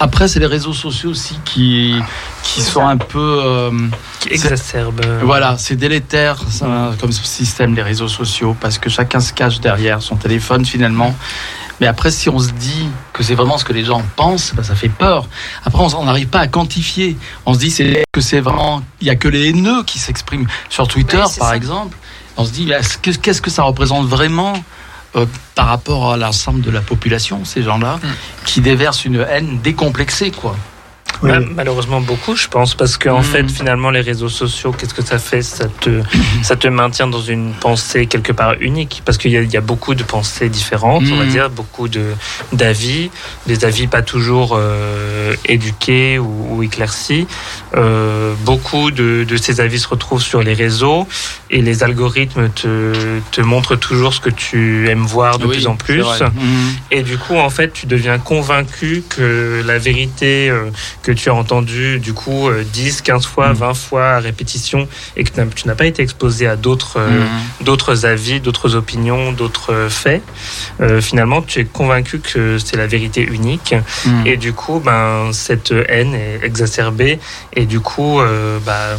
[0.00, 1.96] Après, c'est les réseaux sociaux aussi qui,
[2.42, 3.40] qui sont un peu.
[3.44, 3.70] euh,
[4.20, 5.00] Qui exacerbe.
[5.04, 9.60] euh, Voilà, c'est délétère ça, comme système, les réseaux sociaux, parce que chacun se cache
[9.60, 11.14] derrière son téléphone finalement.
[11.80, 14.62] Mais après, si on se dit que c'est vraiment ce que les gens pensent, bah,
[14.62, 15.28] ça fait peur.
[15.64, 17.16] Après, on n'arrive pas à quantifier.
[17.44, 20.46] On se dit c'est que c'est vraiment, il y a que les haineux qui s'expriment
[20.70, 21.56] sur Twitter, Oui, par ça.
[21.56, 21.96] exemple.
[22.38, 24.54] On se dit est-ce que- qu'est-ce que ça représente vraiment
[25.14, 25.24] euh,
[25.54, 28.06] par rapport à l'ensemble de la population, ces gens-là, Mm.
[28.44, 30.54] qui déversent une haine décomplexée, quoi.
[31.22, 31.30] Oui.
[31.30, 33.24] Bah, malheureusement beaucoup, je pense, parce qu'en Mhm.
[33.24, 35.42] fait, finalement, les réseaux sociaux, qu'est-ce que ça fait?
[35.42, 36.02] Ça te,
[36.42, 39.56] ça te maintient dans une pensée quelque part unique, parce qu'il y, a- il y
[39.56, 41.30] a beaucoup de pensées différentes, on va Mhm.
[41.30, 42.04] dire, beaucoup de
[42.52, 43.10] d'avis,
[43.46, 47.26] des avis pas toujours euh, éduqués ou, ou éclaircis.
[47.74, 51.06] Euh, beaucoup de, de ces avis se retrouvent sur les réseaux,
[51.50, 52.92] et les algorithmes te,
[53.32, 56.04] te montrent toujours ce que tu aimes voir de Oui, plus en plus.
[56.04, 56.74] Mhm.
[56.90, 60.70] Et du coup, en fait, tu deviens convaincu que la vérité euh,
[61.06, 63.56] que tu as entendue, du coup, euh, 10, 15 fois, Mm.
[63.58, 67.64] 20 fois à répétition, et que tu n'as- pas été exposé à d'autres euh, Mhm.
[67.64, 70.22] d'autres avis, d'autres opinions, d'autres euh, faits,
[70.80, 73.74] euh, finalement, tu es convaincu que c'est la vérité unique.
[74.04, 74.26] Mhm.
[74.26, 77.20] Et du coup, ben, cette haine est exacerbée.
[77.54, 78.98] Et du coup, euh, bah,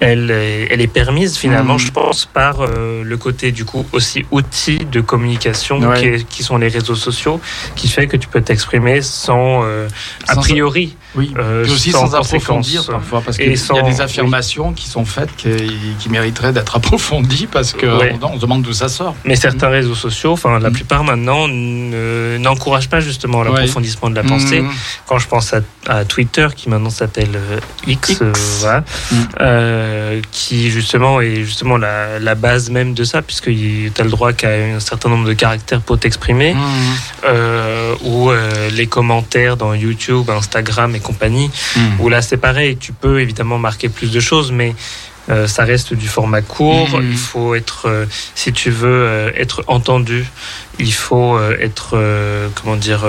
[0.00, 1.78] elle, est, elle est permise finalement, Mhm.
[1.86, 5.98] je pense, par euh, le côté du coup aussi outil de communication Ouais.
[6.00, 7.40] qui, est- qui sont les réseaux sociaux,
[7.76, 9.88] qui fait que tu peux t'exprimer sans, euh,
[10.28, 14.00] a priori, Oui, euh, aussi sans sans, approfondir parfois, parce qu'il y a des oui.
[14.00, 15.48] affirmations qui sont faites qui,
[15.98, 18.16] qui mériteraient d'être approfondies parce qu'on Ouais.
[18.22, 19.14] on se demande d'où ça sort.
[19.24, 20.74] Mais certains réseaux sociaux, enfin la Mhm.
[20.74, 24.60] plupart maintenant, ne- n'encouragent pas justement l'approfondissement de la pensée.
[24.62, 24.70] Mhm.
[25.06, 28.22] Quand je pense à, à Twitter, qui maintenant s'appelle euh, X, X.
[28.22, 29.16] euh, voilà, Mm.
[29.40, 34.10] euh, qui justement est justement la, la base même de ça, puisque tu as le
[34.10, 36.56] droit qu'à un certain nombre de caractères pour t'exprimer,
[38.04, 38.30] ou
[38.72, 42.00] les commentaires dans YouTube, Instagram et compagnie, Mhm.
[42.00, 44.74] où là c'est pareil, tu peux évidemment marquer plus de choses, mais
[45.30, 46.90] euh, ça reste du format court.
[47.00, 47.10] Mhm.
[47.12, 48.04] Il faut être, euh,
[48.34, 50.26] si tu veux euh, être entendu,
[50.78, 51.90] il faut être,
[52.56, 53.02] comment dire,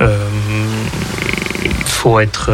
[0.00, 2.50] il faut être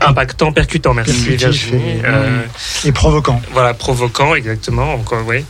[0.00, 0.94] impactant, percutant.
[0.94, 1.98] Merci Virginie.
[1.98, 2.42] et- Euh,
[2.84, 3.40] Et provoquant.
[3.52, 5.44] voilà, provoquant, exactement, encore, ouais.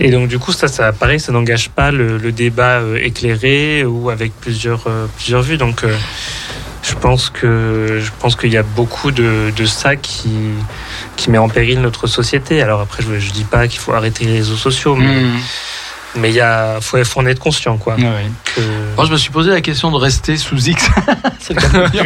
[0.00, 3.84] Et donc, du coup, ça, ça, pareil, ça n'engage pas le, le débat euh, éclairé
[3.84, 5.56] ou avec plusieurs, euh, plusieurs vues.
[5.58, 5.84] Donc,
[6.86, 10.28] je pense que, je pense qu'il y a beaucoup de, de ça qui,
[11.16, 12.60] qui met en péril notre société.
[12.62, 15.40] Alors après, je, je dis pas qu'il faut arrêter les réseaux sociaux, mais, Mhm.
[16.16, 17.94] Mais il y a, faut, faut en être conscient, quoi.
[17.96, 18.30] Ouais, ouais.
[18.44, 18.60] Que-
[18.96, 20.88] Moi, je me suis posé la question de rester sous X.
[21.40, 22.04] c'est le cas de le dire.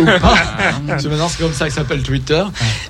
[0.00, 0.34] Ou pas.
[0.86, 2.42] Parce que maintenant, c'est comme ça que s'appelle Twitter.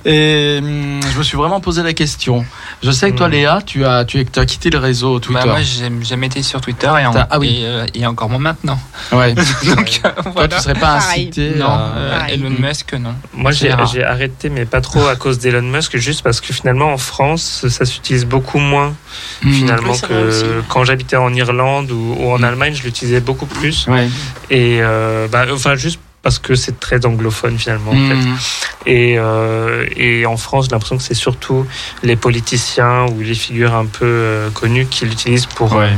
[0.05, 2.45] Et hum, je me suis vraiment posé la question.
[2.83, 3.33] Je sais que toi, Mm.
[3.33, 5.41] Léa, tu as, tu, as quitté le réseau Twitter.
[5.45, 7.61] Bah, moi, j'ai jamais été sur Twitter et, en- ah oui.
[7.61, 8.79] et, euh, et encore moins maintenant.
[9.13, 9.35] ouais.
[9.65, 10.57] Donc, euh, Toi, voilà.
[10.57, 11.23] tu serais pas Pareil.
[11.29, 12.27] incité Non, à- euh.
[12.31, 13.15] Elon Musk, non.
[13.35, 13.71] Moi, j'ai
[14.03, 17.85] arrêté, mais pas trop à cause d'Elon Musk, juste parce que finalement, en France, ça
[17.85, 18.95] s'utilise beaucoup moins,
[19.43, 19.50] Mhm.
[19.53, 20.43] Finalement, Oui, vrai aussi.
[20.43, 22.45] que quand j'habitais en Irlande ou, ou en Mm.
[22.45, 23.87] Allemagne, je l'utilisais beaucoup plus.
[23.87, 24.09] Ouais.
[24.51, 28.91] Et, euh, bah, enfin, juste parce que c'est très anglophone, finalement, en fait.
[28.91, 31.67] Et, euh, et en France, j'ai l'impression que c'est surtout
[32.03, 35.89] les politiciens ou les figures un peu euh, connues qui l'utilisent pour, Ouais.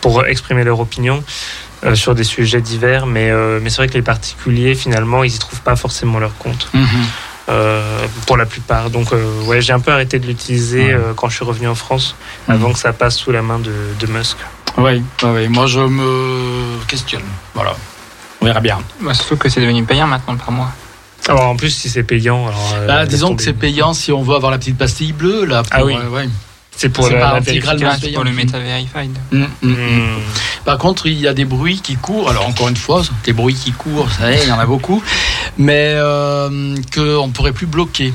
[0.00, 1.24] pour exprimer leur opinion
[1.84, 3.06] euh, sur des sujets divers.
[3.06, 6.36] Mais, euh, mais c'est vrai que les particuliers, finalement, ils y trouvent pas forcément leur
[6.38, 6.68] compte.
[6.72, 6.86] Mhm.
[7.48, 8.90] Euh, pour la plupart.
[8.90, 10.92] Donc, euh, ouais, j'ai un peu arrêté de l'utiliser Ouais.
[10.94, 12.14] euh, quand je suis revenu en France,
[12.48, 12.54] Mhm.
[12.54, 14.36] avant que ça passe sous la main de, de Musk.
[14.78, 15.48] Ouais, ouais, ouais.
[15.48, 17.22] Moi, je me questionne.
[17.54, 17.74] Voilà.
[18.40, 18.78] On verra bien.
[19.00, 20.70] Bah, surtout que c'est devenu payant maintenant par mois.
[21.28, 22.74] Alors, en plus, si c'est payant, alors.
[22.86, 25.44] Bah, disons que c'est payant si on veut avoir la petite pastille bleue.
[25.46, 25.94] Là, pour, Ah oui.
[25.96, 26.28] euh, ouais.
[26.76, 28.00] C'est pour la, pas la intégralement vérification.
[28.00, 28.20] C'est payant.
[28.20, 29.16] pour le Meta Verified.
[29.32, 29.72] Mm, mm, mm.
[29.72, 30.18] Hmm.
[30.64, 32.30] Par contre, il y a des bruits qui courent.
[32.30, 34.66] Alors, encore une fois, des bruits qui courent, ça y est, il y en a
[34.66, 35.02] beaucoup.
[35.56, 38.12] Mais euh, qu'on ne pourrait plus bloquer.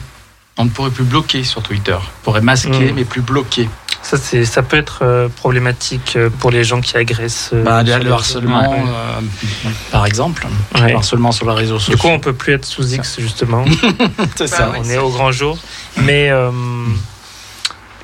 [0.58, 1.94] On ne pourrait plus bloquer sur Twitter.
[1.96, 2.96] On pourrait masquer, Mm.
[2.96, 3.70] mais plus bloquer.
[4.02, 7.52] Ça, c'est, ça peut être euh, problématique euh, pour les gens qui agressent.
[7.54, 8.78] euh, Bah, le harcèlement, Ouais.
[8.88, 10.48] euh, par exemple.
[10.76, 10.90] Ouais.
[10.92, 11.96] Le harcèlement sur les réseaux sociaux.
[11.96, 13.64] Du coup, on peut plus être sous X justement.
[14.36, 14.70] c'est Bah ça.
[14.70, 14.80] ouais.
[14.84, 15.58] on est au grand jour.
[15.98, 16.50] Mais euh,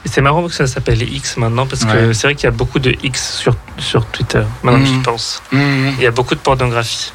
[0.05, 2.13] c'est marrant que ça s'appelle X maintenant parce que Ouais.
[2.13, 4.43] c'est vrai qu'il y a beaucoup de X sur, sur Twitter.
[4.63, 4.93] Maintenant que Mhm.
[4.95, 5.57] j'y pense, Mmh.
[5.97, 7.11] il y a beaucoup de pornographie.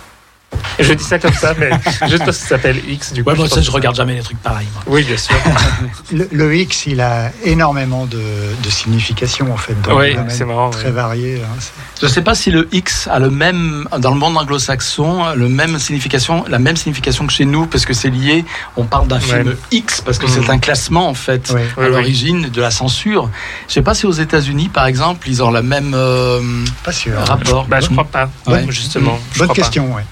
[0.79, 1.71] Je dis ça comme ça, mais
[2.09, 3.13] juste parce que ça s'appelle X.
[3.13, 4.67] Du coup, Ouais, moi, je ça, je regarde jamais les trucs pareils.
[4.73, 4.83] moi.
[4.87, 5.35] Oui, bien sûr.
[6.13, 8.19] Le, le X, il a énormément de,
[8.63, 10.71] de significations en fait, dans Oui, c'est marrant.
[10.71, 10.91] très ouais.
[10.91, 11.43] variés.
[11.45, 11.59] hein.
[12.01, 15.79] Je sais pas si le X a le même, dans le monde anglo-saxon, le même
[15.79, 18.45] signification, la même signification que chez nous, parce que c'est lié,
[18.77, 19.57] on parle d'un film Ouais.
[19.71, 21.85] X, parce que c'est un classement, en fait, Ouais.
[21.85, 23.29] à l'origine de la censure.
[23.69, 26.41] Je sais pas si aux États-Unis, par exemple, ils ont le même euh,
[26.85, 27.13] Pas sûr.
[27.21, 27.67] rapport.
[27.67, 28.65] Bah, je crois pas, Ouais.
[28.71, 29.19] justement.
[29.35, 29.63] Je Bonne crois pas.
[29.63, 30.05] question, ouais.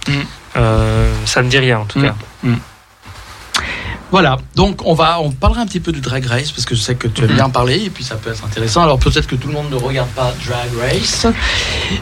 [0.59, 2.03] Euh, ça me dit rien en tout Mm.
[2.03, 2.15] cas.
[4.11, 6.81] Voilà, donc on va, on parlera un petit peu de Drag Race parce que je
[6.81, 7.35] sais que tu aimes Mhm.
[7.37, 8.83] bien parler et puis ça peut être intéressant.
[8.83, 11.27] Alors peut-être que tout le monde ne regarde pas Drag Race.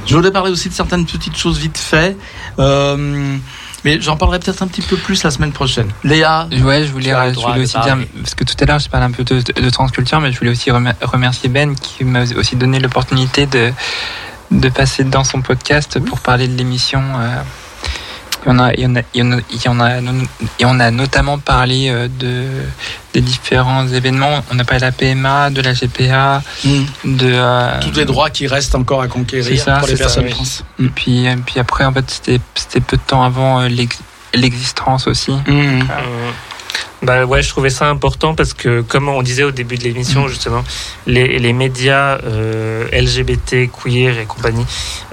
[0.06, 2.16] Je voulais parler aussi de certaines petites choses vite fait,
[2.60, 3.36] Euh,
[3.84, 5.88] mais j'en parlerai peut-être un petit peu plus la semaine prochaine.
[6.04, 9.06] Léa, Ouais, je voulais, je de aussi dire, parce que tout à l'heure, j'ai parlé
[9.06, 12.54] un peu de, de transculture, mais je voulais aussi remer- remercier Ben qui m'a aussi
[12.54, 13.72] donné l'opportunité de,
[14.52, 17.02] de passer dans son podcast pour parler de l'émission.
[17.18, 17.40] euh.
[18.46, 19.80] Il y en a, il y en a, il y en a, il y en
[19.80, 19.90] a,
[20.60, 22.44] et on a notamment parlé euh, de,
[23.12, 24.44] des différents événements.
[24.52, 27.30] On a parlé de la PMA, de la GPA, hmm, de.
[27.32, 30.24] euh, tous les droits qui restent encore à conquérir ça, pour les c'est ça, personnes
[30.26, 30.30] oui.
[30.30, 30.44] trans.
[30.84, 33.98] Et puis, et puis après, en fait, c'était c'était peu de temps avant euh, l'ex-
[34.32, 35.32] l'existence aussi.
[35.32, 35.80] Hmm.
[35.80, 36.30] Euh,
[37.06, 40.26] Bah ouais, je trouvais ça important parce que, comme on disait au début de l'émission,
[40.26, 40.64] justement,
[41.06, 44.66] les, les médias euh, LGBT, queer et compagnie,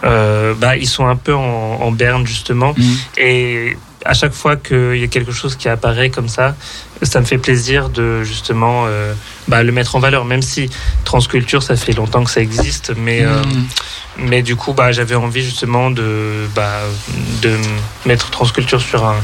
[0.03, 2.73] euh, bah, ils sont un peu en, en berne, justement.
[2.75, 2.95] Hmm.
[3.17, 6.55] Et à chaque fois qu'il y a quelque chose qui apparaît comme ça,
[7.05, 9.13] ça me fait plaisir de justement euh,
[9.47, 10.69] bah, le mettre en valeur, même si
[11.03, 13.65] transculture, ça fait longtemps que ça existe, mais, euh, Hmm.
[14.29, 16.81] mais du coup, bah, j'avais envie justement de, bah,
[17.41, 17.57] de
[18.05, 19.15] mettre transculture sur un,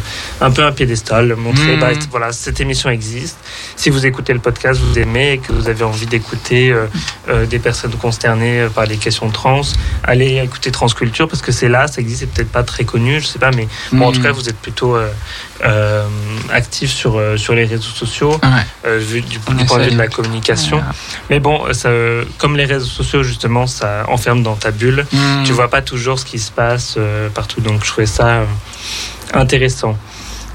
[0.41, 1.79] un peu un piédestal, montrer, Mhm.
[1.79, 3.37] bah, voilà, cette émission existe.
[3.75, 7.59] Si vous écoutez le podcast, vous aimez et que vous avez envie d'écouter euh, des
[7.59, 9.61] personnes concernées par les questions trans,
[10.03, 13.25] allez écouter Transculture parce que c'est là, ça existe, c'est peut-être pas très connu, je
[13.27, 14.23] sais pas, mais bon, en tout Hmm.
[14.23, 14.97] cas, vous êtes plutôt
[16.51, 18.65] actif sur, sur les réseaux sociaux, Ouais.
[18.85, 20.81] euh, vu du, point de vue de la communication.
[21.29, 21.89] Mais bon, ça,
[22.37, 25.05] comme les réseaux sociaux, justement, ça enferme dans ta bulle.
[25.11, 25.43] Hmm.
[25.45, 27.61] Tu vois pas toujours ce qui se passe euh, partout.
[27.61, 28.45] Donc, je trouvais ça euh,
[29.33, 29.95] intéressant.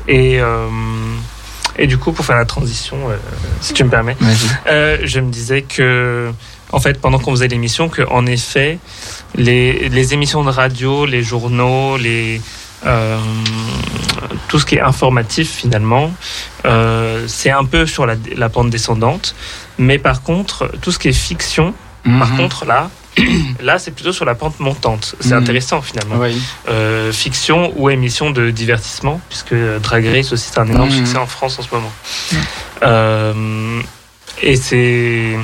[0.07, 0.69] Et, euh,
[1.79, 3.17] et du coup, pour faire la transition, euh,
[3.61, 4.17] si tu me permets,
[4.67, 6.31] euh, je me disais que,
[6.73, 8.79] en fait, pendant qu'on faisait l'émission, que en effet,
[9.35, 12.41] les, les émissions de radio, les journaux, les
[12.87, 13.19] euh,
[14.49, 16.13] tout ce qui est informatif finalement,
[16.67, 19.35] euh, c'est un peu sur la, la pente descendante.
[19.79, 21.75] Mais par contre, tout ce qui est fiction,
[22.05, 22.37] par Mhm.
[22.37, 22.91] contre là,
[23.61, 25.15] là c'est plutôt sur la pente montante.
[25.21, 25.43] C'est Mhm.
[25.43, 26.17] intéressant finalement.
[26.19, 26.37] Oui.
[26.69, 30.97] Euh, fiction ou émission de divertissement, puisque Drag Race aussi c'est un énorme Mhm.
[30.97, 31.93] succès en France en ce moment.
[32.83, 33.81] Euh,
[34.43, 35.37] et c'est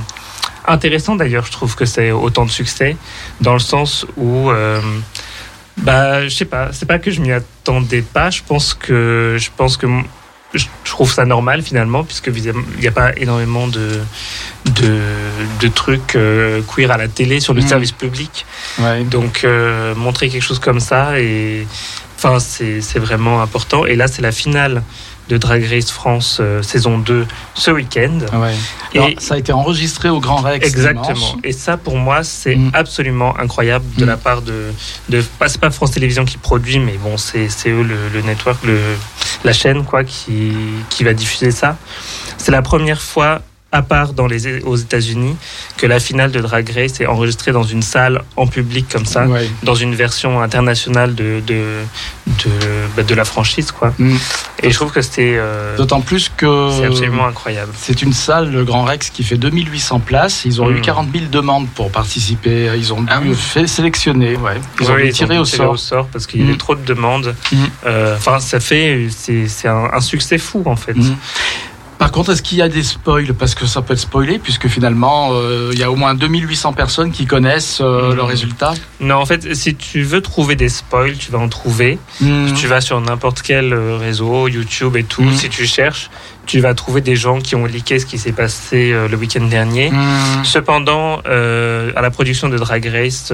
[0.66, 2.96] intéressant d'ailleurs, je trouve que c'est autant de succès,
[3.40, 4.80] dans le sens où, euh,
[5.82, 9.50] bah, je sais pas, c'est pas que je m'y attendais pas, je pense que, je
[9.56, 9.86] pense que
[10.52, 14.00] je trouve ça normal finalement, puisque il n'y a pas énormément de,
[14.66, 14.98] de,
[15.60, 17.68] de trucs euh, queer à la télé sur le Mhm.
[17.68, 18.44] service public.
[18.78, 19.04] Ouais.
[19.04, 21.66] Donc euh, montrer quelque chose comme ça et
[22.16, 24.82] enfin c'est c'est vraiment important et là c'est la finale
[25.30, 28.18] de Drag Race France euh, saison 2 ce week-end.
[28.34, 28.54] Ouais.
[28.94, 30.66] Et ça a été enregistré au Grand Rex.
[30.66, 31.02] exactement.
[31.02, 31.34] dimanche.
[31.44, 32.70] Et ça pour moi c'est Mm.
[32.74, 34.08] absolument incroyable de Mm.
[34.08, 34.72] la part de
[35.08, 38.58] de pas pas France Télévisions qui produit mais bon c'est c'est eux le, le network
[38.64, 38.78] le
[39.44, 40.52] la chaîne quoi qui
[40.90, 41.76] qui va diffuser ça.
[42.36, 43.40] C'est la première fois
[43.72, 45.36] à part dans les, aux États-Unis,
[45.76, 49.26] que la finale de Drag Race est enregistrée dans une salle en public comme ça
[49.26, 49.48] Ouais.
[49.62, 51.62] dans une version internationale de, de,
[52.26, 52.50] de,
[52.96, 53.70] bah, de la franchise.
[53.70, 53.94] Quoi.
[53.98, 54.16] Mm.
[54.64, 57.72] Et je trouve que c'était euh, D'autant plus que c'est absolument incroyable.
[57.76, 60.44] c'est une salle, le Grand Rex, qui fait 2800 places.
[60.44, 60.82] Ils ont eu Mm.
[60.82, 62.72] 40 000 demandes pour participer.
[62.76, 63.34] Ils ont Ah dû oui.
[63.36, 64.36] fait sélectionner.
[64.36, 64.60] Ouais.
[64.80, 66.06] Ils ont dû tirer au tiré sort.
[66.12, 66.58] parce qu'il y avait Mm.
[66.58, 67.34] trop de demandes.
[67.52, 67.56] Mm.
[67.86, 69.06] Euh, Enfin, ça fait.
[69.10, 70.96] C'est c'est un, un succès fou en fait.
[72.00, 73.34] Par contre, est-ce qu'il y a des spoils?
[73.34, 76.72] Parce que ça peut être spoilé, puisque finalement, euh, il y a au moins 2800
[76.72, 78.16] personnes qui connaissent euh, Mm.
[78.16, 78.72] le résultat.
[79.00, 81.98] Non, en fait, si tu veux trouver des spoils, tu vas en trouver.
[82.22, 82.54] Mm.
[82.54, 85.22] Tu vas sur n'importe quel euh, réseau, YouTube et tout.
[85.22, 85.34] Mm.
[85.34, 86.10] Si tu cherches,
[86.46, 89.92] tu vas trouver des gens qui ont leaké ce qui s'est passé le week-end dernier.
[90.42, 93.30] Cependant, à la production de Drag Race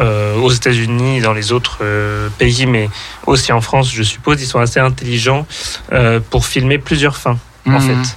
[0.00, 2.88] euh, aux États-Unis dans les autres euh, pays, mais
[3.26, 5.46] aussi en France, je suppose, ils sont assez intelligents
[5.92, 7.36] euh, pour filmer plusieurs fins.
[7.66, 7.80] En Mhm.
[8.04, 8.16] fait.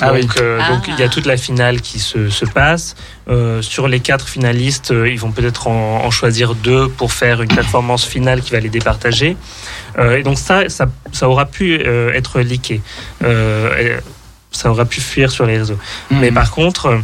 [0.00, 0.26] Ah oui.
[0.40, 0.68] euh, Ah.
[0.72, 2.94] donc il y a toute la finale qui se, se passe.
[3.28, 7.42] Euh, sur les quatre finalistes, euh, ils vont peut-être en, en choisir deux pour faire
[7.42, 9.36] une performance finale qui va les départager.
[9.98, 12.80] Euh, et donc ça, ça, ça aura pu euh, être leaké.
[13.24, 13.98] Euh,
[14.50, 15.78] ça aura pu fuir sur les réseaux.
[16.10, 16.34] Mais Mhm.
[16.34, 17.00] par contre,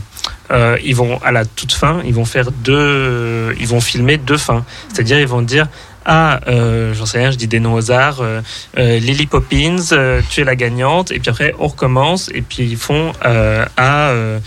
[0.50, 4.38] euh, ils vont à la toute fin, ils vont faire deux, ils vont filmer deux
[4.38, 4.64] fins.
[4.92, 5.66] C'est-à-dire, ils vont dire
[6.04, 8.40] ah, euh, j'en sais rien, je dis des noms au hasard, euh,
[8.78, 12.64] euh, Lily Poppins, euh, tu es la gagnante, et puis après on recommence, et puis
[12.64, 14.38] ils font euh, à euh,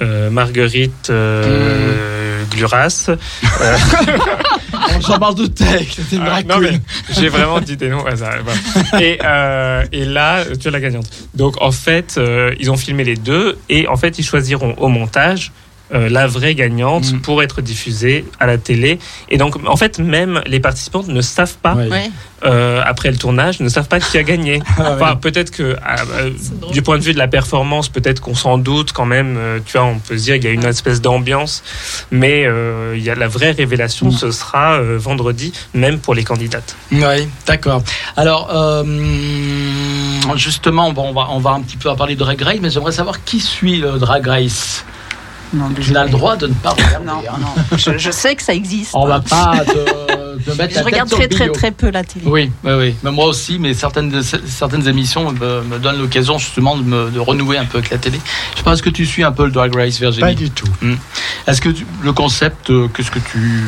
[0.00, 3.10] euh, Marguerite euh, Gluras.
[3.10, 3.76] Euh,
[5.06, 6.40] J'en parle de tech, une ah,
[7.10, 8.34] j'ai vraiment dit des noms au hasard.
[9.00, 11.06] Et, euh, et là, tu es la gagnante.
[11.34, 14.88] Donc en fait, euh, ils ont filmé les deux, et en fait, ils choisiront au
[14.88, 15.52] montage.
[15.94, 17.20] Euh, la vraie gagnante Mm.
[17.20, 18.98] pour être diffusée à la télé
[19.28, 22.10] et donc en fait même les participantes ne savent pas Ouais.
[22.44, 25.96] Euh, après le tournage ne savent pas qui a gagné Ah Enfin, peut-être que ah,
[26.18, 26.30] euh,
[26.72, 29.36] du point de vue de la performance, peut-être qu'on s'en doute quand même.
[29.38, 31.62] euh, tu vois, on peut se dire qu'il y a une espèce d'ambiance,
[32.10, 34.12] mais euh, il y a la vraie révélation, Mm.
[34.12, 36.74] ce sera euh, vendredi, même pour les candidates.
[36.90, 37.82] Oui, d'accord.
[38.16, 38.82] Alors, euh,
[40.36, 42.70] justement, bon, on, va, on va un petit peu en parler de Drag Race, mais
[42.70, 44.84] j'aimerais savoir qui suit le Drag Race.
[45.52, 47.04] Non, Tu je- n'as le droit de ne pas regarder.
[47.06, 47.36] Non, hein.
[47.40, 47.76] non.
[47.76, 48.92] Je, je sais que ça existe.
[48.94, 51.70] On va pas te, te mettre Je la regarde tête très sur le très très
[51.72, 52.24] peu la télé.
[52.26, 52.94] Oui, oui, oui.
[53.02, 57.18] Mais moi aussi, mais certaines, certaines émissions me, me donnent l'occasion justement de, me, de
[57.20, 58.18] renouer un peu avec la télé.
[58.56, 60.66] Je pas, est-ce que tu suis un peu le Drag Race, Pas Virginie du tout.
[61.46, 63.62] Est-ce que tu- le concept, euh, qu'est-ce que tu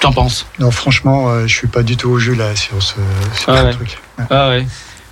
[0.00, 0.46] t'en penses?
[0.58, 2.94] Non, franchement, euh, je suis pas du tout au jus là sur ce,
[3.40, 3.70] sur Ah ce ouais.
[3.72, 3.98] truc.
[4.30, 4.66] Ah ouais,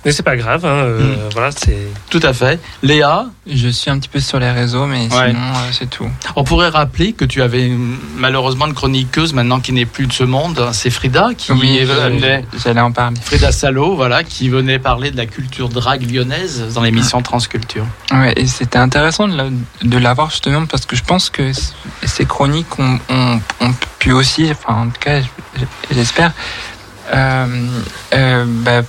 [0.07, 1.29] Mais c'est pas grave, hein, euh, Mm.
[1.33, 1.77] voilà, c'est.
[2.09, 2.61] tout à fait.
[2.81, 5.07] Léa, Je suis un petit peu sur les réseaux, mais Ouais.
[5.29, 6.09] sinon, euh, c'est tout.
[6.37, 7.69] on pourrait rappeler que tu avais
[8.17, 10.69] malheureusement une chroniqueuse maintenant qui n'est plus de ce monde.
[10.73, 12.45] C'est Frida qui Oui, venait.
[12.63, 13.17] j'allais en parler.
[13.21, 17.85] Frida Salo, voilà, qui venait parler de la culture drague lyonnaise dans l'émission Transculture.
[18.11, 19.49] Ouais, et c'était intéressant de la-
[19.83, 21.51] de l'avoir justement parce que je pense que
[22.05, 25.19] ces chroniques ont, ont- ont pu aussi, enfin en tout cas
[25.91, 26.31] j'espère,
[27.13, 27.45] euh,
[28.13, 28.81] euh, bah,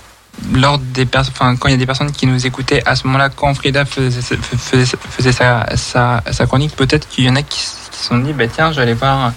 [0.55, 3.06] lors des personnes, enfin quand il y a des personnes qui nous écoutaient à ce
[3.06, 7.43] moment-là, quand Frida faisait, faisait, faisait sa, sa, sa chronique, peut-être qu'il y en a
[7.43, 7.74] qui se
[8.09, 9.32] sont dit, bah tiens, je vais aller voir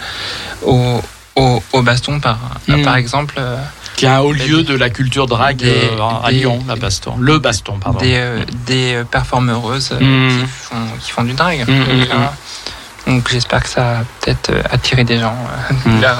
[0.64, 1.02] au,
[1.36, 2.38] au, au baston par,
[2.68, 2.84] Mm.
[2.84, 3.36] par exemple.
[3.40, 3.57] euh,
[3.95, 6.76] Qui est un haut lieu de la culture drague Des- euh, à des- Lyon, la
[6.76, 7.15] Baston.
[7.19, 7.99] Le Baston, pardon.
[7.99, 10.30] des, euh, des performeuses euh, Mm.
[10.41, 11.65] qui, font, qui font du drag.
[11.68, 12.07] Mm, mm, Donc,
[13.07, 15.36] donc j'espère que ça a peut-être attiré des gens
[15.86, 16.19] vers,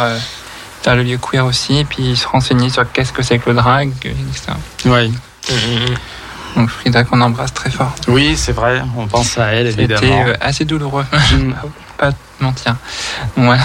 [0.84, 3.56] vers le lieu queer aussi, et puis se renseigner sur qu'est-ce que c'est que le
[3.56, 4.53] drag, etc.
[4.86, 5.14] Oui.
[6.56, 7.94] Donc Frida qu'on embrasse très fort.
[8.08, 10.26] Oui, c'est vrai, on pense à elle, C'était évidemment.
[10.28, 11.53] euh, assez douloureux, Mm.
[11.98, 12.76] pas te mentir.
[13.38, 13.64] Voilà.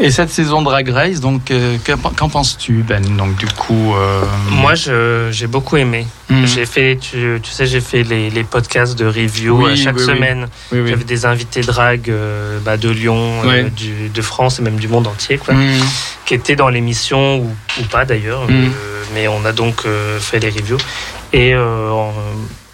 [0.00, 3.94] Et cette saison Drag Race, donc, euh, que- qu'en penses-tu, Ben Donc, du coup.
[3.94, 6.06] euh, Moi, j'ai beaucoup aimé.
[6.28, 6.46] mm.
[6.46, 9.96] J'ai fait, tu, tu sais, j'ai fait les, les podcasts de review Oui, euh, chaque
[9.96, 10.48] oui, semaine.
[10.72, 10.80] Oui.
[10.88, 13.42] J'avais des invités drag euh, bah, de Lyon,
[13.76, 15.78] du, de France et même du monde entier, quoi, Mm.
[16.26, 18.46] qui étaient dans l'émission ou, ou pas d'ailleurs.
[18.48, 18.52] Mm.
[18.64, 18.68] euh,
[19.14, 19.84] mais on a donc
[20.18, 20.78] fait les reviews.
[21.32, 22.12] Et en,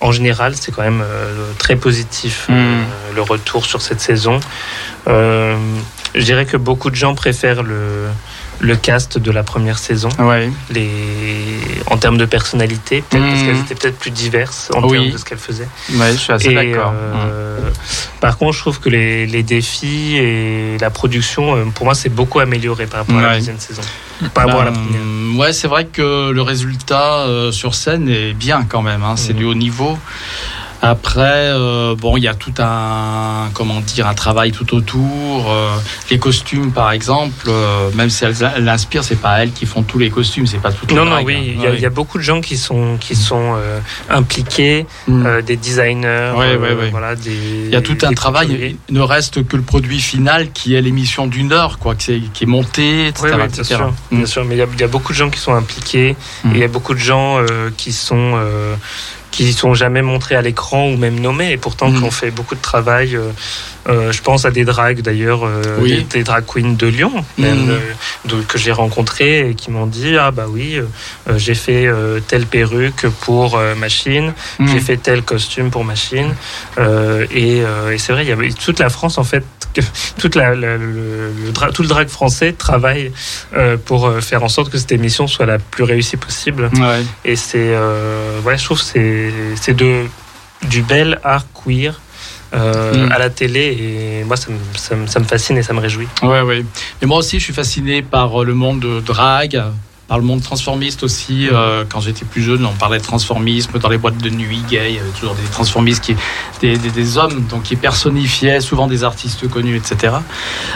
[0.00, 2.48] en général, c'est quand même euh, très positif
[3.14, 4.40] le retour sur cette saison.
[5.08, 5.54] Euh,
[6.14, 8.08] je dirais que beaucoup de gens préfèrent le,
[8.60, 10.50] le cast de la première saison Ouais.
[10.70, 10.90] les,
[11.86, 13.46] en termes de personnalité, peut-être parce Mhm.
[13.46, 14.92] qu'elles étaient peut-être plus diverses en Oui.
[14.98, 15.68] termes de ce qu'elles faisaient.
[15.94, 16.92] Ouais, je suis assez d'accord.
[16.94, 17.58] euh,
[18.20, 22.08] Par contre, je trouve que les, les défis et la production, euh, pour moi, c'est
[22.10, 23.82] beaucoup amélioré par rapport à la deuxième saison.
[24.34, 25.00] Par rapport à la première.
[25.38, 29.02] Ouais, c'est vrai que le résultat euh, sur scène est bien quand même.
[29.02, 29.38] hein, C'est Mhm.
[29.38, 29.96] du haut niveau.
[30.82, 35.50] Après, euh, bon, il y a tout un, comment dire, un travail tout autour.
[35.50, 35.68] euh,
[36.10, 39.98] les costumes, par exemple, euh, même si elles l'inspirent, c'est pas elles qui font tous
[39.98, 41.40] les costumes, c'est pas les Non, non, oui, hein.
[41.42, 41.76] il y, a- Ouais.
[41.76, 43.56] il y a beaucoup de gens qui sont, qui sont
[44.08, 45.42] impliqués, Mm.
[45.42, 47.14] des designers, Ouais, ouais, voilà.
[47.26, 48.46] Il y a tout un travail.
[48.48, 48.76] couturiers.
[48.88, 52.20] Il ne reste que le produit final qui est l'émission d'une heure, quoi, qui est,
[52.32, 53.28] qui est monté, etc.
[53.34, 54.16] Oui, oui, bien sûr, Mm.
[54.16, 56.16] bien sûr, mais il y, a, il y a beaucoup de gens qui sont impliqués
[56.44, 56.50] Mm.
[56.52, 57.38] et il y a beaucoup de gens
[57.76, 58.34] qui sont
[59.30, 61.98] qui sont jamais montrés à l'écran ou même nommés et pourtant Mm.
[61.98, 63.18] qui ont fait beaucoup de travail.
[63.88, 65.96] Euh, je pense à des drags d'ailleurs, euh, Oui.
[66.10, 67.70] des, des drag queens de Lyon même, Mm.
[67.70, 67.78] euh,
[68.26, 70.78] de- que j'ai rencontrés et qui m'ont dit ah bah oui
[71.36, 71.88] j'ai fait
[72.28, 74.68] telle perruque pour machine, Mm.
[74.68, 76.34] j'ai fait tel costume pour machine
[77.30, 77.58] et,
[77.92, 79.44] et c'est vrai il y avait toute la France en fait
[79.74, 79.80] que-
[80.18, 83.12] toute la, la- le, le dra- tout le drag français travaille
[83.86, 87.02] pour faire en sorte que cette émission soit la plus réussie possible Ouais.
[87.24, 87.74] et c'est
[88.44, 90.04] ouais je trouve que c'est c'est de
[90.68, 92.00] du bel art queer
[92.54, 93.12] euh, Mm.
[93.12, 93.60] à la télé
[94.20, 96.64] et moi ça me, ça, me, ça me fascine et ça me réjouit Ouais, ouais.
[97.00, 99.62] Mais moi aussi, je suis fasciné par euh, le monde de drague.
[100.08, 101.48] par le monde transformiste aussi.
[101.52, 104.90] Euh, quand j'étais plus jeune, on parlait de transformisme dans les boîtes de nuit gays,
[104.90, 106.16] il y avait toujours des transformistes qui,
[106.60, 110.14] des, des, des hommes donc qui personnifiaient souvent des artistes connus, etc.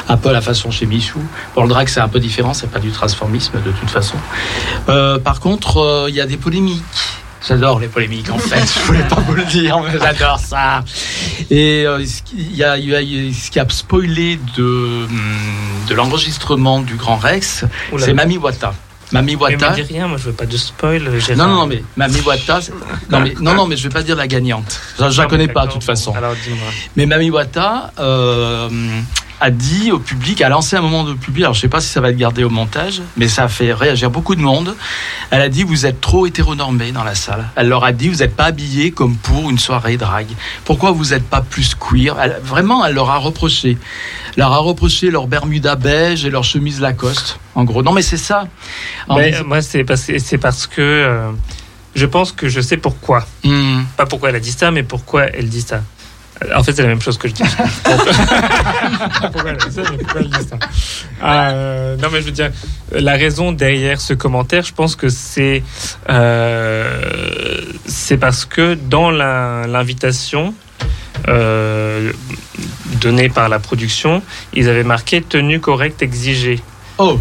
[0.08, 1.18] Un peu à la façon chez Michou.
[1.56, 4.16] Bon, le drag c'est un peu différent, c'est pas du transformisme de toute façon.
[4.88, 6.84] Euh, par contre, il y a des polémiques.
[7.46, 10.82] J'adore les polémiques en fait, je voulais pas vous le dire, mais j'adore ça.
[11.50, 15.08] Et euh, ce y a, ce qui a spoilé de, hum,
[15.88, 17.64] de l'enregistrement du Grand Rex,
[17.98, 18.72] c'est Mami Wata.
[19.12, 19.70] Mami Mais Wata.
[19.70, 21.02] me dis rien, moi je veux pas de spoil.
[21.36, 22.60] Non, non, non, mais Mami Wata,
[23.10, 24.80] non, mais, non, non, mais je vais pas dire la gagnante.
[24.98, 26.14] Je, je la Non, connais mais pas de toute façon.
[26.16, 26.68] Alors dis-moi.
[26.96, 28.68] Mais Mami Wata euh,
[29.44, 31.88] a dit au public, a lancé un moment de public, alors je sais pas si
[31.88, 34.74] ça va être gardé au montage, mais ça a fait réagir beaucoup de monde.
[35.30, 37.44] Elle a dit, vous êtes trop hétéronormés dans la salle.
[37.56, 40.30] Elle leur a dit, vous n'êtes pas habillés comme pour une soirée drague.
[40.64, 42.16] Pourquoi vous n'êtes pas plus queer?
[42.20, 43.76] Elle- Vraiment, elle leur a reproché.
[44.36, 47.38] Elle leur a reproché leur bermuda beige et leur chemise Lacoste.
[47.54, 48.48] En gros, non mais c'est ça.
[49.16, 51.30] Mais, moi, c'est parce, c'est parce que euh,
[51.94, 53.26] je pense que je sais pourquoi.
[53.44, 53.82] Hmm.
[53.96, 55.82] Pas pourquoi elle a dit ça, mais pourquoi elle dit ça.
[56.54, 57.42] En fait, c'est la même chose que je dis.
[57.84, 60.58] pourquoi elle a dit ça, mais pourquoi elle dit ça.
[61.22, 62.50] Euh, non, mais je veux dire,
[62.92, 65.62] la raison derrière ce commentaire, je pense que c'est
[66.10, 70.54] euh, c'est parce que dans l'invitation
[71.28, 72.12] euh,
[73.00, 76.60] donnée par la production, ils avaient marqué tenue correcte exigée.
[76.98, 77.18] Oh,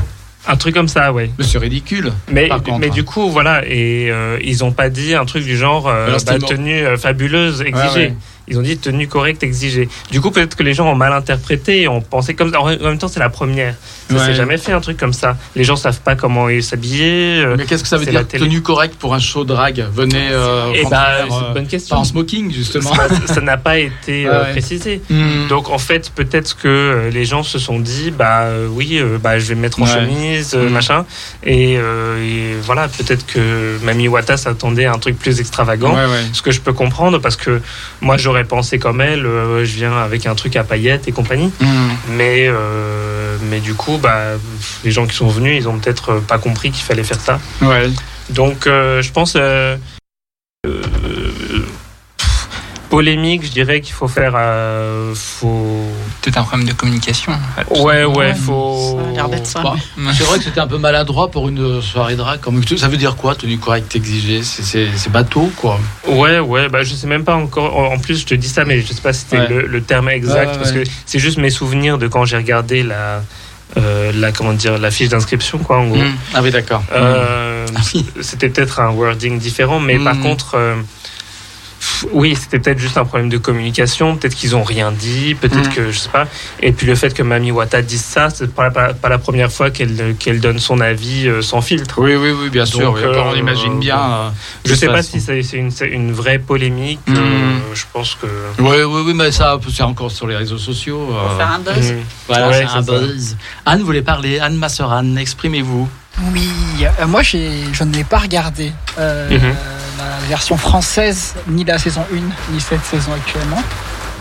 [0.48, 1.32] Un truc comme ça, ouais.
[1.38, 2.12] mais c'est ridicule.
[2.30, 2.94] Mais, Par contre, mais hein.
[2.94, 6.38] du coup, voilà, et euh, ils ont pas dit un truc du genre euh, bah,
[6.40, 8.00] tenue euh, fabuleuse exigée.
[8.00, 8.16] Ouais, ouais.
[8.48, 9.88] Ils ont dit tenue correcte exigée.
[10.12, 12.60] Du coup, peut-être que les gens ont mal interprété et ont pensé comme ça.
[12.62, 13.76] En même temps, c'est la première.
[14.10, 14.26] Ça Ouais.
[14.26, 15.38] s'est jamais fait un truc comme ça.
[15.56, 17.40] Les gens savent pas comment s'habiller.
[17.44, 20.72] euh, Mais qu'est-ce que ça veut dire tenue correcte pour un show drague Venez euh,
[20.74, 21.96] Eh c'est une euh, bonne pas question.
[21.98, 22.92] en smoking justement.
[23.28, 25.02] Ça n'a pas été euh, Ouais, précisé.
[25.10, 25.48] Hmm.
[25.48, 29.56] Donc en fait, peut-être que les gens se sont dit, bah oui, bah je vais
[29.56, 29.92] me mettre en Ouais.
[29.94, 30.74] chemise, euh, Mm.
[30.74, 31.06] machin,
[31.44, 35.96] et, euh, et voilà, peut-être que Mami Wata s'attendait à un truc plus extravagant.
[36.34, 37.62] Ce que je peux comprendre, parce que
[38.02, 41.52] moi j'aurais pensé comme elle, euh, je viens avec un truc à paillettes et compagnie,
[41.60, 41.90] Hmm.
[42.18, 44.38] mais euh, mais du coup, bah
[44.84, 47.40] les gens qui sont venus, ils ont peut-être pas compris qu'il fallait faire ça.
[47.62, 47.90] Ouais.
[48.32, 49.38] Donc, euh, je pense.
[52.98, 54.34] Polémique, je dirais qu'il faut faire.
[54.36, 55.84] euh, faut...
[56.22, 57.32] Peut-être un problème de communication.
[57.34, 57.82] en fait.
[57.82, 59.00] Ouais, ouais, Ouais, faut.
[59.04, 59.62] Ça a l'air d'être ça.
[59.62, 59.76] Bah.
[60.14, 62.40] C'est vrai que c'était un peu maladroit pour une soirée drague.
[62.40, 62.62] Comme...
[62.78, 64.44] Ça veut dire quoi, tenue correcte exigée?
[64.44, 65.80] C'est- C'est c'est bateau, quoi.
[66.08, 67.76] Ouais, ouais, bah, je sais même pas encore.
[67.78, 69.48] En plus, je te dis ça, mais je sais pas si c'était Ouais.
[69.50, 72.38] le, le terme exact, Ouais, ouais, parce que c'est juste mes souvenirs de quand j'ai
[72.38, 73.24] regardé la.
[73.78, 76.16] euh, la comment dire la fiche d'inscription quoi en gros Hmm.
[76.36, 76.84] Ah oui, d'accord.
[76.92, 78.06] Euh, Ah oui.
[78.22, 80.22] c'était peut-être un wording différent, mais par Mm.
[80.22, 80.76] contre, euh,
[82.12, 84.16] oui, c'était peut-être juste un problème de communication.
[84.18, 85.74] Peut-être qu'ils ont rien dit, peut-être Mm.
[85.74, 86.28] que je sais pas.
[86.62, 89.52] Et puis le fait que Mami Wata dise ça, c'est pas, pas, pas la première
[89.52, 91.96] fois qu'elle qu'elle donne son avis euh, sans filtre.
[92.00, 92.80] Oui, oui, oui, bien sûr.
[92.82, 93.04] Donc, oui.
[93.06, 93.98] Après, on euh, imagine bien.
[94.02, 95.20] euh, de Je sais toute pas façon.
[95.20, 97.00] si c'est une, vraie polémique.
[97.08, 97.14] Mm.
[97.18, 98.28] euh, je pense que.
[98.60, 101.10] Oui, oui, oui, mais ça, c'est encore sur les réseaux sociaux.
[101.12, 101.92] euh, Pour faire un buzz.
[101.94, 101.96] Mm.
[102.28, 102.82] Voilà, Ouais, c'est un ça.
[102.82, 103.38] buzz.
[103.66, 104.40] Anne voulait parler.
[104.40, 105.88] Anne, ma sœur Anne, exprimez-vous.
[106.34, 106.50] Oui,
[107.00, 109.56] euh, moi j'ai, je ne l'ai pas regardé euh, Mhm.
[109.98, 113.62] la version française, ni la saison 1, ni cette saison actuellement.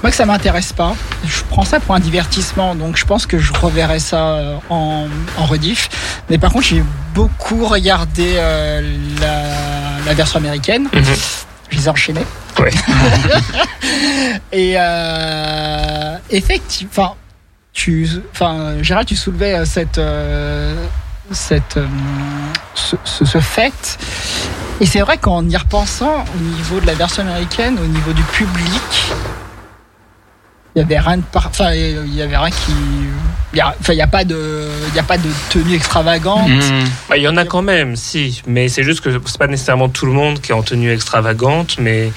[0.03, 3.39] Moi que ça m'intéresse pas, je prends ça pour un divertissement, donc je pense que
[3.39, 5.07] je reverrai ça euh, en,
[5.39, 5.89] en rediff.
[6.29, 6.83] Mais par contre, j'ai
[7.15, 10.89] beaucoup regardé euh, la, la version américaine.
[10.93, 11.05] Mhm.
[11.71, 12.27] Je les ai enchaînés.
[12.59, 12.71] Ouais.
[14.53, 17.17] Et euh, effectivement,
[17.73, 20.75] tu, enfin, Gérald, tu soulevais cette, euh,
[21.33, 21.87] cette, euh,
[22.75, 23.99] ce, ce- ce fait.
[24.81, 28.23] Et c'est vrai qu'en y repensant, au niveau de la version américaine, au niveau du
[28.25, 29.13] public,
[30.75, 31.47] il y avait rien de par...
[31.49, 32.73] enfin, il y avait rien qui,
[33.53, 35.75] il y a- enfin, il y a pas de, il y a pas de tenue
[35.75, 36.49] extravagante.
[36.49, 36.85] Hmm.
[37.11, 38.43] Bah, il y en a quand même, si.
[38.47, 41.77] Mais c'est juste que c'est pas nécessairement tout le monde qui est en tenue extravagante,
[41.79, 42.11] mais.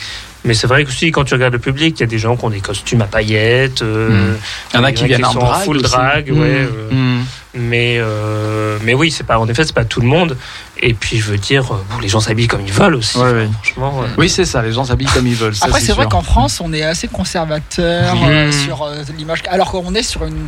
[0.45, 2.37] Mais c'est vrai que si, quand tu regardes le public, il y a des gens
[2.37, 3.81] qui ont des costumes à paillettes.
[3.81, 4.37] euh, Mm.
[4.73, 5.85] Il y en a qui viennent en full aussi.
[5.85, 6.39] drague, Mm.
[6.39, 6.47] ouais.
[6.91, 7.25] euh, Mm.
[7.55, 10.37] Mais, euh, mais oui, c'est pas, en effet, c'est pas tout le monde.
[10.81, 13.17] Et puis, je veux dire, euh, bon, les gens s'habillent comme ils veulent aussi.
[13.17, 13.47] Ouais, ouais.
[13.63, 14.61] Franchement, euh, Oui, c'est ça.
[14.61, 15.55] Les gens s'habillent comme ils veulent.
[15.55, 18.27] ça, Après, c'est vrai qu'en France, on est assez conservateur Oui.
[18.29, 20.47] euh, sur euh, l'image, alors qu'on est sur une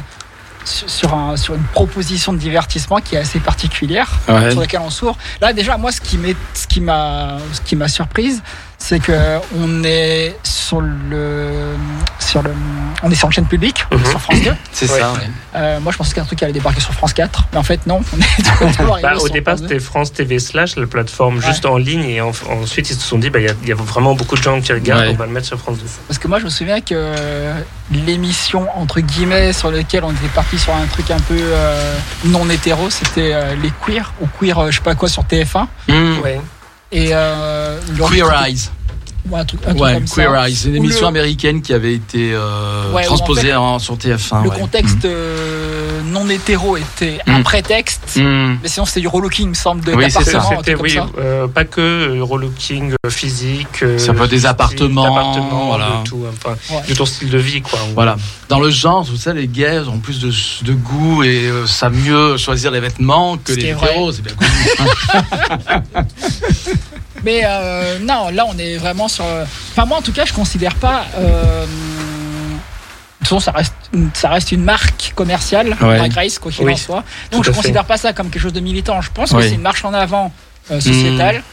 [0.65, 4.51] sur un, sur une proposition de divertissement qui est assez particulière Ouais.
[4.51, 5.17] sur laquelle on s'ouvre.
[5.39, 8.43] Là, déjà, moi, ce qui m'est ce qui m'a ce qui m'a surprise,
[8.77, 11.75] c'est que on est sur le
[12.19, 12.51] sur le
[13.03, 14.05] on est sur une chaîne publique Mhm.
[14.05, 14.53] sur France 2.
[14.71, 14.99] C'est Ouais.
[14.99, 15.19] ça, ouais.
[15.55, 17.63] Euh, moi, je pensais que c'était un truc allait débarquer sur France 4, mais en
[17.63, 18.01] fait non.
[18.13, 18.17] On
[18.67, 19.67] est Bah, au départ, France 2.
[19.67, 23.17] c'était France TV slash, la plateforme juste en ligne, et en- ensuite ils se sont
[23.17, 25.09] dit, bah, il y a- il y, a vraiment beaucoup de gens qui regardent, Ouais.
[25.13, 25.85] on va le mettre sur France 2.
[26.07, 27.13] Parce que moi, je me souviens que
[27.91, 31.95] l'émission entre guillemets sur laquelle on était parti sur un truc un peu euh,
[32.25, 35.67] non hétéro, c'était euh, les queer ou queer, euh, je sais pas quoi, sur TF1.
[35.87, 36.19] Mm.
[36.23, 36.41] Ouais.
[36.91, 38.69] Et euh, Queer Eyes.
[39.29, 40.47] Ouais, un truc, un truc Ouais, comme Queer ça.
[40.47, 40.55] Eyes.
[40.55, 43.79] C'est une émission le- américaine qui avait été euh, Ouais, où en transposée fait, en-
[43.79, 44.43] sur TF1.
[44.43, 44.59] Le ouais.
[44.59, 47.43] contexte euh, non hétéro était un Mm.
[47.43, 48.57] prétexte, Mm.
[48.63, 50.39] mais sinon c'était du relooking, me semble, de Oui, c'est ça.
[50.39, 51.07] un C'était, oui, ça.
[51.19, 53.83] euh, pas que euh, relooking physique.
[53.83, 56.01] euh, Ça peut être des appartements, d'appartements, voilà.
[56.03, 56.81] de tout, enfin, Ouais.
[56.87, 57.79] de ton style de vie, quoi.
[57.95, 58.15] Voilà.
[58.49, 60.31] Dans le genre, vous savez, les gays ont plus de,
[60.65, 64.11] de goût et euh, savent mieux choisir les vêtements que les hétéros.
[64.13, 64.49] C'est bien connu.
[67.23, 69.25] Mais euh, non, là on est vraiment sur.
[69.71, 71.05] Enfin, moi en tout cas, je considère pas.
[71.17, 71.65] Euh...
[71.65, 75.97] De toute façon, ça reste, une- ça reste une marque commerciale, Ouais.
[75.97, 77.03] la Grace, quoi qu'il Oui, en soit.
[77.29, 77.59] tout Donc je à fait.
[77.61, 79.01] considère pas ça comme quelque chose de militant.
[79.01, 80.31] Je pense que c'est une marche en avant
[80.71, 81.43] euh, sociétale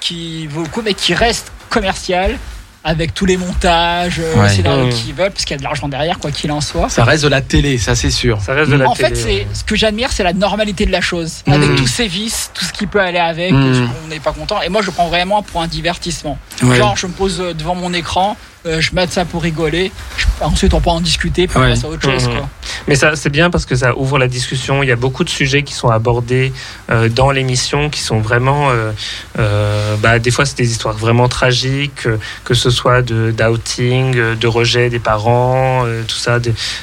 [0.00, 2.38] qui vaut le coup, mais qui reste commerciale
[2.82, 4.48] avec tous les montages, euh, Ouais.
[4.48, 4.90] scénarios Mmh.
[4.90, 6.88] qu'ils veulent, parce qu'il y a de l'argent derrière, quoi qu'il en soit.
[6.88, 8.40] Ça reste de la télé, ça c'est sûr.
[8.40, 9.08] Ça reste de la En télé.
[9.10, 9.46] fait, c'est ouais.
[9.52, 11.52] ce que j'admire, c'est la normalité de la chose, Mmh.
[11.52, 13.52] avec tous ses vices, tout ce qui peut aller avec.
[13.52, 13.88] Mmh.
[14.04, 14.62] On n'est pas content.
[14.62, 16.38] Et moi, je le prends vraiment pour un divertissement.
[16.62, 16.76] Ouais.
[16.76, 18.36] Genre, je me pose devant mon écran,
[18.66, 19.90] euh, je mets ça pour rigoler.
[20.16, 21.70] je- ensuite, on peut en discuter, puis on Ouais.
[21.70, 22.26] passe à autre chose.
[22.28, 22.34] Mhm.
[22.38, 22.48] Quoi.
[22.88, 24.82] Mais ça, c'est bien parce que ça ouvre la discussion.
[24.82, 26.52] Il y a beaucoup de sujets qui sont abordés
[26.90, 28.68] euh, dans l'émission qui sont vraiment.
[28.70, 32.06] euh, bah, des fois, c'est des histoires vraiment tragiques,
[32.44, 36.38] que ce soit de d'outing, de rejet des parents, tout ça.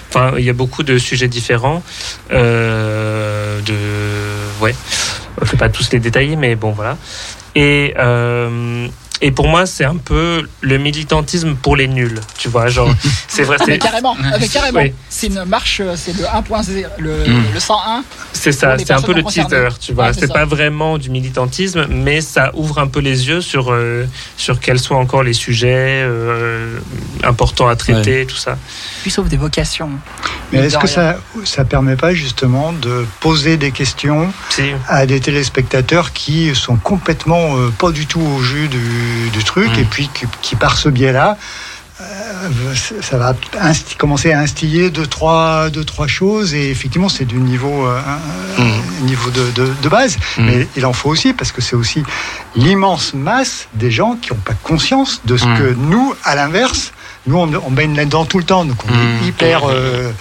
[0.10, 1.82] Enfin, il y a beaucoup de sujets différents.
[2.30, 3.62] De,
[4.62, 4.76] ouais.
[5.42, 6.98] Je vais pas tous les détailler, mais bon, voilà.
[7.56, 7.94] Et
[9.22, 12.90] et pour moi, c'est un peu le militantisme pour les nuls, tu vois, genre,
[13.28, 14.80] c'est vrai, Mais c'est carrément, mais carrément.
[14.82, 14.94] Oui.
[15.10, 17.44] c'est une marche, euh, c'est le 1.0, le, Mm.
[17.54, 18.04] le 101.
[18.34, 20.08] C'est pour ça, c'est un peu le teaser, tu vois.
[20.08, 23.72] Ouais, c'est c'est pas vraiment du militantisme, mais ça ouvre un peu les yeux sur,
[23.72, 24.06] euh,
[24.38, 26.80] sur quels sont encore les sujets euh,
[27.24, 28.58] importants à traiter, tout ça.
[29.02, 29.90] Puis sauf des vocations.
[30.52, 34.64] Mais est-ce que ça ça permet pas justement de poser des questions Si.
[34.88, 38.80] à des téléspectateurs qui sont complètement euh, pas du tout au jus du,
[39.32, 39.80] du truc Mm.
[39.80, 41.38] et puis qui, qui, par ce biais-là
[42.00, 43.34] euh, ça va
[43.98, 48.00] commencer à instiller deux trois, deux, trois choses et effectivement c'est du niveau, euh,
[48.60, 49.06] Mm.
[49.06, 50.46] niveau de, de- de base Mm.
[50.46, 52.04] mais il en faut aussi parce que c'est aussi
[52.56, 56.92] l'immense masse des gens qui n'ont pas conscience de ce que nous à l'inverse
[57.28, 59.24] nous on, on baigne là-dedans tout le temps donc on Mm.
[59.24, 60.12] est hyper euh,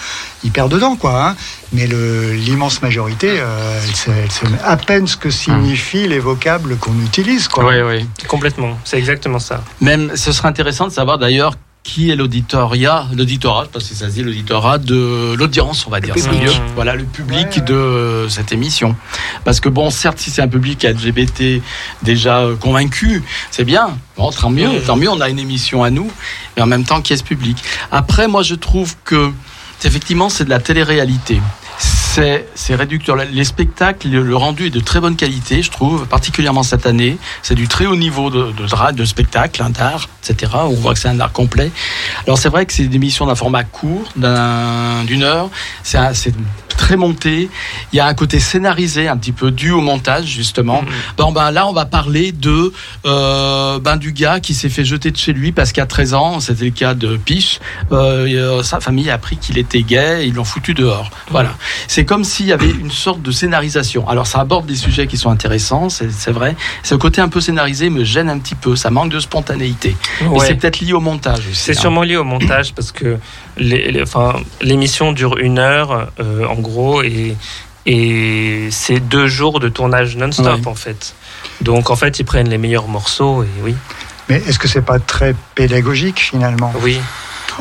[0.44, 1.36] hyper dedans quoi hein.
[1.72, 6.76] mais l'immense majorité euh, elle, sait, elle sait à peine ce que signifient les vocables
[6.76, 8.06] qu'on utilise quoi Oui, oui.
[8.28, 9.62] Complètement, c'est exactement ça.
[9.80, 11.54] Même, ce serait intéressant de savoir d'ailleurs
[11.86, 16.16] qui est l'auditoria, l'auditorat, parce que ça se dit l'auditorat de l'audience, on va dire.
[16.16, 16.42] Le public.
[16.42, 16.52] mieux.
[16.74, 17.64] Voilà, le public Ouais, ouais.
[17.64, 18.96] de cette émission.
[19.44, 21.62] Parce que bon, certes, si c'est un public LGBT
[22.02, 23.22] déjà euh, convaincu,
[23.52, 23.96] c'est bien.
[24.16, 26.10] Bon, tant mieux, tant mieux, on a une émission à nous,
[26.56, 27.56] mais en même temps, qui est ce public
[27.92, 29.30] Après, moi, je trouve que
[29.84, 31.40] effectivement, c'est de la télé-réalité.
[32.54, 33.16] C'est, réducteur.
[33.16, 37.18] Les spectacles, le, le rendu est de très bonne qualité, je trouve, particulièrement cette année.
[37.42, 40.52] C'est du très haut niveau de, de, de spectacle, hein, d'art, etc.
[40.64, 41.70] On voit que c'est un art complet.
[42.26, 45.50] Alors c'est vrai que c'est des émissions d'un format court, d'un, d'une heure.
[45.82, 45.98] C'est,
[46.76, 47.48] très monté.
[47.92, 50.82] Il y a un côté scénarisé, un petit peu dû au montage, justement.
[50.82, 50.88] Mhm.
[51.16, 52.72] Bon, ben là, on va parler de
[53.06, 56.40] euh, ben, du gars qui s'est fait jeter de chez lui parce qu'à 13 ans,
[56.40, 57.60] c'était le cas de Piche,
[57.92, 61.10] euh, euh, sa famille a appris qu'il était gay et ils l'ont foutu dehors.
[61.30, 61.54] Voilà.
[61.88, 64.08] C'est comme s'il y avait une sorte de scénarisation.
[64.08, 66.56] Alors, ça aborde des sujets qui sont intéressants, c'est c'est vrai.
[66.82, 68.74] Ce côté un peu scénarisé me gêne un petit peu.
[68.76, 69.94] Ça manque de spontanéité.
[70.22, 70.46] Et Ouais.
[70.46, 71.54] c'est peut-être lié au montage aussi.
[71.56, 71.80] C'est hein.
[71.82, 73.18] sûrement lié au montage parce que
[73.58, 77.36] les- les- enfin, l'émission dure une heure euh, en gros et,
[77.86, 80.68] et c'est deux jours de tournage non-stop Ouais.
[80.68, 81.14] en fait.
[81.60, 83.74] Donc en fait ils prennent les meilleurs morceaux et oui.
[84.28, 86.72] mais est-ce que c'est pas très pédagogique finalement?
[86.82, 86.98] Oui.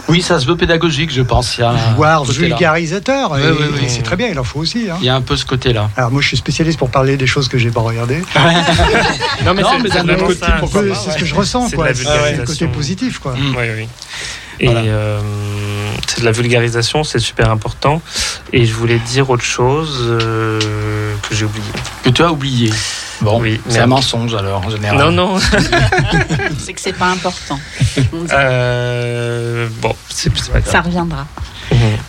[0.08, 1.58] Oui, ça se veut pédagogique, je pense.
[1.58, 3.86] Il y a un voire vulgarisateur Oui, oui, oui.
[3.86, 4.98] et c'est très bien il en faut aussi hein.
[5.00, 5.90] Il y a un peu ce côté-là.
[5.98, 8.20] alors moi je suis spécialiste pour parler des choses que j'ai pas regardées
[9.46, 11.14] Non mais mais d'un vraiment autre côté, pourquoi C'est- pas, c'est ouais.
[11.14, 13.56] ce que je ressens quoi c'est le côté positif quoi Mm.
[13.58, 13.88] Oui, oui.
[14.62, 14.80] Et Voilà.
[14.82, 15.20] euh,
[16.08, 18.02] c'est de la vulgarisation, c'est super important.
[18.54, 20.60] Et je voulais dire autre chose euh,
[21.28, 21.66] que j'ai oublié.
[22.04, 22.72] Que tu as oublié.
[23.22, 24.98] Bon, Oui, c'est un mensonge alors, en général.
[24.98, 25.40] Non, non.
[26.58, 27.60] C'est que c'est pas important.
[28.32, 30.72] Euh, bon, c'est c'est pas grave.
[30.72, 31.26] Ça reviendra.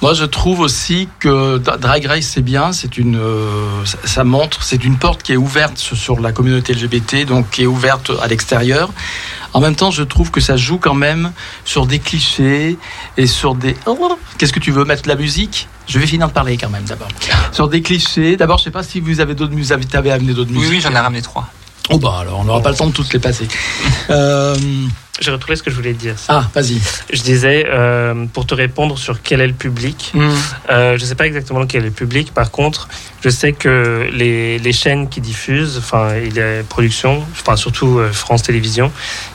[0.03, 2.73] Moi, je trouve aussi que Dra- Drag Race, c'est bien.
[2.73, 3.67] C'est une, euh,
[4.05, 7.63] ça, montre, c'est une porte qui est ouverte sur- sur la communauté LGBT, donc qui
[7.63, 8.91] est ouverte à l'extérieur.
[9.55, 11.33] En même temps, je trouve que ça joue quand même
[11.65, 12.79] sur des clichés
[13.17, 13.77] et sur des.
[13.87, 15.69] Oh, Qu'est-ce que tu veux mettre de la musique?
[15.87, 17.09] Je vais finir de parler quand même d'abord.
[17.53, 18.37] Sur des clichés.
[18.37, 19.77] D'abord, je sais pas si vous avez d'autres musiques.
[19.91, 20.73] Vous avez amené d'autres Oui, musiques.
[20.75, 21.47] oui, j'en ai ramené trois.
[21.91, 23.47] Oh bah alors, on n'aura pas le temps de toutes les passer.
[24.11, 24.55] Euh,
[25.21, 26.15] J'ai retrouvé ce que je voulais dire.
[26.29, 26.81] Ah, vas-y.
[27.13, 30.31] Je disais, euh, pour te répondre sur quel est le public, Hmm.
[30.71, 32.33] euh, je ne sais pas exactement quel est le public.
[32.33, 32.87] Par contre,
[33.25, 38.45] je sais que les, les chaînes qui diffusent, enfin, les productions, enfin, surtout euh, France
[38.45, 38.93] Télévisions,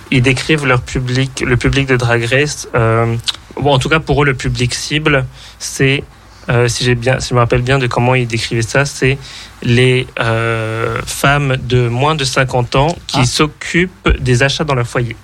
[0.10, 2.69] ils décrivent leur public, le public de Drag Race.
[2.76, 3.14] euh,
[3.60, 5.26] bon, en tout cas, pour eux, le public cible,
[5.60, 6.03] c'est,
[6.49, 9.18] euh, si, j'ai bien, si je me rappelle bien de comment ils décrivaient ça, c'est
[9.61, 13.26] les euh, femmes de moins de 50 ans qui Ah.
[13.26, 15.15] s'occupent des achats dans leur foyer.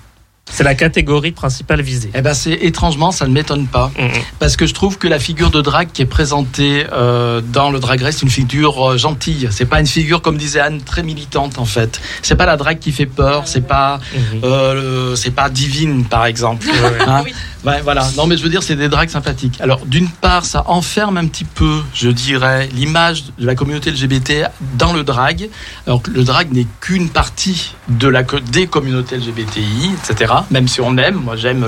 [0.50, 2.10] C'est la catégorie principale visée.
[2.14, 3.90] Eh ben, c'est étrangement, ça ne m'étonne pas.
[3.98, 4.10] Mm, mm.
[4.38, 7.78] Parce que je trouve que la figure de drague qui est présentée euh, dans le
[7.80, 9.48] drag race, c'est une figure euh, gentille.
[9.50, 12.00] C'est pas une figure, comme disait Anne, très militante en fait.
[12.22, 13.42] C'est pas la drague qui fait peur.
[13.46, 14.40] C'est pas, Mhm.
[14.44, 16.66] euh, c'est pas divine par exemple.
[17.06, 17.32] Hein Oui.
[17.64, 18.06] Ouais, voilà.
[18.16, 19.60] Non, mais je veux dire, c'est des dragues sympathiques.
[19.60, 24.46] Alors, d'une part, ça enferme un petit peu, je dirais, l'image de la communauté LGBT
[24.78, 25.50] dans le drag.
[25.86, 30.34] Alors que le drag n'est qu'une partie de la, des communautés LGBTI, etc.
[30.50, 31.66] Même si on aime, moi j'aime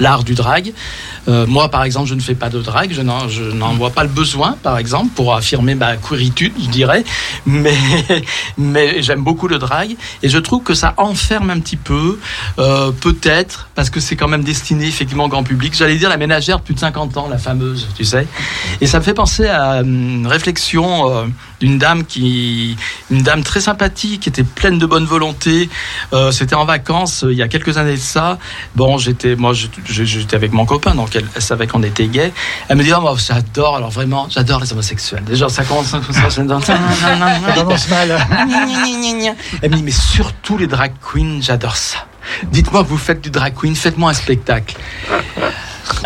[0.00, 0.72] l'art du drag.
[1.28, 4.08] Euh, moi, par exemple, je ne fais pas de drag, je n'en, vois pas le
[4.08, 7.04] besoin, par exemple, pour affirmer ma queeritude, je dirais.
[7.46, 9.96] Mais, j'aime beaucoup le drag.
[10.22, 12.18] Et je trouve que ça enferme un petit peu,
[12.58, 15.74] euh, peut-être, parce que c'est quand même destiné effectivement au grand public.
[15.76, 18.26] J'allais dire la ménagère de plus de 50 ans, la fameuse, tu sais.
[18.80, 21.24] Et ça me fait penser à une réflexion euh,
[21.60, 22.76] d'une dame qui,
[23.10, 25.68] une dame très sympathique, qui était pleine de bonne volonté.
[26.30, 28.38] C'était en vacances il y a quelques années ça.
[28.76, 32.32] Bon, j'étais, moi, j'étais avec mon copain, donc elle, elle savait qu'on était gay.
[32.68, 35.24] Elle me dit, oh, moi, j'adore, alors vraiment, j'adore les homosexuels.
[35.24, 36.78] Déjà, ça commence, ça commence, ça
[37.88, 38.26] mal.
[39.62, 42.06] elle me dit, mais surtout les drag queens, j'adore ça.
[42.50, 44.76] Dites-moi, vous faites du drag queen, faites-moi un spectacle.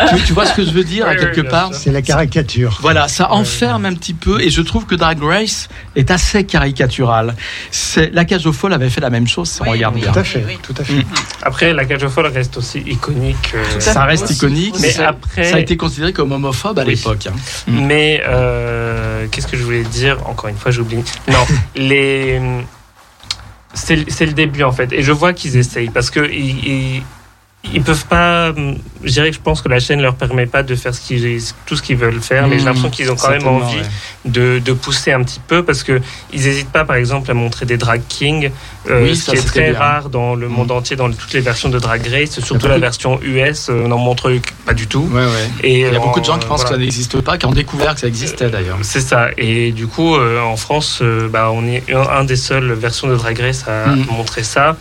[0.09, 1.73] Tu, tu vois ce que je veux dire, à quelque part.
[1.73, 2.77] C'est la caricature.
[2.81, 7.35] voilà, ça enferme un petit peu et je trouve que Drag Race est assez caricatural.
[7.71, 10.11] C'est la cage aux folles avait fait la même chose, si on regarde oui, bien.
[10.11, 10.57] Tout à fait, oui.
[10.61, 10.93] tout à fait.
[10.93, 11.03] Mm.
[11.43, 13.53] Après, la cage aux folles reste aussi iconique.
[13.55, 14.81] euh, Ça reste Aussi, iconique, aussi.
[14.83, 16.95] mais ça, après- ça a été considéré comme homophobe à Oui.
[16.95, 17.27] l'époque.
[17.27, 17.33] hein.
[17.67, 17.85] Mm.
[17.85, 20.17] Mais euh, qu'est-ce que je voulais dire?
[20.27, 21.03] Encore une fois, j'oublie.
[21.27, 21.45] Non,
[21.75, 22.39] les.
[23.73, 24.91] C'est le- c'est le début en fait.
[24.91, 27.03] Et je vois qu'ils essayent parce que ils, ils,
[27.73, 28.53] ils peuvent pas.
[29.03, 31.39] Je dirais que je pense que la chaîne leur permet pas de faire ce qu'ils,
[31.65, 32.65] tout ce qu'ils veulent faire, mais j'ai Mm.
[32.65, 33.83] l'impression qu'ils ont quand même envie ouais.
[34.25, 36.01] de, de pousser un petit peu parce que
[36.33, 38.51] ils n'hésitent pas, par exemple, à montrer des drag kings,
[38.89, 39.79] euh, Oui, ce ça, qui est très bien.
[39.79, 43.19] rare dans le monde entier, dans toutes les versions de Drag Race, surtout la version
[43.21, 44.31] US, euh, on n'en montre
[44.65, 45.07] pas du tout.
[45.11, 45.49] Ouais, ouais.
[45.63, 46.75] Et Il y a euh, beaucoup de gens qui pensent voilà.
[46.77, 48.77] que ça n'existe pas, qui ont découvert que ça existait d'ailleurs.
[48.81, 49.29] C'est ça.
[49.37, 53.07] Et du coup, euh, en France, euh, bah, on est un, un des seules versions
[53.07, 54.05] de Drag Race à Mm.
[54.11, 54.75] montrer ça.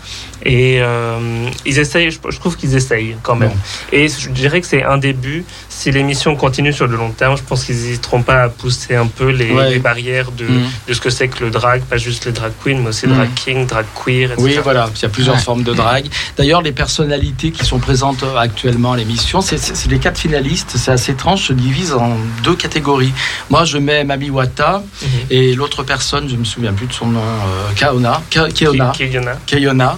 [0.44, 3.48] Et euh, ils essayent, je, je trouve qu'ils essayent quand même.
[3.50, 3.56] Bon.
[3.92, 5.44] Et je dirais que c'est un début.
[5.68, 9.06] Si l'émission continue sur le long terme, je pense qu'ils n'hésiteront pas à pousser un
[9.06, 9.70] peu les, Ouais.
[9.70, 10.62] les barrières de, Mm.
[10.88, 13.14] de ce que c'est que le drag, pas juste les drag queens, mais aussi Mm.
[13.14, 14.42] drag king, drag queer, etc.
[14.42, 15.40] Oui, voilà, il y a plusieurs Ouais.
[15.42, 16.06] formes de drague.
[16.36, 20.90] D'ailleurs, les personnalités qui sont présentes euh, actuellement à l'émission, c'est- les quatre finalistes, c'est
[20.92, 23.12] assez étrange, se divisent en deux catégories.
[23.50, 25.08] Moi, je mets Mami Wata Mhm.
[25.30, 29.96] et l'autre personne, je me souviens plus de son nom, euh, Kaona, Ka- Keona,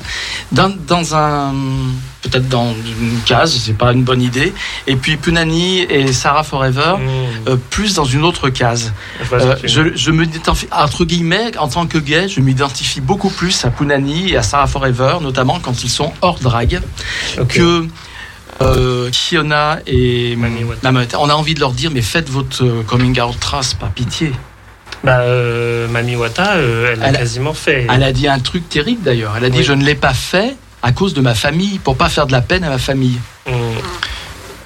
[0.53, 1.55] dans, dans un
[2.23, 4.53] peut-être dans une case, c'est pas une bonne idée.
[4.87, 7.49] Et puis Punani et Sarah Forever, Mm.
[7.49, 8.93] euh, plus dans une autre case.
[9.23, 10.27] Je Euh, je, je me
[10.73, 14.67] entre guillemets, en tant que gay, je m'identifie beaucoup plus à Punani et à Sarah
[14.67, 16.81] Forever, notamment quand ils sont hors drague,
[17.49, 17.87] que
[18.61, 20.61] euh, Kiona et Mami.
[21.19, 24.33] On a envie de leur dire, mais faites votre euh, coming out trace, par pitié.
[25.05, 27.87] Bah, euh, Mami Wata, euh, elle, Elle a quasiment fait.
[27.93, 29.35] Elle a dit un truc terrible d'ailleurs.
[29.37, 29.65] Elle a dit, Oui.
[29.65, 32.41] je ne l'ai pas fait à cause de ma famille, pour pas faire de la
[32.41, 33.19] peine à ma famille.
[33.47, 33.53] Mm.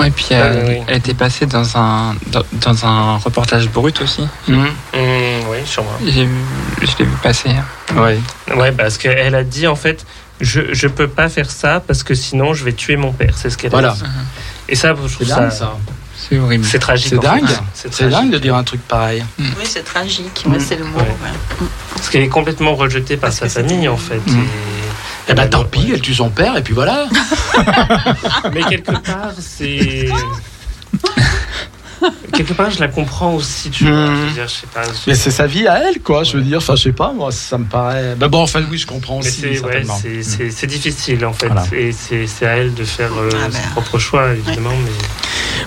[0.05, 0.77] Et puis elle, Ah, oui.
[0.89, 4.23] elle était passée dans un, dans, dans un reportage brut aussi.
[4.49, 4.65] Mm,
[4.95, 5.91] oui, sûrement.
[6.05, 6.35] J'ai vu,
[6.81, 7.51] je l'ai vu passer.
[7.95, 8.19] Ouais.
[8.57, 10.05] Ouais, parce qu'elle a dit en fait,
[10.41, 13.35] je je peux pas faire ça parce que sinon je vais tuer mon père.
[13.37, 13.91] C'est ce qu'elle Voilà.
[13.91, 14.03] a dit.
[14.71, 15.75] Et ça, je trouve dingue ça.
[16.28, 16.65] C'est horrible.
[16.65, 17.09] c'est tragique.
[17.11, 17.44] C'est dingue.
[17.74, 19.24] C'est dingue de dire un truc pareil.
[19.39, 20.44] Oui, c'est tragique.
[20.47, 20.55] Mm.
[20.61, 20.99] c'est le mot.
[20.99, 21.05] Ouais.
[21.05, 21.66] ouais.
[21.94, 24.20] Parce qu'elle est complètement rejetée par Parce sa famille en fait.
[24.27, 24.39] Mm.
[24.40, 25.90] Et- Eh ben tant pis, ouais.
[25.94, 27.07] elle tue son père et puis voilà.
[28.53, 30.09] Mais quelque part, c'est.
[32.32, 33.93] quelque part, je la comprends aussi, tu vois.
[34.09, 34.16] Mm.
[34.16, 34.82] Je veux dire, je sais pas.
[34.85, 36.24] je- Mais c'est sa vie à elle, quoi.
[36.24, 38.16] Je veux dire, enfin, je sais pas, moi, ça me paraît.
[38.20, 39.40] Mais bon, enfin, oui, je comprends Mais aussi.
[39.43, 41.47] c'est ouais, difficile en fait.
[41.47, 41.65] Voilà.
[41.73, 43.69] Et c'est à elle de faire euh, Ah, ses ben.
[43.73, 44.70] propres choix évidemment.
[44.85, 44.90] Mais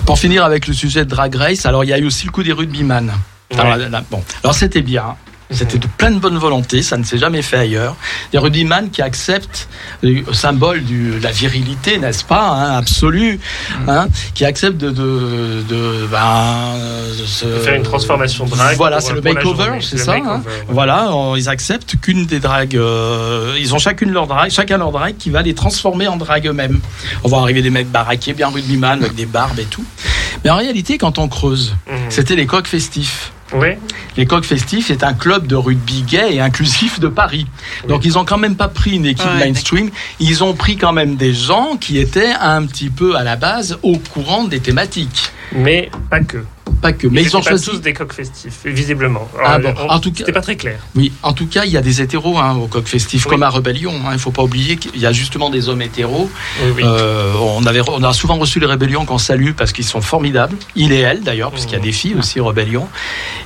[0.06, 2.30] Pour finir avec le sujet de Drag Race, alors il y a eu aussi le
[2.30, 3.12] coup des rugbyman.
[3.52, 3.88] Ouais.
[3.88, 4.22] là, bon.
[4.44, 5.16] alors c'était bien.
[5.50, 7.94] C'était de pleine bonne volonté, ça ne s'est jamais fait ailleurs.
[8.32, 9.68] Des rugbyman qui acceptent
[10.02, 13.38] le symbole de la virilité, n'est-ce pas, hein, absolue,
[13.86, 16.74] hein, qui acceptent de, de, de, ben,
[17.18, 20.14] de se- De faire une transformation drag Voilà, c'est le la makeover, c'est ça.
[20.14, 20.42] makeover, hein.
[20.44, 20.64] ouais.
[20.68, 24.90] Voilà, on- ils acceptent qu'une des dragues, euh, ils ont chacune leur drague, chacun leur
[24.90, 26.80] drague qui va les transformer en drague eux-mêmes.
[27.22, 29.84] On va arriver des mecs baraqués, bien rugbyman, avec des barbes et tout.
[30.44, 31.96] Mais en réalité, quand on creuse, Mhm.
[32.10, 33.32] c'était les coqs festifs.
[33.52, 33.78] Ouais.
[34.16, 37.46] Les Coqs Festifs est un club de rugby gay et inclusif de Paris.
[37.86, 39.90] Donc ils ont quand même pas pris une équipe Ouais, mainstream,
[40.20, 43.78] ils ont pris quand même des gens qui étaient un petit peu à la base
[43.82, 45.30] au courant des thématiques.
[45.52, 46.44] Mais pas que.
[46.82, 47.70] Pas que, mais ils, ont étaient pas choisi.
[47.70, 49.28] tous des coqs festifs, visiblement.
[49.44, 50.78] Ah bon, on- en tout cas- C'était pas très clair.
[50.94, 53.30] Oui, en tout cas, il y a des hétéros hein, au Coq Festif, Oui.
[53.30, 53.92] comme à Rébellion.
[54.04, 54.08] hein.
[54.10, 56.30] Il ne faut pas oublier qu'il y a justement des hommes hétéros.
[56.62, 56.82] Oui, oui.
[56.84, 60.56] Euh, on, avait, on a souvent reçu les Rébellions qu'on salue parce qu'ils sont formidables.
[60.74, 62.86] Il et elle d'ailleurs, puisqu'il y a des filles aussi Rébellion.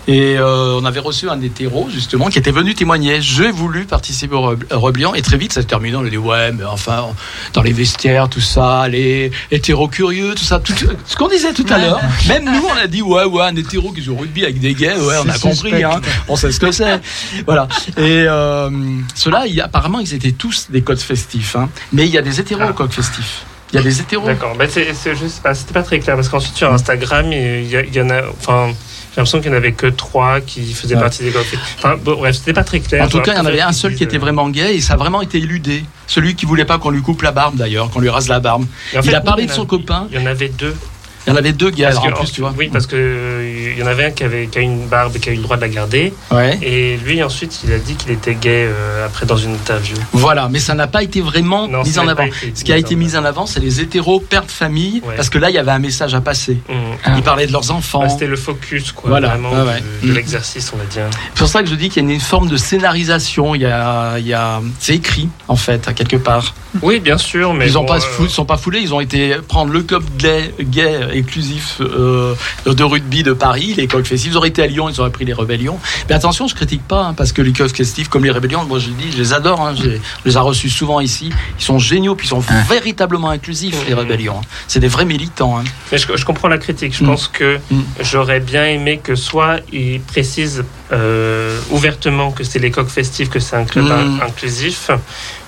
[0.08, 3.20] Et euh, on avait reçu un hétéro justement qui était venu témoigner.
[3.20, 5.96] J'ai voulu participer au Rébellion et très vite ça se terminait.
[5.96, 7.06] On a dit ouais, mais enfin
[7.52, 10.72] dans les vestiaires tout ça, les hétéros curieux, tout ça, tout,
[11.06, 12.00] ce qu'on disait tout à l'heure.
[12.28, 14.74] Même nous on a dit ouais ouais un hétéro qui joue au rugby avec des
[14.74, 17.00] gays, ouais on a compris, hein, on sait ce que c'est.
[17.46, 17.68] Voilà.
[17.96, 18.70] Et euh,
[19.14, 21.68] ceux-là, il apparemment ils étaient tous des codes festifs, hein.
[21.92, 22.70] mais il y a des hétéros Ah.
[22.70, 23.44] au coq festif.
[23.72, 24.26] Il y a des hétéros.
[24.26, 24.56] D'accord.
[24.58, 27.76] Bah, c'est, c'est juste, pas- c'était pas très clair parce qu'ensuite sur Instagram, il y,
[27.76, 28.22] a- il y en a.
[28.40, 28.66] Enfin,
[29.12, 31.00] j'ai l'impression qu'il n'y en avait que trois qui faisaient Ouais.
[31.00, 31.76] partie des festifs.
[31.78, 33.04] Enfin, bon, bref, c'était pas très clair.
[33.04, 34.94] En tout cas, il y en avait un seul qui était vraiment gay et ça
[34.94, 35.84] a vraiment été éludé.
[36.08, 38.64] Celui qui voulait pas qu'on lui coupe la barbe d'ailleurs, qu'on lui rase la barbe.
[38.92, 40.08] il fait, a parlé oui, de son copain.
[40.10, 40.74] Il y en avait deux.
[41.26, 42.54] Il y en avait deux gays Parce alors, en plus, tu vois.
[42.56, 45.14] Oui, parce que euh, il y en avait un qui, avait, qui a une barbe
[45.16, 46.14] et qui a eu le droit de la garder.
[46.30, 46.58] Ouais.
[46.62, 49.96] Et lui, ensuite, il a dit qu'il était gay euh, après dans une interview.
[50.12, 52.26] Voilà, mais ça n'a pas été vraiment Non, mis en avant.
[52.54, 55.14] Ce qui a été mis en avant, c'est les hétéros pères de famille, Ouais.
[55.16, 56.58] parce que là, il y avait un message à passer.
[56.68, 56.72] Mmh.
[57.04, 57.14] Ah.
[57.16, 58.00] Ils parlaient de leurs enfants.
[58.00, 59.80] Bah, c'était le focus, quoi, Voilà, vraiment, ouais.
[60.02, 60.14] de, de Mm.
[60.14, 61.04] l'exercice, on va dire.
[61.34, 63.54] C'est pour ça que je dis qu'il y a une forme de scénarisation.
[63.54, 66.54] Il y a, il y a, c'est écrit en fait, à quelque part.
[66.82, 68.80] Oui, bien sûr, mais ils ont bon, pas euh, sont pas foulés.
[68.80, 72.34] Ils ont été prendre le club gay, gay exclusif euh,
[72.66, 74.30] de rugby de Paris, les coqs festifs.
[74.32, 75.78] Ils auraient été à Lyon, ils auraient pris les rébellions.
[76.08, 78.78] Mais attention, je critique pas hein, parce que les coqs festifs, comme les rébellions, moi
[78.78, 79.60] je dis, je les adore.
[79.60, 79.90] Hein, je
[80.24, 81.30] les ai reçus souvent ici.
[81.58, 84.38] Ils sont géniaux, puis ils sont véritablement inclusifs les rébellions.
[84.38, 84.46] hein.
[84.68, 85.58] C'est des vrais militants.
[85.58, 85.64] hein.
[85.92, 86.94] Mais je, je comprends la critique.
[86.96, 87.06] Je Mm.
[87.06, 87.80] pense que Mm.
[88.02, 93.38] j'aurais bien aimé que soit ils précisent euh, ouvertement que c'est les coqs festifs, que
[93.40, 93.90] c'est un club Mm.
[94.20, 94.90] in- inclusif,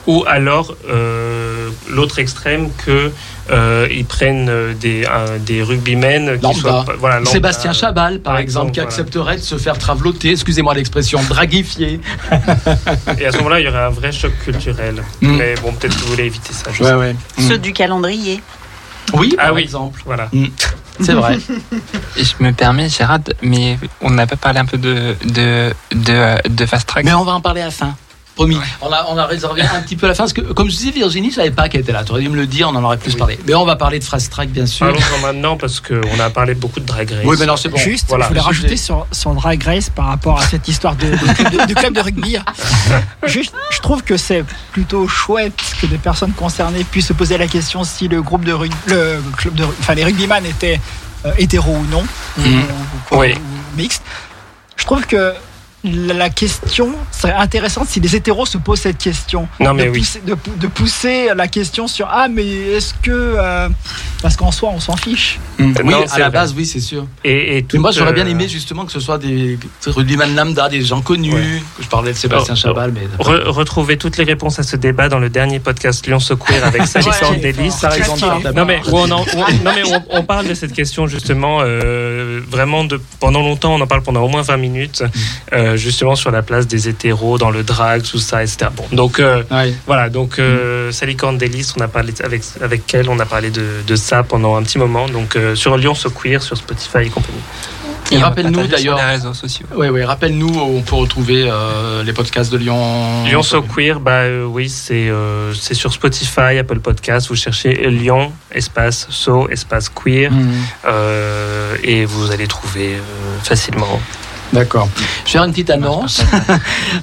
[0.06, 3.12] ou alors euh, l'autre extrême que
[3.50, 7.30] euh, ils prennent euh, des, un- des rugbymen qui soient pas- voilà, lambda.
[7.30, 8.88] Sébastien Chabal, par, par exemple, exemple, qui voilà.
[8.90, 12.00] accepterait de se faire traveloter, excusez-moi l'expression, draguifier.
[13.18, 15.02] Et à ce moment-là, il y aurait un vrai choc culturel.
[15.20, 15.36] Mm.
[15.36, 16.70] Mais bon, peut-être que vous voulez éviter ça.
[16.72, 17.16] je Ouais, sais ouais.
[17.38, 18.40] Ceux du calendrier.
[19.14, 19.62] Oui, Ah par oui.
[19.62, 20.00] exemple.
[20.06, 20.30] Voilà.
[21.00, 21.36] C'est vrai.
[22.16, 26.48] Et je me permets, Gérard, mais on n'a pas parlé un peu de, de, de,
[26.48, 27.94] de Fast Track Mais on va en parler à la fin.
[28.34, 28.56] Promis.
[28.80, 30.22] On, a, on a réservé un petit peu à la fin.
[30.24, 32.02] Parce que, comme je disais, Virginie, je savais pas qu'elle était là.
[32.02, 33.18] Tu aurais dû me le dire, on en aurait plus Oui.
[33.18, 33.38] parlé.
[33.46, 34.86] Mais on va parler de Fast Track, bien sûr.
[34.86, 37.20] Parlons-en maintenant parce qu'on a parlé beaucoup de drag race.
[37.26, 37.76] Oui, mais non, c'est bon.
[37.76, 38.24] Juste, voilà.
[38.24, 41.52] je voulais rajouter sur, sur Drag Race par rapport à cette histoire de, de club
[41.52, 42.36] de, de club de rugby.
[43.26, 47.46] Juste, je trouve que c'est plutôt chouette que des personnes concernées puissent se poser la
[47.46, 50.80] question si le groupe de rugby, le club de, enfin les rugbyman étaient
[51.26, 52.04] euh, hétéros ou non,
[52.38, 53.34] ou- ou, Oui.
[53.34, 54.02] ou mixtes.
[54.76, 55.32] Je trouve que
[55.84, 59.48] la question serait intéressante si les hétéros se posent cette question.
[59.60, 59.98] Non, mais de, oui.
[59.98, 63.68] pousser, de, pou- de pousser la question sur ah mais est-ce que euh,
[64.22, 65.40] parce qu'en soi on s'en fiche.
[65.58, 65.72] Mm.
[65.84, 66.30] Oui, Non, à la vrai.
[66.38, 67.06] base, oui, c'est sûr.
[67.24, 69.58] Et, et Mais moi, j'aurais bien euh, aimé justement que ce soit des
[70.34, 71.32] lambda, des gens connus.
[71.34, 71.62] Ouais.
[71.80, 73.02] Je parlais de Sébastien Oh, Chabal, mais.
[73.24, 76.64] Re- retrouvez toutes les réponses à ce débat dans le dernier podcast Lyon se queer
[76.64, 77.70] avec Sally Ouais, Cordelis.
[77.72, 78.54] Ça raison de faire d'abord.
[78.54, 81.06] Non mais, où on, en- où on- non, mais on, on parle de cette question
[81.06, 85.02] justement euh, vraiment de pendant longtemps on en parle pendant au moins 20 minutes
[85.52, 89.18] euh, justement sur la place des hétéros dans le drag tout ça etc bon donc
[89.20, 89.74] euh, Ouais.
[89.86, 93.66] voilà donc euh, Sally Cordelis on a parlé avec avec elle on a parlé de,
[93.86, 97.10] de ça pendant un petit moment donc euh, sur Lyon se queer sur Spotify et
[97.10, 97.38] compagnie
[98.10, 99.66] Et rappelle-nous, d'ailleurs- Sur les réseaux sociaux.
[99.74, 103.24] Oui, oui, rappelle-nous où on peut retrouver euh, les podcasts de Lyon.
[103.24, 107.28] Lyon So Queer, bah euh, oui, c'est euh, c'est sur Spotify, Apple Podcast.
[107.28, 110.50] Vous cherchez Lyon espace So espace queer Mm.
[110.88, 113.00] euh, et vous allez trouver euh,
[113.42, 113.98] facilement.
[114.52, 114.88] D'accord.
[115.20, 116.22] Je vais faire une petite annonce.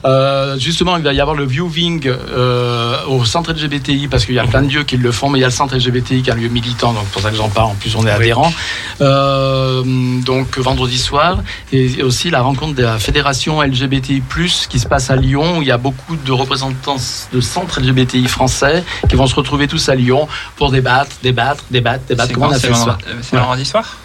[0.05, 4.39] Euh, justement, il va y avoir le viewing euh, au centre LGBTI parce qu'il y
[4.39, 6.29] a plein de lieux qui le font, mais il y a le centre LGBTI qui
[6.29, 7.71] est un lieu militant, donc pour ça que j'en parle.
[7.71, 8.53] En plus, on est adhérent.
[9.01, 9.83] Euh,
[10.21, 11.39] donc vendredi soir
[11.73, 14.21] et aussi la rencontre de la fédération LGBTI+
[14.69, 16.97] qui se passe à Lyon où il y a beaucoup de représentants
[17.33, 22.03] de centres LGBTI français qui vont se retrouver tous à Lyon pour débattre, débattre, débattre,
[22.07, 22.27] débattre.
[22.29, 23.97] C'est Comment on a fait ça vendredi- c'est vendredi soir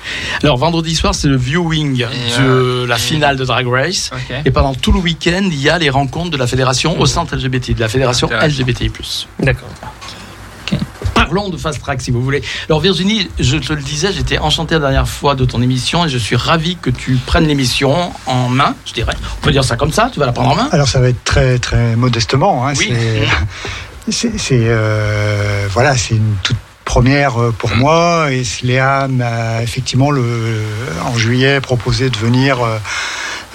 [0.43, 2.05] Alors vendredi soir, c'est le viewing
[2.39, 2.99] de la et-
[3.35, 4.11] finale de Drag Race.
[4.45, 7.37] Et pendant tout le week-end, il y a les rencontres de la fédération au centre
[7.37, 8.29] LGBT, de la fédération.
[8.31, 8.91] LGBTI+.
[9.41, 9.69] D'accord.
[11.15, 12.43] Parlons de Fast Track si vous voulez.
[12.69, 16.09] Alors Virginie, je te le disais, j'étais enchanté la dernière fois de ton émission et
[16.09, 19.15] je suis ravi que tu prennes l'émission en main, je dirais.
[19.39, 21.09] On peut dire ça comme ça, tu vas la prendre en main Alors ça va
[21.09, 22.67] être très très modestement.
[22.67, 22.93] hein, Oui.
[24.09, 30.25] c'est, euh, voilà, c'est une toute première euh, pour moi et Léa m'a effectivement le,
[31.05, 32.79] en juillet proposé de venir euh,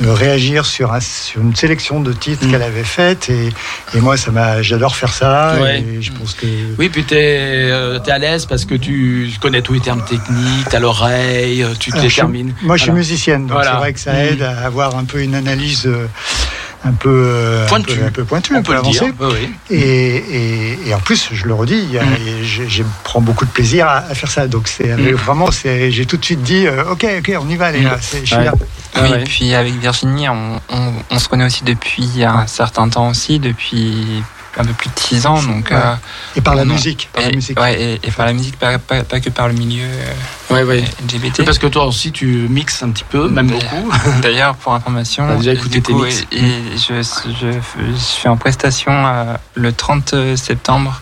[0.03, 2.51] euh, réagir sur, un- sur une sélection de titres Mm.
[2.51, 3.49] qu'elle avait faite et,
[3.95, 5.81] et moi ça m'a j'adore faire ça Ouais.
[5.81, 6.45] et je pense que
[6.77, 10.75] Oui, puis tu es, à l'aise parce que tu connais tous les termes techniques, tu
[10.75, 12.53] as l'oreille, euh, tu détermines.
[12.63, 13.71] moi je suis musicienne donc Voilà.
[13.71, 14.15] c'est vrai que ça Mm.
[14.33, 16.07] aide à avoir un peu une analyse euh,
[16.85, 19.03] un peu euh, un peu- un peu pointue, On un peut peu dire.
[19.19, 19.49] Oui.
[19.69, 22.43] Et, et, et en plus, je le redis, Mm.
[22.43, 24.47] je, prends beaucoup de plaisir à, à faire ça.
[24.47, 25.11] Donc c'est Mm.
[25.15, 27.83] vraiment, c'est, j'ai tout de suite dit, euh, ok, ok, on y va, les Mm.
[27.83, 27.97] gars.
[28.01, 28.45] c'est- Je suis Ouais.
[28.45, 28.53] là.
[28.95, 29.23] Ah oui, ouais.
[29.25, 34.23] puis avec Virginie, on, on- on se connaît aussi depuis un certain temps aussi, depuis
[34.57, 35.41] un peu plus de 10 ans.
[35.41, 35.77] Donc, Ouais.
[35.77, 35.95] euh,
[36.35, 37.59] Et par la musique, par la et, musique.
[37.59, 40.63] ouais, et, et par la musique, pas, pas- pas que par le milieu euh, Ouais,
[40.63, 40.83] ouais.
[41.03, 41.45] LGBT.
[41.45, 43.91] Parce que toi aussi tu mixes un petit peu, même beaucoup.
[44.21, 47.01] D'ailleurs, pour information, T'as déjà écouté tes coup, mix et, et je,
[47.41, 47.51] je,
[47.91, 51.01] je suis en prestation euh, le 30 septembre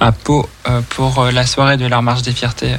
[0.00, 2.74] à Pau euh, pour euh, la soirée de la marche des fiertés.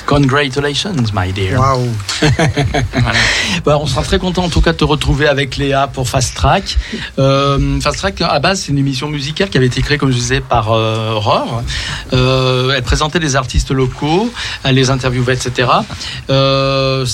[0.00, 0.02] Euh.
[0.06, 1.58] Congratulations, my dear.
[1.60, 1.88] Waouh.
[2.92, 3.18] Voilà.
[3.64, 6.34] Bah, on sera très content en tout cas de te retrouver avec Léa pour Fast
[6.34, 6.76] Track.
[7.18, 10.16] Euh, Fast Track, à base, c'est une émission musicale qui avait été créée, comme je
[10.16, 11.62] disais, par euh, Aurore.
[12.12, 14.30] Euh, elle présentait des artistes locaux,
[14.64, 15.68] elle les interviewait, etc.
[16.30, 17.06] Euh,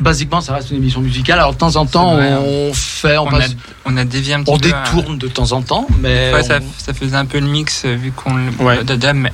[0.00, 1.38] basiquement, ça reste une émission musicale.
[1.38, 2.40] Alors de temps en temps, vrai, hein.
[2.44, 4.68] on fait, on, On a, passe- on a dévié un petit on peu.
[4.68, 7.46] euh, détourne de temps en temps, mais Ouais, ça, on- ça faisait un peu le
[7.46, 8.34] mix euh, vu qu'on.
[8.64, 8.78] Ouais.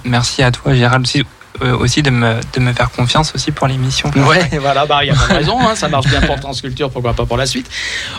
[0.04, 1.24] Merci à toi, Gérald, aussi, euh,
[1.60, 4.10] aussi de, me, de me faire confiance aussi pour l'émission.
[4.16, 6.90] Ouais, voilà, bah, il y a pas de raison, hein, ça marche bien pour Transculture,
[6.90, 7.68] pourquoi pas pour la suite.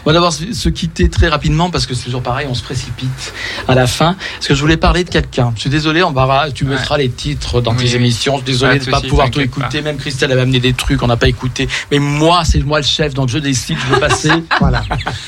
[0.06, 2.64] On va d'abord se se quitter très rapidement parce que c'est toujours pareil, on se
[2.64, 3.34] précipite
[3.68, 4.16] à la fin.
[4.36, 5.52] Parce que je voulais parler de quelqu'un.
[5.56, 6.72] Je suis désolé, on va, tu Ouais.
[6.76, 7.96] mettras les titres dans Oui, tes oui.
[7.96, 8.34] émissions.
[8.34, 9.82] Je suis désolé Pas de ne pas pouvoir tout écouter.
[9.82, 11.68] Même Christelle avait amené des trucs qu'on n'a pas écouté.
[11.92, 14.32] Mais moi, c'est moi le chef, donc je décide, je veux passer.
[14.60, 14.84] Voilà.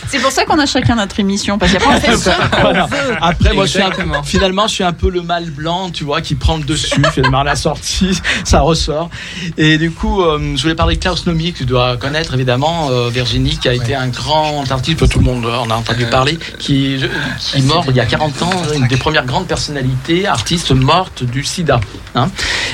[0.10, 2.36] C'est pour ça qu'on a chacun notre émission, parce qu'il n'y a pas un seul
[2.50, 2.86] qu'on Voilà.
[2.88, 3.16] veut.
[3.22, 3.92] Après, moi, je suis un,
[4.24, 7.02] finalement, je suis un peu le mâle blanc, tu vois, qui prend le dessus.
[7.14, 8.01] Finalement, à la sortie,
[8.44, 9.10] ça ressort.
[9.58, 12.90] Et du coup, euh, je voulais parler de Klaus Nomi, que tu dois connaître, évidemment,
[12.92, 16.10] euh, Virginie, qui a été un grand artiste, tout le monde en a entendu Euh,
[16.10, 16.98] parler, qui,
[17.40, 21.24] qui est mort il y a 40 ans, une des premières grandes personnalités, artiste morte
[21.24, 21.80] du sida.
[22.16, 22.30] hein.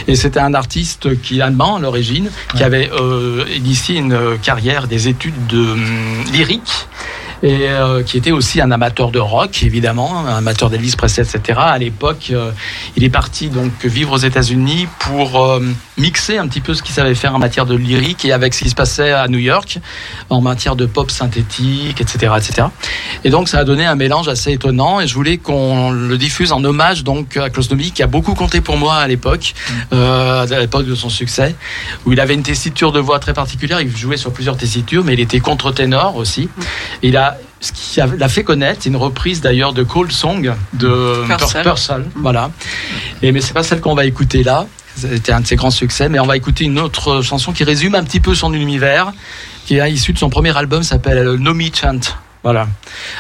[0.08, 2.90] Et c'était un artiste qui, allemand à l'origine, qui avait
[3.56, 6.88] initié une carrière des études de hum, lyrique
[7.43, 11.59] et euh, qui était aussi un amateur de rock, évidemment, un amateur d'Elvis Presley, etc.
[11.61, 12.51] À l'époque, euh,
[12.95, 15.61] il est parti donc vivre aux États-Unis pour euh,
[15.97, 18.64] mixer un petit peu ce qu'il savait faire en matière de lyrique et avec ce
[18.64, 19.80] qui se passait à New York
[20.30, 22.68] en matière de pop synthétique, etc., etc.
[23.23, 24.99] Et donc, ça a donné un mélange assez étonnant.
[24.99, 28.34] Et je voulais qu'on le diffuse en hommage donc à Klaus Nomi, qui a beaucoup
[28.34, 29.53] compté pour moi à l'époque,
[29.91, 31.55] à l'époque de son succès,
[32.05, 33.81] où il avait une tessiture de voix très particulière.
[33.81, 36.49] Il jouait sur plusieurs tessitures, mais il était contre-ténor aussi.
[37.01, 37.27] Il a
[37.60, 41.64] ce qui l'a fait connaître, c'est une reprise d'ailleurs de Cold Song de Purcell.
[41.64, 42.52] Purcell, voilà.
[43.22, 44.68] Et mais c'est pas celle qu'on va écouter là.
[44.96, 47.94] C'était un de ses grands succès, mais on va écouter une autre chanson qui résume
[47.94, 49.14] un petit peu son univers,
[49.66, 52.00] qui est issue de son premier album, s'appelle euh, No Me Chant.
[52.43, 52.68] Voilà.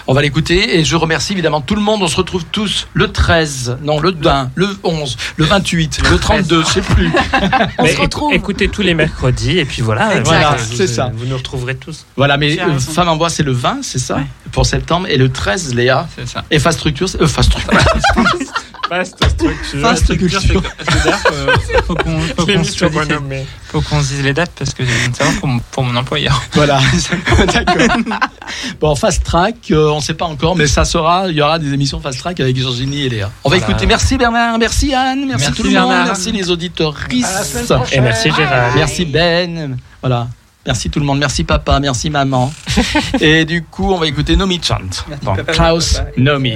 [0.07, 2.01] On va l'écouter et je remercie évidemment tout le monde.
[2.01, 6.61] On se retrouve tous le 13, non, le 20, le 11, le 28, le 32,
[6.63, 7.11] je sais plus.
[7.79, 8.33] On Mais se retrouve.
[8.33, 10.11] Écoutez tous les mercredis et puis voilà.
[10.11, 10.25] Exact.
[10.25, 11.11] Voilà, Vous- c'est ça.
[11.13, 12.05] Vous nous retrouverez tous.
[12.15, 12.79] Voilà, mais euh.
[12.79, 14.25] Femme en bois, c'est le 20, c'est ça Ouais.
[14.51, 15.07] Pour septembre.
[15.09, 16.07] Et le 13, Léa.
[16.15, 16.43] C'est ça.
[16.49, 17.21] Et Fast Structure, c'est.
[17.21, 17.79] Euh, Fast Structure.
[18.89, 19.81] Vaste structure.
[19.81, 20.41] Fast Structure.
[20.41, 22.85] C'est-à-dire qu'il faut qu'on faut qu'on se
[23.65, 25.95] faut qu'on se dise les dates parce que j'ai une savoir pour, mon- pour mon
[25.95, 26.41] employeur.
[26.53, 26.79] Voilà.
[27.53, 27.97] D'accord.
[28.79, 31.27] Bon, Fast Track, euh, on ne sait pas encore, mais ça sera.
[31.29, 33.29] Il y aura des émissions Fast Track avec Virginie et Léa.
[33.43, 33.71] On va Voilà.
[33.71, 33.85] écouter.
[33.87, 36.95] Merci Bernard, merci Anne, merci, Merci tout le monde, merci les auditeurs.
[37.91, 38.71] Et merci Gérard.
[38.75, 39.77] Merci Ben.
[40.01, 40.27] Voilà.
[40.65, 41.19] Merci tout le monde.
[41.19, 41.79] Merci papa.
[41.79, 42.53] Merci maman.
[43.21, 44.79] Et du coup, on va écouter Nomi Chant.
[45.23, 46.09] Bon, papa, Klaus papa.
[46.17, 46.55] Nomi.